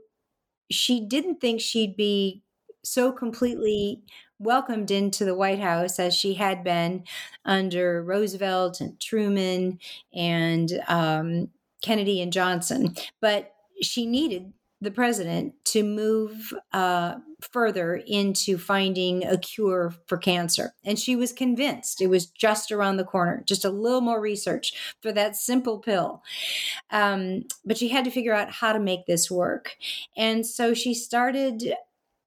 she 0.71 0.99
didn't 0.99 1.39
think 1.39 1.61
she'd 1.61 1.95
be 1.95 2.41
so 2.83 3.11
completely 3.11 4.01
welcomed 4.39 4.91
into 4.91 5.23
the 5.23 5.35
White 5.35 5.59
House 5.59 5.99
as 5.99 6.13
she 6.13 6.33
had 6.33 6.63
been 6.63 7.03
under 7.45 8.03
Roosevelt 8.03 8.81
and 8.81 8.99
Truman 8.99 9.79
and 10.13 10.71
um, 10.87 11.49
Kennedy 11.83 12.21
and 12.21 12.33
Johnson, 12.33 12.95
but 13.21 13.53
she 13.81 14.07
needed 14.07 14.53
the 14.81 14.91
president 14.91 15.53
to 15.63 15.83
move 15.83 16.53
uh, 16.73 17.15
further 17.41 18.01
into 18.05 18.57
finding 18.57 19.25
a 19.25 19.37
cure 19.37 19.93
for 20.07 20.17
cancer. 20.17 20.73
And 20.83 20.99
she 20.99 21.15
was 21.15 21.31
convinced 21.31 22.01
it 22.01 22.07
was 22.07 22.25
just 22.25 22.71
around 22.71 22.97
the 22.97 23.05
corner, 23.05 23.43
just 23.47 23.63
a 23.63 23.69
little 23.69 24.01
more 24.01 24.19
research 24.19 24.95
for 25.01 25.11
that 25.13 25.35
simple 25.35 25.79
pill. 25.79 26.21
Um, 26.89 27.43
but 27.65 27.77
she 27.77 27.89
had 27.89 28.03
to 28.05 28.11
figure 28.11 28.33
out 28.33 28.51
how 28.51 28.73
to 28.73 28.79
make 28.79 29.05
this 29.05 29.31
work. 29.31 29.75
And 30.17 30.45
so 30.45 30.73
she 30.73 30.93
started 30.93 31.75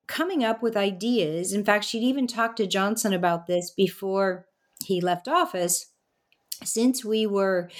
coming 0.06 0.44
up 0.44 0.62
with 0.62 0.76
ideas. 0.76 1.52
In 1.52 1.64
fact, 1.64 1.84
she'd 1.84 2.02
even 2.02 2.26
talked 2.26 2.56
to 2.58 2.66
Johnson 2.66 3.12
about 3.12 3.46
this 3.46 3.70
before 3.70 4.46
he 4.84 5.00
left 5.00 5.28
office. 5.28 5.92
Since 6.64 7.04
we 7.04 7.26
were 7.26 7.70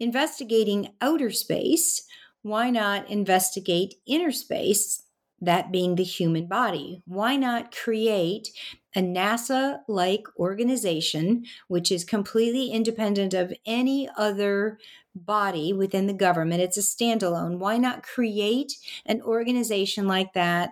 investigating 0.00 0.90
outer 1.00 1.30
space, 1.30 2.02
why 2.42 2.70
not 2.70 3.10
investigate 3.10 3.94
inner 4.06 4.32
space, 4.32 5.02
that 5.40 5.70
being 5.70 5.94
the 5.94 6.04
human 6.04 6.46
body? 6.46 7.02
Why 7.06 7.36
not 7.36 7.74
create 7.74 8.48
a 8.96 9.00
NASA 9.00 9.80
like 9.86 10.24
organization, 10.36 11.44
which 11.68 11.92
is 11.92 12.04
completely 12.04 12.70
independent 12.70 13.34
of 13.34 13.52
any 13.64 14.08
other 14.16 14.78
body 15.14 15.72
within 15.72 16.06
the 16.06 16.12
government? 16.12 16.62
It's 16.62 16.76
a 16.76 16.80
standalone. 16.80 17.58
Why 17.58 17.76
not 17.78 18.02
create 18.02 18.72
an 19.06 19.22
organization 19.22 20.08
like 20.08 20.32
that, 20.32 20.70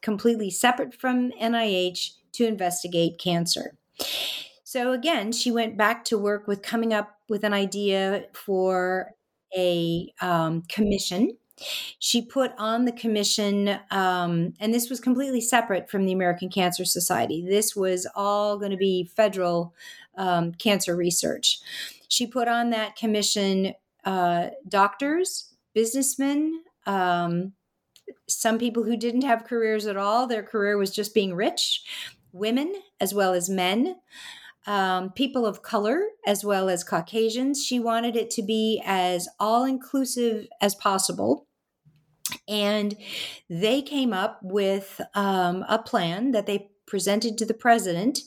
completely 0.00 0.50
separate 0.50 0.94
from 0.94 1.30
NIH, 1.32 2.12
to 2.32 2.46
investigate 2.46 3.18
cancer? 3.18 3.76
So 4.66 4.90
again, 4.90 5.30
she 5.30 5.52
went 5.52 5.76
back 5.76 6.04
to 6.06 6.18
work 6.18 6.48
with 6.48 6.60
coming 6.60 6.92
up 6.92 7.20
with 7.28 7.44
an 7.44 7.52
idea 7.52 8.24
for 8.32 9.12
a 9.56 10.12
um, 10.20 10.62
commission. 10.62 11.36
She 12.00 12.20
put 12.20 12.50
on 12.58 12.84
the 12.84 12.90
commission, 12.90 13.78
um, 13.92 14.54
and 14.58 14.74
this 14.74 14.90
was 14.90 14.98
completely 14.98 15.40
separate 15.40 15.88
from 15.88 16.04
the 16.04 16.10
American 16.10 16.48
Cancer 16.48 16.84
Society. 16.84 17.46
This 17.48 17.76
was 17.76 18.08
all 18.16 18.58
going 18.58 18.72
to 18.72 18.76
be 18.76 19.04
federal 19.04 19.72
um, 20.18 20.50
cancer 20.54 20.96
research. 20.96 21.60
She 22.08 22.26
put 22.26 22.48
on 22.48 22.70
that 22.70 22.96
commission 22.96 23.72
uh, 24.04 24.48
doctors, 24.68 25.54
businessmen, 25.74 26.64
um, 26.86 27.52
some 28.28 28.58
people 28.58 28.82
who 28.82 28.96
didn't 28.96 29.22
have 29.22 29.44
careers 29.44 29.86
at 29.86 29.96
all, 29.96 30.26
their 30.26 30.42
career 30.42 30.76
was 30.76 30.90
just 30.90 31.14
being 31.14 31.36
rich, 31.36 31.84
women 32.32 32.74
as 33.00 33.14
well 33.14 33.32
as 33.32 33.48
men 33.48 33.94
um, 34.66 35.10
people 35.10 35.46
of 35.46 35.62
color 35.62 36.00
as 36.26 36.44
well 36.44 36.68
as 36.68 36.84
Caucasians. 36.84 37.64
She 37.64 37.78
wanted 37.78 38.16
it 38.16 38.30
to 38.30 38.42
be 38.42 38.82
as 38.84 39.28
all 39.38 39.64
inclusive 39.64 40.46
as 40.60 40.74
possible. 40.74 41.46
And 42.48 42.96
they 43.48 43.82
came 43.82 44.12
up 44.12 44.40
with 44.42 45.00
um, 45.14 45.64
a 45.68 45.78
plan 45.78 46.32
that 46.32 46.46
they 46.46 46.70
presented 46.86 47.38
to 47.38 47.46
the 47.46 47.54
president 47.54 48.20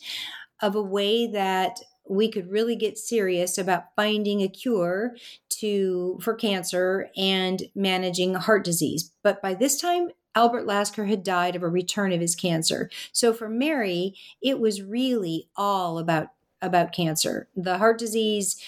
of 0.61 0.75
a 0.75 0.81
way 0.81 1.27
that 1.27 1.79
we 2.09 2.29
could 2.29 2.49
really 2.49 2.75
get 2.75 2.97
serious 2.97 3.57
about 3.57 3.83
finding 3.95 4.41
a 4.41 4.49
cure 4.49 5.15
to 5.49 6.17
for 6.21 6.33
cancer 6.33 7.09
and 7.15 7.63
managing 7.75 8.33
heart 8.33 8.65
disease. 8.65 9.13
But 9.23 9.41
by 9.41 9.53
this 9.53 9.79
time, 9.79 10.09
Albert 10.35 10.65
Lasker 10.65 11.05
had 11.05 11.23
died 11.23 11.55
of 11.55 11.63
a 11.63 11.69
return 11.69 12.11
of 12.11 12.21
his 12.21 12.35
cancer. 12.35 12.89
So 13.11 13.33
for 13.33 13.49
Mary, 13.49 14.15
it 14.41 14.59
was 14.59 14.81
really 14.81 15.49
all 15.55 15.97
about 15.97 16.29
about 16.61 16.91
cancer. 16.91 17.47
The 17.55 17.77
heart 17.77 17.97
disease 17.97 18.61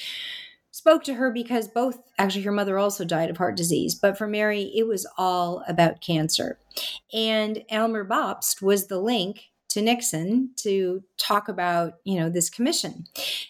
spoke 0.71 1.03
to 1.03 1.15
her 1.15 1.29
because 1.29 1.67
both 1.67 1.99
actually 2.17 2.43
her 2.43 2.51
mother 2.51 2.77
also 2.77 3.03
died 3.03 3.29
of 3.29 3.37
heart 3.37 3.57
disease, 3.57 3.95
but 3.95 4.17
for 4.17 4.27
Mary 4.27 4.71
it 4.73 4.87
was 4.87 5.05
all 5.17 5.63
about 5.67 6.01
cancer. 6.01 6.57
And 7.13 7.63
Elmer 7.69 8.05
Bobst 8.05 8.61
was 8.61 8.87
the 8.87 8.99
link 8.99 9.51
to 9.69 9.81
Nixon 9.81 10.51
to 10.57 11.03
talk 11.17 11.47
about, 11.47 11.95
you 12.03 12.19
know, 12.19 12.29
this 12.29 12.49
commission. 12.49 13.05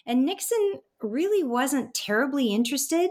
And 0.06 0.24
Nixon 0.24 0.80
really 1.02 1.42
wasn't 1.42 1.94
terribly 1.94 2.52
interested. 2.52 3.10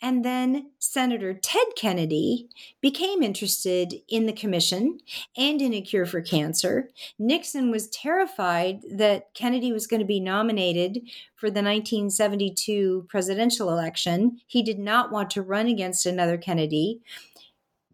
And 0.00 0.24
then 0.24 0.70
Senator 0.78 1.34
Ted 1.34 1.66
Kennedy 1.76 2.48
became 2.80 3.22
interested 3.22 3.94
in 4.08 4.26
the 4.26 4.32
commission 4.32 5.00
and 5.36 5.62
in 5.62 5.72
a 5.72 5.80
cure 5.80 6.06
for 6.06 6.20
cancer. 6.20 6.90
Nixon 7.18 7.70
was 7.70 7.88
terrified 7.88 8.80
that 8.90 9.32
Kennedy 9.34 9.72
was 9.72 9.86
going 9.86 10.00
to 10.00 10.06
be 10.06 10.20
nominated 10.20 11.00
for 11.34 11.48
the 11.50 11.62
1972 11.62 13.06
presidential 13.08 13.70
election. 13.70 14.38
He 14.46 14.62
did 14.62 14.78
not 14.78 15.10
want 15.10 15.30
to 15.30 15.42
run 15.42 15.66
against 15.66 16.06
another 16.06 16.36
Kennedy. 16.36 17.00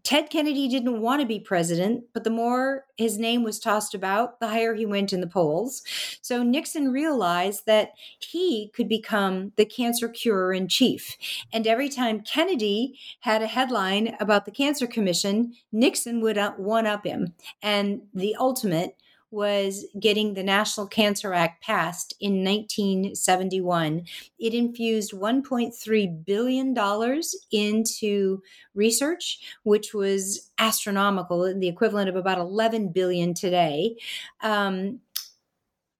Ted 0.03 0.29
Kennedy 0.29 0.67
didn't 0.67 1.01
want 1.01 1.21
to 1.21 1.27
be 1.27 1.39
president, 1.39 2.05
but 2.13 2.23
the 2.23 2.29
more 2.29 2.85
his 2.97 3.17
name 3.17 3.43
was 3.43 3.59
tossed 3.59 3.93
about, 3.93 4.39
the 4.39 4.47
higher 4.47 4.73
he 4.73 4.85
went 4.85 5.13
in 5.13 5.21
the 5.21 5.27
polls. 5.27 5.83
So 6.21 6.43
Nixon 6.43 6.91
realized 6.91 7.65
that 7.65 7.91
he 8.19 8.71
could 8.73 8.89
become 8.89 9.51
the 9.57 9.65
cancer 9.65 10.09
curer 10.09 10.53
in 10.53 10.67
chief. 10.67 11.17
And 11.53 11.67
every 11.67 11.89
time 11.89 12.21
Kennedy 12.21 12.97
had 13.21 13.41
a 13.41 13.47
headline 13.47 14.15
about 14.19 14.45
the 14.45 14.51
Cancer 14.51 14.87
Commission, 14.87 15.53
Nixon 15.71 16.21
would 16.21 16.37
one 16.57 16.87
up 16.87 17.05
him. 17.05 17.33
And 17.61 18.01
the 18.13 18.35
ultimate 18.39 18.95
was 19.31 19.85
getting 19.99 20.33
the 20.33 20.43
National 20.43 20.85
Cancer 20.85 21.33
Act 21.33 21.63
passed 21.63 22.13
in 22.19 22.43
1971. 22.43 24.05
It 24.37 24.53
infused 24.53 25.13
$1.3 25.13 26.25
billion 26.25 27.21
into 27.51 28.41
research, 28.75 29.39
which 29.63 29.93
was 29.93 30.51
astronomical, 30.57 31.57
the 31.57 31.69
equivalent 31.69 32.09
of 32.09 32.15
about 32.15 32.37
11 32.37 32.89
billion 32.89 33.33
today. 33.33 33.95
Um, 34.41 34.99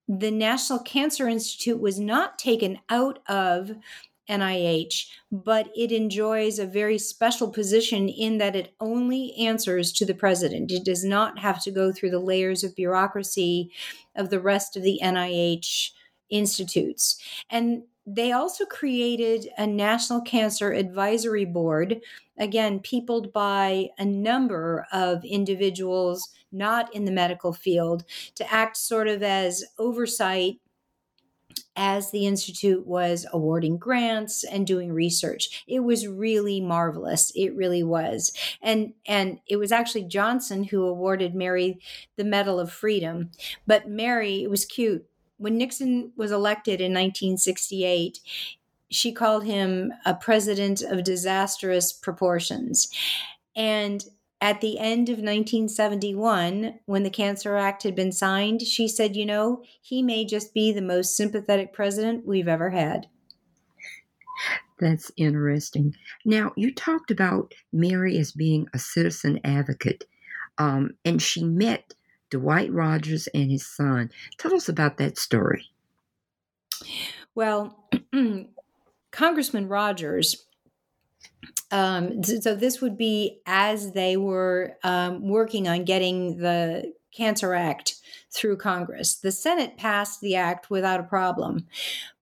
the 0.08 0.32
National 0.32 0.80
Cancer 0.80 1.28
Institute 1.28 1.80
was 1.80 2.00
not 2.00 2.38
taken 2.38 2.80
out 2.90 3.20
of 3.30 3.72
NIH, 4.30 5.08
but 5.32 5.70
it 5.76 5.92
enjoys 5.92 6.60
a 6.60 6.66
very 6.66 6.98
special 6.98 7.50
position 7.50 8.08
in 8.08 8.38
that 8.38 8.56
it 8.56 8.74
only 8.80 9.36
answers 9.38 9.92
to 9.94 10.06
the 10.06 10.14
president. 10.14 10.72
It 10.72 10.86
does 10.86 11.04
not 11.04 11.40
have 11.40 11.62
to 11.64 11.72
go 11.72 11.92
through 11.92 12.12
the 12.12 12.20
layers 12.20 12.64
of 12.64 12.76
bureaucracy 12.76 13.72
of 14.16 14.30
the 14.30 14.40
rest 14.40 14.78
of 14.78 14.84
the 14.84 15.00
NIH 15.04 15.92
institutes. 16.30 17.18
And 17.50 17.84
they 18.06 18.32
also 18.32 18.66
created 18.66 19.50
a 19.58 19.68
National 19.68 20.22
Cancer 20.22 20.72
Advisory 20.72 21.46
Board, 21.46 22.02
again, 22.38 22.80
peopled 22.80 23.32
by 23.32 23.90
a 23.98 24.06
number 24.06 24.88
of 24.92 25.24
individuals 25.24 26.30
not 26.52 26.94
in 26.96 27.06
the 27.06 27.12
medical 27.12 27.54
field, 27.54 28.04
to 28.36 28.52
act 28.52 28.76
sort 28.76 29.08
of 29.08 29.22
as 29.24 29.64
oversight 29.78 30.56
as 31.76 32.12
the 32.12 32.26
institute 32.26 32.86
was 32.86 33.26
awarding 33.32 33.78
grants 33.78 34.44
and 34.44 34.68
doing 34.68 34.92
research. 34.92 35.64
It 35.68 35.82
was 35.82 36.08
really 36.08 36.62
marvelous. 36.62 37.32
It 37.36 37.56
really 37.56 37.84
was. 37.84 38.32
And 38.62 38.94
and 39.06 39.40
it 39.48 39.58
was 39.58 39.72
actually 39.72 40.04
johnson 40.04 40.66
who 40.66 40.86
awarded 40.86 41.36
mary 41.36 41.80
the 42.18 42.24
medal 42.24 42.60
of 42.60 42.72
freedom. 42.72 43.32
But 43.68 43.90
mary 43.90 44.44
it 44.44 44.50
was 44.50 44.66
cute. 44.66 45.06
When 45.38 45.58
nixon 45.58 46.12
was 46.16 46.32
elected 46.32 46.82
in 46.82 46.94
1968 46.94 48.20
she 48.90 49.14
called 49.14 49.46
him 49.46 49.94
a 50.06 50.14
president 50.14 50.82
of 50.82 51.04
disastrous 51.06 51.94
proportions. 51.94 52.90
And 53.56 54.04
at 54.42 54.60
the 54.60 54.80
end 54.80 55.08
of 55.08 55.18
1971, 55.18 56.80
when 56.86 57.04
the 57.04 57.12
Cancer 57.12 57.56
Act 57.56 57.84
had 57.84 57.96
been 57.96 58.12
signed, 58.12 58.64
she 58.64 58.88
said, 58.88 59.16
You 59.16 59.26
know, 59.26 59.64
he 59.80 60.02
may 60.02 60.26
just 60.26 60.54
be 60.54 60.72
the 60.72 60.82
most 60.82 61.16
sympathetic 61.16 61.72
president 61.72 62.26
we've 62.26 62.48
ever 62.48 62.72
had. 62.72 63.08
That's 64.80 65.12
interesting. 65.16 65.96
Now, 66.26 66.54
you 66.56 66.74
talked 66.74 67.12
about 67.12 67.54
Mary 67.72 68.18
as 68.18 68.32
being 68.32 68.68
a 68.74 68.80
citizen 68.80 69.40
advocate, 69.44 70.06
um, 70.58 70.96
and 71.06 71.22
she 71.22 71.44
met 71.44 71.94
Dwight 72.32 72.72
Rogers 72.74 73.28
and 73.36 73.52
his 73.52 73.68
son. 73.68 74.10
Tell 74.40 74.56
us 74.56 74.68
about 74.68 74.98
that 74.98 75.20
story. 75.20 75.68
Well, 77.36 77.88
Congressman 79.12 79.68
Rogers 79.68 80.48
um, 81.72 82.24
so 82.24 82.56
this 82.56 82.82
would 82.82 82.98
be 82.98 83.42
as 83.46 83.94
they 83.94 84.18
were 84.18 84.78
um, 84.84 85.28
working 85.28 85.68
on 85.68 85.86
getting 85.86 86.38
the 86.38 86.94
Cancer 87.12 87.54
Act 87.54 87.96
through 88.34 88.58
Congress. 88.58 89.16
The 89.16 89.32
Senate 89.32 89.78
passed 89.78 90.22
the 90.22 90.36
act 90.36 90.70
without 90.70 91.00
a 91.00 91.04
problem. 91.04 91.68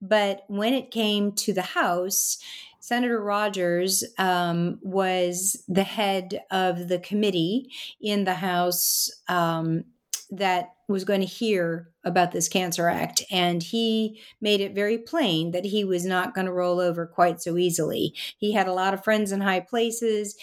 But 0.02 0.44
when 0.48 0.74
it 0.74 0.92
came 0.92 1.32
to 1.34 1.54
the 1.54 1.62
House, 1.62 2.40
Senator 2.80 3.22
Rogers 3.22 4.04
um, 4.18 4.80
was 4.82 5.64
the 5.68 5.84
head 5.84 6.44
of 6.50 6.88
the 6.88 7.00
committee 7.00 7.72
in 8.02 8.24
the 8.24 8.36
House 8.36 9.12
um, 9.28 9.84
that 10.32 10.74
was 10.94 11.06
going 11.06 11.22
to 11.22 11.28
hear 11.28 11.90
about 12.04 12.32
this 12.32 12.48
Cancer 12.48 12.90
Act. 12.90 13.24
And 13.30 13.62
he 13.62 14.20
made 14.42 14.60
it 14.60 14.74
very 14.74 14.98
plain 14.98 15.52
that 15.52 15.66
he 15.66 15.84
was 15.84 16.06
not 16.06 16.34
going 16.34 16.48
to 16.48 16.54
roll 16.54 16.80
over 16.80 17.06
quite 17.06 17.42
so 17.42 17.58
easily. 17.58 18.14
He 18.38 18.54
had 18.54 18.68
a 18.68 18.74
lot 18.74 18.94
of 18.94 19.04
friends 19.04 19.32
in 19.32 19.42
high 19.42 19.60
places 19.60 20.36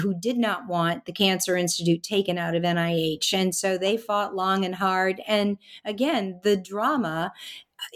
who 0.00 0.14
did 0.14 0.38
not 0.38 0.68
want 0.68 1.04
the 1.04 1.12
Cancer 1.12 1.56
Institute 1.56 2.02
taken 2.02 2.38
out 2.38 2.54
of 2.54 2.62
NIH. 2.62 3.34
And 3.34 3.54
so 3.54 3.76
they 3.76 3.96
fought 3.96 4.34
long 4.34 4.64
and 4.64 4.76
hard. 4.76 5.20
And 5.26 5.58
again, 5.84 6.40
the 6.42 6.56
drama 6.56 7.32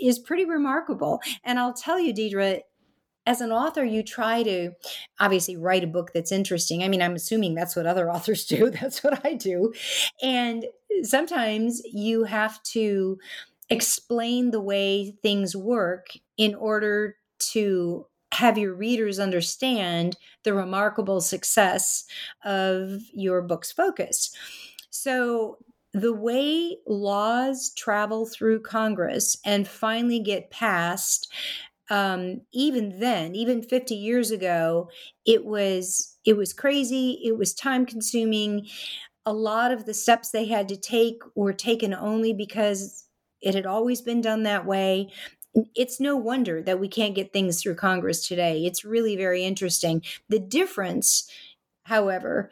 is 0.01 0.18
pretty 0.18 0.45
remarkable. 0.45 1.20
And 1.43 1.59
I'll 1.59 1.72
tell 1.72 1.99
you, 1.99 2.12
Deidre, 2.12 2.61
as 3.29 3.43
an 3.43 3.53
author, 3.53 3.85
you 3.85 4.03
try 4.03 4.43
to 4.43 4.70
obviously 5.20 5.55
write 5.55 5.85
a 5.85 5.87
book 5.87 6.12
that's 6.14 6.33
interesting. 6.33 6.83
I 6.83 6.89
mean, 6.89 7.03
I'm 7.03 7.14
assuming 7.14 7.55
that's 7.55 7.76
what 7.76 7.87
other 7.87 8.11
authors 8.11 8.47
do. 8.47 8.70
That's 8.70 9.05
what 9.05 9.24
I 9.24 9.35
do. 9.35 9.74
And 10.22 10.64
sometimes 11.03 11.83
you 11.85 12.24
have 12.24 12.62
to 12.74 13.18
explain 13.68 14.51
the 14.51 14.62
way 14.62 15.14
things 15.22 15.55
work 15.55 16.07
in 16.39 16.55
order 16.55 17.16
to 17.39 18.07
have 18.33 18.57
your 18.57 18.74
readers 18.74 19.18
understand 19.18 20.16
the 20.45 20.55
remarkable 20.55 21.20
success 21.20 22.05
of 22.47 23.03
your 23.12 23.43
book's 23.43 23.70
focus. 23.70 24.31
So, 24.89 25.59
the 25.95 26.12
way 26.12 26.76
laws 26.87 27.72
travel 27.74 28.26
through 28.26 28.61
Congress 28.61 29.39
and 29.45 29.66
finally 29.66 30.20
get 30.20 30.51
passed 30.51 31.33
um, 31.91 32.43
even 32.53 33.01
then, 33.01 33.34
even 33.34 33.62
50 33.62 33.95
years 33.95 34.30
ago, 34.30 34.91
it 35.24 35.45
was 35.45 36.16
it 36.24 36.36
was 36.36 36.53
crazy. 36.53 37.20
It 37.24 37.39
was 37.39 37.55
time 37.55 37.86
consuming. 37.86 38.66
A 39.24 39.32
lot 39.32 39.72
of 39.72 39.86
the 39.86 39.95
steps 39.95 40.30
they 40.30 40.47
had 40.47 40.68
to 40.68 40.76
take 40.76 41.22
were 41.34 41.53
taken 41.53 41.95
only 41.95 42.32
because 42.32 43.07
it 43.41 43.55
had 43.55 43.66
always 43.66 44.03
been 44.03 44.20
done 44.20 44.43
that 44.43 44.66
way. 44.66 45.11
It's 45.74 45.99
no 46.01 46.16
wonder 46.16 46.62
that 46.62 46.78
we 46.78 46.89
can't 46.89 47.14
get 47.14 47.32
things 47.32 47.62
through 47.62 47.76
Congress 47.76 48.26
today. 48.26 48.66
It's 48.66 48.84
really 48.84 49.16
very 49.16 49.45
interesting. 49.45 50.03
The 50.28 50.39
difference, 50.39 51.30
however, 51.84 52.51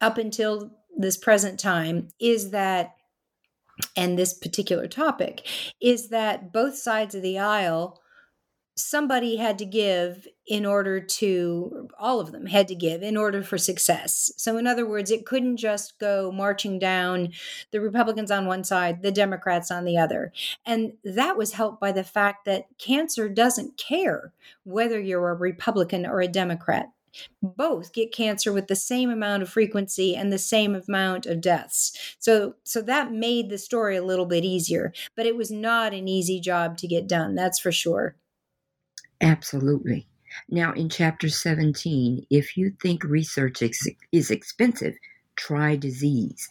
up 0.00 0.16
until 0.18 0.70
this 0.96 1.16
present 1.16 1.58
time, 1.58 2.08
is 2.20 2.50
that 2.50 2.94
and 3.96 4.18
this 4.18 4.34
particular 4.34 4.86
topic 4.86 5.46
is 5.80 6.08
that 6.08 6.52
both 6.52 6.76
sides 6.76 7.14
of 7.14 7.22
the 7.22 7.38
aisle 7.38 8.00
somebody 8.82 9.36
had 9.36 9.58
to 9.58 9.64
give 9.64 10.26
in 10.46 10.66
order 10.66 11.00
to 11.00 11.88
all 11.98 12.20
of 12.20 12.32
them 12.32 12.46
had 12.46 12.66
to 12.68 12.74
give 12.74 13.02
in 13.02 13.16
order 13.16 13.42
for 13.42 13.58
success 13.58 14.32
so 14.36 14.56
in 14.56 14.66
other 14.66 14.86
words 14.86 15.10
it 15.10 15.26
couldn't 15.26 15.56
just 15.56 15.98
go 15.98 16.32
marching 16.32 16.78
down 16.78 17.28
the 17.70 17.80
republicans 17.80 18.30
on 18.30 18.46
one 18.46 18.64
side 18.64 19.02
the 19.02 19.12
democrats 19.12 19.70
on 19.70 19.84
the 19.84 19.96
other 19.96 20.32
and 20.66 20.92
that 21.04 21.36
was 21.36 21.52
helped 21.52 21.80
by 21.80 21.92
the 21.92 22.04
fact 22.04 22.44
that 22.44 22.66
cancer 22.78 23.28
doesn't 23.28 23.76
care 23.76 24.32
whether 24.64 25.00
you're 25.00 25.30
a 25.30 25.34
republican 25.34 26.04
or 26.04 26.20
a 26.20 26.28
democrat 26.28 26.88
both 27.42 27.92
get 27.92 28.12
cancer 28.12 28.52
with 28.52 28.68
the 28.68 28.76
same 28.76 29.10
amount 29.10 29.42
of 29.42 29.48
frequency 29.48 30.14
and 30.14 30.32
the 30.32 30.38
same 30.38 30.74
amount 30.74 31.26
of 31.26 31.40
deaths. 31.40 32.16
So 32.18 32.54
so 32.64 32.82
that 32.82 33.12
made 33.12 33.50
the 33.50 33.58
story 33.58 33.96
a 33.96 34.04
little 34.04 34.26
bit 34.26 34.44
easier, 34.44 34.92
but 35.16 35.26
it 35.26 35.36
was 35.36 35.50
not 35.50 35.92
an 35.92 36.08
easy 36.08 36.40
job 36.40 36.76
to 36.78 36.88
get 36.88 37.06
done, 37.06 37.34
that's 37.34 37.58
for 37.58 37.72
sure. 37.72 38.16
Absolutely. 39.20 40.06
Now, 40.48 40.72
in 40.72 40.88
chapter 40.88 41.28
17, 41.28 42.26
if 42.30 42.56
you 42.56 42.72
think 42.80 43.02
research 43.04 43.62
ex- 43.62 43.86
is 44.12 44.30
expensive, 44.30 44.94
try 45.36 45.76
disease. 45.76 46.48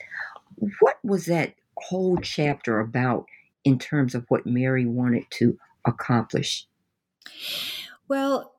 What 0.80 0.97
was 1.03 1.26
that 1.26 1.55
whole 1.78 2.17
chapter 2.17 2.80
about 2.80 3.26
in 3.63 3.80
terms 3.80 4.15
of 4.15 4.26
what 4.28 4.45
Mary 4.45 4.86
wanted 4.86 5.26
to 5.32 5.57
accomplish? 5.86 6.67
Well, 8.07 8.53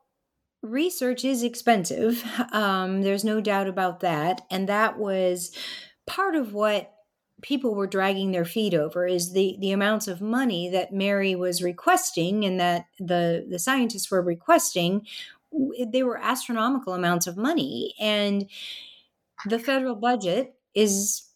research 0.63 1.25
is 1.25 1.43
expensive. 1.43 2.25
Um, 2.53 3.03
there's 3.03 3.25
no 3.25 3.41
doubt 3.41 3.69
about 3.69 4.01
that. 4.01 4.43
And 4.51 4.69
that 4.69 4.99
was 4.99 5.53
part 6.07 6.35
of 6.35 6.53
what 6.53 6.93
people 7.43 7.75
were 7.75 7.87
dragging 7.87 8.33
their 8.33 8.45
feet 8.45 8.75
over 8.75 9.07
is 9.07 9.33
the 9.33 9.57
the 9.61 9.73
amounts 9.73 10.09
of 10.09 10.21
money 10.21 10.69
that 10.71 10.93
Mary 10.93 11.35
was 11.35 11.63
requesting 11.63 12.45
and 12.45 12.61
that 12.61 12.87
the 12.99 13.47
the 13.49 13.59
scientists 13.59 14.11
were 14.11 14.23
requesting 14.23 15.07
they 15.87 16.03
were 16.03 16.19
astronomical 16.19 16.95
amounts 16.95 17.27
of 17.27 17.37
money. 17.37 17.95
And 17.99 18.49
the 19.47 19.59
federal 19.59 19.95
budget 19.95 20.55
is 20.75 21.27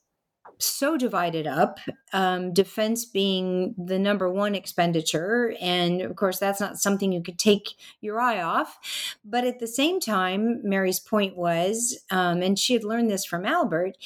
so 0.59 0.97
divided 0.97 1.49
up 1.49 1.81
um, 2.13 2.53
defense 2.53 3.05
being 3.05 3.75
the 3.77 3.99
number 3.99 4.31
one 4.31 4.55
expenditure 4.55 5.53
and 5.61 6.01
of 6.01 6.15
course 6.15 6.39
that's 6.39 6.61
not 6.61 6.79
something 6.79 7.11
you 7.11 7.23
could 7.23 7.41
take 7.41 7.75
your 8.01 8.21
eye 8.21 8.41
off. 8.41 8.79
But 9.25 9.45
at 9.45 9.59
the 9.59 9.67
same 9.67 9.99
time 9.99 10.61
mary's 10.63 11.01
point 11.01 11.37
was 11.37 11.99
um, 12.09 12.41
and 12.41 12.57
she 12.57 12.73
had 12.73 12.85
learned 12.85 13.11
this 13.11 13.25
from 13.25 13.45
albert 13.45 13.97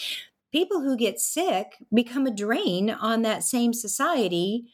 people 0.52 0.80
who 0.80 0.96
get 0.96 1.20
sick 1.20 1.76
become 1.92 2.26
a 2.26 2.34
drain 2.34 2.90
on 2.90 3.22
that 3.22 3.44
same 3.44 3.72
society, 3.72 4.66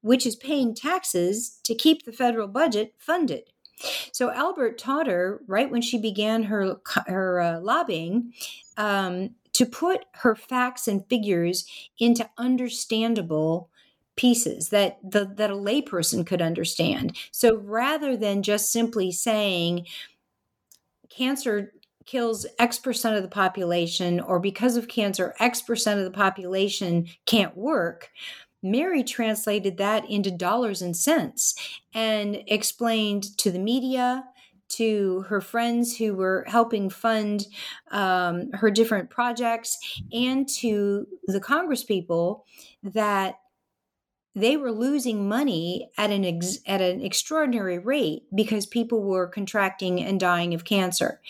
which 0.00 0.26
is 0.26 0.36
paying 0.36 0.74
taxes 0.74 1.58
to 1.64 1.74
keep 1.74 2.04
the 2.04 2.12
federal 2.12 2.48
budget 2.48 2.94
funded. 2.98 3.44
So 4.12 4.30
Albert 4.30 4.78
taught 4.78 5.06
her 5.06 5.40
right 5.46 5.70
when 5.70 5.82
she 5.82 5.98
began 5.98 6.44
her 6.44 6.76
her 7.06 7.40
uh, 7.40 7.60
lobbying 7.60 8.32
um, 8.76 9.30
to 9.54 9.64
put 9.66 10.04
her 10.14 10.34
facts 10.34 10.86
and 10.86 11.06
figures 11.08 11.66
into 11.98 12.28
understandable 12.36 13.70
pieces 14.16 14.68
that 14.68 14.98
the, 15.02 15.24
that 15.36 15.50
a 15.50 15.54
layperson 15.54 16.26
could 16.26 16.42
understand. 16.42 17.16
So 17.30 17.56
rather 17.56 18.16
than 18.16 18.42
just 18.42 18.70
simply 18.70 19.12
saying 19.12 19.86
cancer 21.08 21.72
kills 22.10 22.46
X 22.58 22.78
percent 22.78 23.16
of 23.16 23.22
the 23.22 23.28
population, 23.28 24.20
or 24.20 24.40
because 24.40 24.76
of 24.76 24.88
cancer, 24.88 25.34
X 25.38 25.62
percent 25.62 25.98
of 25.98 26.04
the 26.04 26.10
population 26.10 27.06
can't 27.26 27.56
work, 27.56 28.10
Mary 28.62 29.02
translated 29.04 29.76
that 29.78 30.08
into 30.10 30.30
dollars 30.30 30.82
and 30.82 30.96
cents 30.96 31.54
and 31.94 32.42
explained 32.46 33.24
to 33.38 33.50
the 33.50 33.58
media, 33.58 34.24
to 34.68 35.22
her 35.28 35.40
friends 35.40 35.96
who 35.96 36.14
were 36.14 36.44
helping 36.46 36.90
fund 36.90 37.46
um, 37.90 38.50
her 38.52 38.70
different 38.70 39.10
projects, 39.10 39.78
and 40.12 40.48
to 40.48 41.06
the 41.26 41.40
congresspeople 41.40 42.42
that 42.82 43.36
they 44.34 44.56
were 44.56 44.72
losing 44.72 45.28
money 45.28 45.90
at 45.98 46.10
an 46.10 46.24
ex- 46.24 46.58
at 46.66 46.80
an 46.80 47.00
extraordinary 47.00 47.78
rate 47.78 48.22
because 48.34 48.66
people 48.66 49.02
were 49.02 49.26
contracting 49.26 50.00
and 50.00 50.20
dying 50.20 50.54
of 50.54 50.64
cancer 50.64 51.20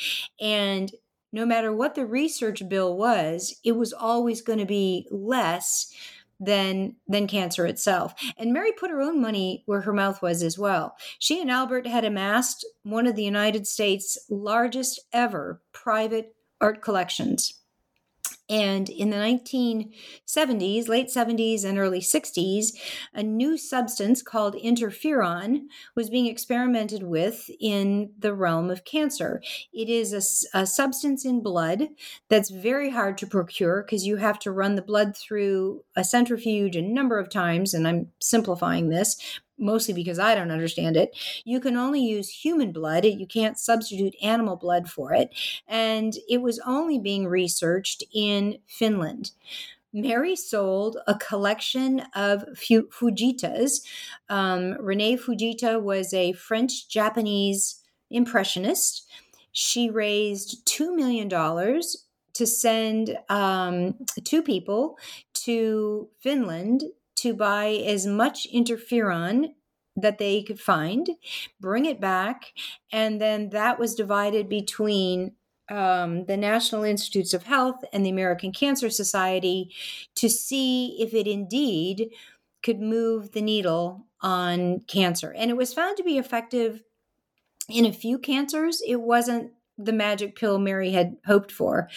and 0.41 0.93
no 1.33 1.47
matter 1.47 1.73
what 1.73 1.95
the 1.95 2.07
research 2.07 2.69
bill 2.69 2.97
was 2.97 3.57
it 3.65 3.73
was 3.73 3.93
always 3.93 4.43
going 4.43 4.59
to 4.59 4.67
be 4.67 5.07
less 5.11 5.93
than 6.41 6.97
than 7.07 7.27
cancer 7.27 7.67
itself. 7.67 8.15
And 8.39 8.53
Mary 8.53 8.73
put 8.73 8.91
her 8.91 9.01
own 9.01 9.21
money 9.21 9.63
where 9.67 9.83
her 9.83 9.93
mouth 9.93 10.23
was 10.23 10.43
as 10.43 10.59
well. 10.59 10.97
She 11.19 11.41
and 11.41 11.51
Albert 11.51 11.87
had 11.87 12.05
amassed 12.05 12.67
one 12.83 13.07
of 13.07 13.15
the 13.15 13.23
United 13.25 13.67
States' 13.67 14.19
largest 14.31 15.01
ever 15.13 15.61
private 15.73 16.35
art 16.61 16.83
collections. 16.83 17.60
And 18.51 18.89
in 18.89 19.11
the 19.11 19.17
1970s, 19.17 20.89
late 20.89 21.07
70s, 21.07 21.65
and 21.65 21.79
early 21.79 22.01
60s, 22.01 22.73
a 23.15 23.23
new 23.23 23.57
substance 23.57 24.23
called 24.23 24.57
interferon 24.57 25.67
was 25.95 26.11
being 26.11 26.27
experimented 26.27 27.05
with 27.05 27.49
in 27.61 28.11
the 28.19 28.35
realm 28.35 28.69
of 28.69 28.85
cancer. 28.85 29.41
It 29.73 29.89
is 29.89 30.13
a, 30.53 30.59
a 30.59 30.67
substance 30.67 31.25
in 31.25 31.43
blood 31.43 31.91
that's 32.29 32.51
very 32.51 32.91
hard 32.91 33.17
to 33.19 33.27
procure 33.29 33.83
because 33.83 34.05
you 34.05 34.17
have 34.17 34.41
to 34.41 34.51
run 34.51 34.75
the 34.75 34.83
blood 34.83 35.17
through 35.17 35.85
a 35.95 36.03
centrifuge 36.03 36.75
a 36.75 36.83
number 36.83 37.19
of 37.21 37.31
times, 37.31 37.73
and 37.73 37.87
I'm 37.87 38.09
simplifying 38.19 38.89
this, 38.89 39.41
mostly 39.61 39.95
because 39.95 40.19
I 40.19 40.35
don't 40.35 40.51
understand 40.51 40.97
it. 40.97 41.17
You 41.45 41.61
can 41.61 41.77
only 41.77 42.01
use 42.01 42.29
human 42.29 42.73
blood, 42.73 43.05
you 43.05 43.27
can't 43.27 43.59
substitute 43.59 44.15
animal 44.23 44.57
blood 44.57 44.89
for 44.89 45.13
it. 45.13 45.31
And 45.69 46.15
it 46.29 46.43
was 46.43 46.59
only 46.67 46.99
being 46.99 47.27
researched 47.27 48.03
in 48.13 48.59
Finland. 48.67 49.33
Mary 49.93 50.37
sold 50.37 50.99
a 51.07 51.15
collection 51.17 52.01
of 52.15 52.45
Fujitas. 52.55 53.81
Um, 54.29 54.77
Rene 54.81 55.17
Fujita 55.17 55.83
was 55.83 56.15
a 56.15 56.33
French 56.33 56.89
Japanese 56.89 57.83
impressionist. 58.11 59.09
She 59.53 59.91
raised 59.91 60.65
$2 60.67 60.95
million 60.95 61.29
to 61.29 62.47
send 62.47 63.19
um, 63.29 63.95
two 64.25 64.43
people 64.43 64.97
to 65.35 66.09
Finland 66.21 66.85
to 67.21 67.35
buy 67.35 67.69
as 67.87 68.07
much 68.07 68.47
interferon 68.55 69.51
that 69.97 70.19
they 70.19 70.43
could 70.43 70.61
find, 70.61 71.11
bring 71.61 71.85
it 71.85 72.01
back, 72.01 72.53
and 72.93 73.21
then 73.21 73.51
that 73.51 73.79
was 73.79 73.95
divided 73.95 74.49
between 74.49 75.33
um, 75.71 76.25
the 76.27 76.37
National 76.37 76.83
Institutes 76.83 77.33
of 77.33 77.45
Health 77.45 77.85
and 77.93 78.05
the 78.05 78.11
American 78.11 78.53
Cancer 78.53 78.91
Society 78.91 79.73
to 80.17 80.29
see 80.29 80.97
if 81.01 81.15
it 81.15 81.27
indeed 81.27 82.11
could 82.63 82.81
move 82.81 83.33
the 83.33 83.41
needle 83.41 84.07
on 84.21 84.81
cancer. 84.81 85.33
And 85.37 85.51
it 85.51 85.57
was 85.57 85.73
found 85.73 85.97
to 85.97 86.03
be 86.03 86.19
effective 86.19 86.83
in 87.69 87.87
a 87.87 87.93
few 87.93 88.19
cancers. 88.19 88.83
It 88.87 89.01
wasn't 89.01 89.53
the 89.79 89.93
magic 89.93 90.37
pill 90.37 90.59
Mary 90.59 90.91
had 90.91 91.17
hoped 91.25 91.51
for, 91.51 91.89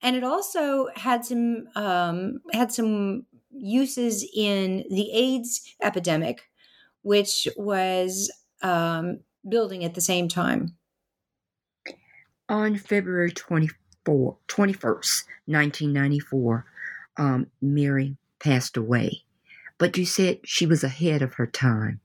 and 0.00 0.14
it 0.14 0.22
also 0.22 0.88
had 0.94 1.24
some 1.24 1.66
um, 1.74 2.40
had 2.52 2.70
some 2.70 3.26
uses 3.52 4.28
in 4.34 4.84
the 4.90 5.10
AIDS 5.12 5.74
epidemic, 5.82 6.42
which 7.02 7.48
was 7.56 8.32
um, 8.62 9.20
building 9.48 9.84
at 9.84 9.94
the 9.94 10.00
same 10.00 10.28
time. 10.28 10.76
On 12.48 12.76
February 12.76 13.32
24, 13.32 14.36
21st, 14.48 15.24
1994, 15.46 16.66
um, 17.16 17.46
Mary 17.60 18.16
passed 18.38 18.76
away. 18.76 19.22
But 19.78 19.96
you 19.96 20.06
said 20.06 20.40
she 20.44 20.66
was 20.66 20.84
ahead 20.84 21.22
of 21.22 21.34
her 21.34 21.46
time. 21.46 22.00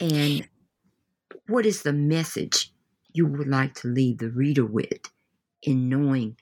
And 0.00 0.48
what 1.48 1.66
is 1.66 1.82
the 1.82 1.92
message 1.92 2.72
you 3.12 3.26
would 3.26 3.48
like 3.48 3.74
to 3.74 3.88
leave 3.88 4.18
the 4.18 4.30
reader 4.30 4.64
with 4.64 5.10
in 5.62 5.88
knowing 5.88 6.36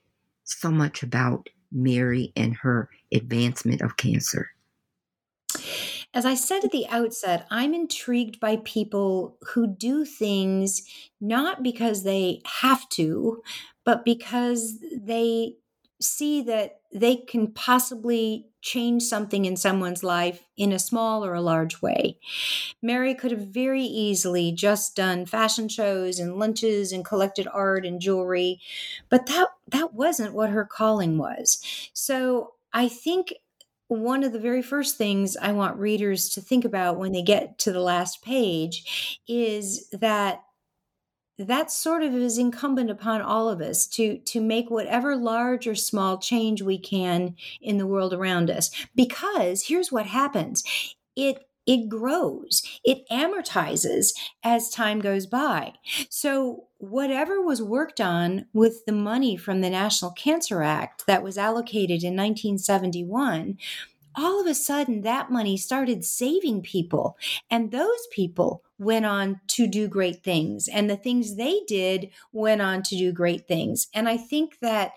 so 0.45 0.71
much 0.71 1.03
about 1.03 1.49
Mary 1.73 2.33
and 2.37 2.57
her 2.57 2.89
advancement 3.13 3.83
of 3.83 3.97
cancer? 3.97 4.51
As 6.13 6.27
I 6.27 6.35
said 6.35 6.65
at 6.65 6.73
the 6.73 6.89
outset, 6.89 7.47
I'm 7.51 7.73
intrigued 7.73 8.41
by 8.41 8.57
people 8.65 9.37
who 9.55 9.69
do 9.69 10.05
things 10.05 10.83
not 11.21 11.63
because 11.63 12.03
they 12.03 12.41
have 12.45 12.89
to, 12.91 13.43
but 13.85 14.05
because 14.05 14.79
they 14.93 15.55
see 16.01 16.43
that 16.43 16.81
they 16.93 17.17
can 17.17 17.49
possibly 17.53 18.47
change 18.63 19.03
something 19.03 19.45
in 19.45 19.57
someone's 19.57 20.03
life 20.03 20.43
in 20.57 20.73
a 20.73 20.79
small 20.79 21.25
or 21.25 21.35
a 21.35 21.41
large 21.41 21.81
way. 21.81 22.19
Mary 22.83 23.15
could 23.15 23.31
have 23.31 23.47
very 23.49 23.83
easily 23.83 24.53
just 24.53 24.97
done 24.97 25.27
fashion 25.27 25.69
shows 25.69 26.19
and 26.19 26.39
lunches 26.39 26.93
and 26.93 27.05
collected 27.05 27.49
art 27.53 27.87
and 27.87 28.01
jewelry, 28.01 28.61
but 29.09 29.27
that 29.27 29.49
that 29.69 29.95
wasn't 29.95 30.35
what 30.35 30.51
her 30.51 30.65
calling 30.65 31.19
was. 31.19 31.63
So, 31.93 32.55
I 32.73 32.89
think 32.89 33.35
one 33.89 34.23
of 34.23 34.33
the 34.33 34.39
very 34.39 34.63
first 34.63 34.97
things 34.97 35.37
I 35.37 35.51
want 35.53 35.77
readers 35.79 36.29
to 36.31 36.41
think 36.41 36.65
about 36.65 36.99
when 36.99 37.11
they 37.13 37.23
get 37.23 37.59
to 37.61 37.73
the 37.73 37.81
last 37.81 38.23
page 38.23 39.19
is 39.27 39.89
that 39.91 40.43
that 41.47 41.71
sort 41.71 42.03
of 42.03 42.15
is 42.15 42.39
incumbent 42.39 42.91
upon 42.91 43.23
all 43.23 43.49
of 43.49 43.61
us 43.61 43.87
to 43.87 44.19
to 44.19 44.41
make 44.41 44.71
whatever 44.71 45.17
large 45.17 45.67
or 45.67 45.75
small 45.75 46.19
change 46.19 46.63
we 46.63 46.79
can 46.79 47.35
in 47.61 47.79
the 47.79 47.87
world 47.87 48.13
around 48.13 48.51
us. 48.51 48.71
Because 48.95 49.67
here's 49.67 49.91
what 49.91 50.07
happens. 50.07 50.63
It 51.17 51.47
it 51.67 51.89
grows. 51.89 52.63
It 52.85 53.09
amortizes 53.11 54.13
as 54.43 54.71
time 54.71 55.01
goes 55.01 55.27
by. 55.27 55.75
So 56.09 56.65
whatever 56.79 57.41
was 57.41 57.63
worked 57.63 58.01
on 58.01 58.47
with 58.53 58.85
the 58.87 58.93
money 58.93 59.37
from 59.37 59.61
the 59.61 59.71
national 59.71 60.11
cancer 60.13 60.63
act 60.63 61.07
that 61.07 61.23
was 61.23 61.39
allocated 61.39 62.03
in 62.03 62.17
1971 62.17 63.59
all 64.17 64.41
of 64.41 64.47
a 64.47 64.55
sudden 64.55 65.03
that 65.03 65.31
money 65.31 65.57
started 65.57 66.05
saving 66.05 66.63
people. 66.63 67.17
And 67.51 67.71
those 67.71 68.07
people 68.13 68.63
went 68.79 69.07
on 69.07 69.41
to 69.49 69.67
do 69.67 69.89
great 69.89 70.23
things. 70.23 70.69
And 70.69 70.89
the 70.89 70.97
things 70.97 71.37
they 71.37 71.61
did 71.67 72.11
went 72.33 72.63
on 72.63 72.83
to 72.85 72.97
do 72.97 73.13
great 73.13 73.47
things. 73.47 73.89
And 73.95 74.09
i 74.09 74.17
think 74.17 74.59
that 74.61 74.93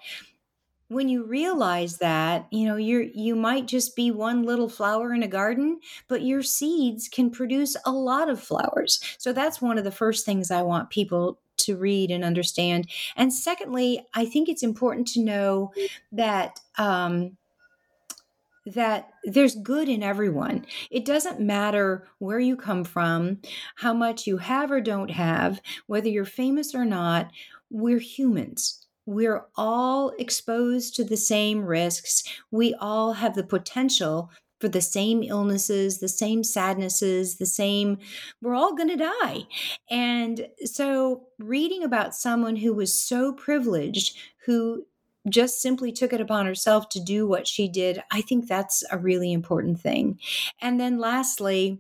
when 0.94 1.10
you 1.10 1.26
realize 1.26 1.98
that 1.98 2.48
you 2.52 2.66
know 2.66 2.76
you're 2.76 3.02
you 3.02 3.36
might 3.36 3.68
just 3.68 3.96
be 3.96 4.12
one 4.12 4.44
little 4.44 4.70
flower 4.70 5.14
in 5.14 5.24
a 5.24 5.28
garden 5.28 5.80
but 6.08 6.22
your 6.22 6.44
seeds 6.44 7.08
can 7.08 7.32
produce 7.32 7.76
a 7.86 7.92
lot 7.92 8.30
of 8.30 8.40
flowers. 8.42 9.00
So 9.18 9.34
that's 9.34 9.62
one 9.62 9.78
of 9.78 9.84
the 9.84 9.92
first 9.92 10.26
things 10.26 10.52
i 10.52 10.62
want 10.62 10.90
people 10.90 11.40
to 11.58 11.78
read 11.78 12.12
and 12.12 12.24
understand. 12.24 12.90
And 13.16 13.34
secondly 13.34 14.06
i 14.14 14.26
think 14.26 14.50
it's 14.50 14.64
important 14.64 15.08
to 15.10 15.24
know 15.24 15.74
that 16.12 16.60
um, 16.78 17.38
that 18.66 19.10
there's 19.24 19.56
good 19.56 19.90
in 19.90 20.04
everyone. 20.04 20.66
It 20.90 21.06
doesn't 21.06 21.40
matter 21.40 22.08
where 22.20 22.40
you 22.40 22.56
come 22.56 22.84
from, 22.84 23.40
how 23.76 23.94
much 23.94 24.28
you 24.28 24.38
have 24.38 24.72
or 24.72 24.82
don't 24.82 25.12
have, 25.12 25.62
whether 25.88 26.08
you're 26.08 26.26
famous 26.26 26.74
or 26.74 26.86
not, 26.86 27.32
we're 27.70 28.00
humans. 28.00 28.86
We're 29.06 29.46
all 29.58 30.14
exposed 30.18 30.96
to 30.96 31.04
the 31.04 31.18
same 31.18 31.66
risks. 31.66 32.24
We 32.52 32.74
all 32.76 33.14
have 33.14 33.36
the 33.36 33.44
potential 33.44 34.32
for 34.62 34.70
the 34.70 34.80
same 34.80 35.24
illnesses, 35.24 36.00
the 36.00 36.08
same 36.08 36.42
sadnesses, 36.42 37.36
the 37.36 37.46
same, 37.46 37.98
we're 38.42 38.56
all 38.56 38.74
going 38.76 38.88
to 38.88 38.96
die. 38.96 39.40
And 39.90 40.48
so, 40.64 41.24
reading 41.38 41.84
about 41.84 42.16
someone 42.16 42.56
who 42.56 42.74
was 42.74 42.98
so 42.98 43.34
privileged, 43.34 44.18
who 44.46 44.86
just 45.30 45.62
simply 45.62 45.92
took 45.92 46.14
it 46.14 46.22
upon 46.22 46.46
herself 46.46 46.90
to 46.90 47.00
do 47.00 47.28
what 47.28 47.48
she 47.48 47.68
did, 47.68 48.04
I 48.12 48.22
think 48.22 48.48
that's 48.48 48.84
a 48.92 48.98
really 48.98 49.32
important 49.32 49.80
thing. 49.80 50.20
And 50.62 50.80
then 50.80 51.00
lastly, 51.00 51.80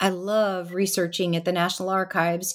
I 0.00 0.10
love 0.10 0.72
researching 0.72 1.36
at 1.36 1.44
the 1.44 1.52
National 1.52 1.90
Archives. 1.90 2.54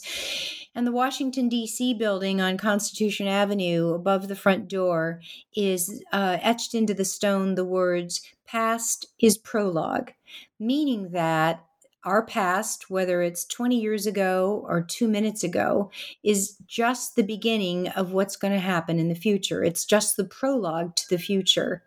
And 0.74 0.86
the 0.86 0.92
Washington, 0.92 1.48
D.C. 1.48 1.94
building 1.94 2.42
on 2.42 2.58
Constitution 2.58 3.28
Avenue 3.28 3.94
above 3.94 4.28
the 4.28 4.36
front 4.36 4.68
door 4.68 5.22
is 5.56 6.04
uh, 6.12 6.38
etched 6.42 6.74
into 6.74 6.94
the 6.94 7.06
stone 7.06 7.56
the 7.56 7.64
words, 7.64 8.22
Past 8.46 9.08
is 9.20 9.38
prologue, 9.38 10.12
meaning 10.60 11.12
that 11.12 11.66
our 12.06 12.24
past, 12.24 12.90
whether 12.90 13.22
it's 13.22 13.46
20 13.46 13.80
years 13.80 14.06
ago 14.06 14.64
or 14.68 14.82
two 14.82 15.08
minutes 15.08 15.44
ago, 15.44 15.92
is 16.24 16.56
just 16.68 17.16
the 17.16 17.24
beginning 17.24 17.88
of 17.90 18.14
what's 18.14 18.36
going 18.36 18.54
to 18.54 18.60
happen 18.60 19.00
in 19.00 19.10
the 19.10 19.16
future. 19.16 19.64
It's 19.64 19.86
just 19.86 20.16
the 20.16 20.24
prologue 20.24 20.96
to 20.96 21.10
the 21.10 21.18
future. 21.18 21.84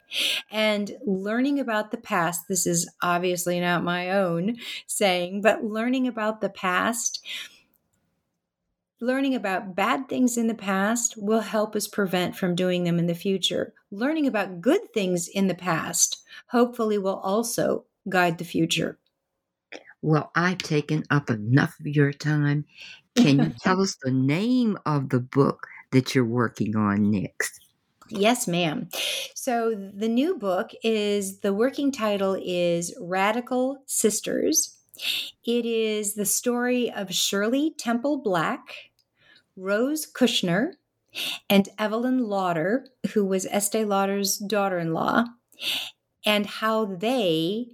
And 0.51 0.93
learning 1.07 1.61
about 1.61 1.91
the 1.93 1.97
past, 1.97 2.49
this 2.49 2.67
is 2.67 2.91
obviously 3.03 3.61
not 3.61 3.85
my 3.85 4.11
own 4.11 4.57
saying, 4.87 5.43
but 5.43 5.65
learning 5.65 6.09
about 6.09 6.41
the 6.41 6.51
past. 6.51 7.25
Learning 9.01 9.37
about 9.37 9.77
bad 9.77 10.09
things 10.09 10.37
in 10.37 10.49
the 10.49 10.55
past 10.55 11.15
will 11.17 11.41
help 11.41 11.77
us 11.77 11.87
prevent 11.87 12.35
from 12.35 12.57
doing 12.57 12.83
them 12.83 12.99
in 12.99 13.07
the 13.07 13.15
future. 13.15 13.73
Learning 13.93 14.27
about 14.27 14.61
good 14.61 14.93
things 14.93 15.29
in 15.29 15.47
the 15.47 15.55
past 15.55 16.25
hopefully 16.49 16.99
will 16.99 17.21
also 17.21 17.85
guide 18.09 18.39
the 18.39 18.45
future. 18.45 18.99
Well, 20.03 20.31
I've 20.35 20.59
taken 20.59 21.05
up 21.11 21.31
enough 21.31 21.79
of 21.81 21.87
your 21.87 22.13
time. 22.13 22.65
Can 23.17 23.39
you 23.39 23.55
tell 23.61 23.81
us 23.81 23.97
the 24.03 24.13
name 24.13 24.79
of 24.87 25.09
the 25.09 25.21
book 25.21 25.67
that 25.91 26.15
you're 26.15 26.25
working 26.25 26.77
on 26.77 27.11
next? 27.11 27.61
Yes, 28.11 28.49
ma'am. 28.49 28.89
So 29.35 29.75
the 29.95 30.09
new 30.09 30.37
book 30.37 30.71
is 30.83 31.41
the 31.41 31.53
working 31.53 31.93
title 31.93 32.39
is 32.43 32.95
Radical 33.01 33.83
Sisters. 33.87 34.79
It 35.45 35.67
is 35.67 36.15
the 36.15 36.25
story 36.25 36.91
of 36.91 37.15
Shirley 37.15 37.75
Temple 37.77 38.19
Black, 38.19 38.61
Rose 39.57 40.11
Kushner, 40.11 40.73
and 41.51 41.69
Evelyn 41.79 42.19
Lauder, 42.19 42.87
who 43.13 43.25
was 43.25 43.47
Estee 43.47 43.85
Lauder's 43.85 44.39
daughter 44.39 44.79
in 44.79 44.93
law, 44.93 45.25
and 46.25 46.47
how 46.47 46.85
they 46.85 47.69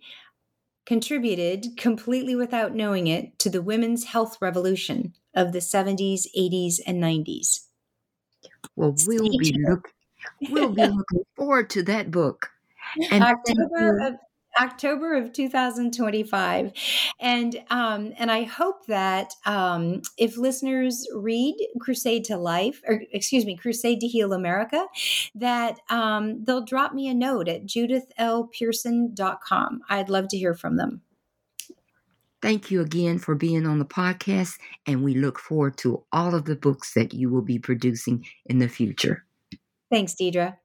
contributed 0.87 1.77
completely 1.77 2.35
without 2.35 2.75
knowing 2.75 3.07
it 3.07 3.39
to 3.39 3.51
the 3.51 3.63
women's 3.63 4.05
health 4.05 4.39
revolution 4.41 5.15
of 5.35 5.53
the 5.53 5.59
70s, 5.59 6.27
80s, 6.37 6.81
and 6.87 7.03
90s. 7.03 7.67
Well, 8.77 8.95
we'll 9.07 9.39
be, 9.39 9.57
look, 9.67 9.93
we'll 10.51 10.71
be 10.71 10.87
looking 10.87 11.25
forward 11.37 11.71
to 11.71 11.83
that 11.85 12.11
book. 12.11 12.51
And 13.11 13.25
October 13.25 13.99
of 13.99 14.15
October 14.61 15.15
of 15.15 15.33
2025, 15.33 16.73
and 17.21 17.57
um, 17.71 18.13
and 18.19 18.31
I 18.31 18.43
hope 18.45 18.87
that 18.87 19.33
um, 19.47 20.03
if 20.17 20.37
listeners 20.37 21.09
read 21.15 21.57
Crusade 21.81 22.23
to 22.25 22.37
Life, 22.37 22.81
or 22.87 23.03
excuse 23.13 23.45
me, 23.45 23.57
Crusade 23.57 23.99
to 24.01 24.07
Heal 24.07 24.33
America, 24.33 24.87
that 25.35 25.81
um, 25.91 26.45
they'll 26.45 26.65
drop 26.65 26.95
me 26.95 27.09
a 27.09 27.15
note 27.15 27.49
at 27.49 27.67
judithlpearson.com. 27.67 29.81
I'd 29.89 30.09
love 30.09 30.29
to 30.29 30.39
hear 30.39 30.55
from 30.55 30.77
them. 30.77 31.03
Thank 32.45 32.71
you 32.71 32.83
again 32.83 33.19
for 33.19 33.35
being 33.35 33.67
on 33.67 33.79
the 33.79 33.87
podcast, 33.87 34.59
and 34.87 35.03
we 35.03 35.15
look 35.15 35.39
forward 35.39 35.79
to 35.79 36.05
all 36.13 36.35
of 36.35 36.45
the 36.45 36.57
books 36.57 36.93
that 36.93 37.15
you 37.15 37.31
will 37.31 37.41
be 37.41 37.59
producing 37.59 38.27
in 38.45 38.59
the 38.59 38.69
future. 38.69 39.25
Thanks, 39.91 40.15
Deidre. 40.15 40.59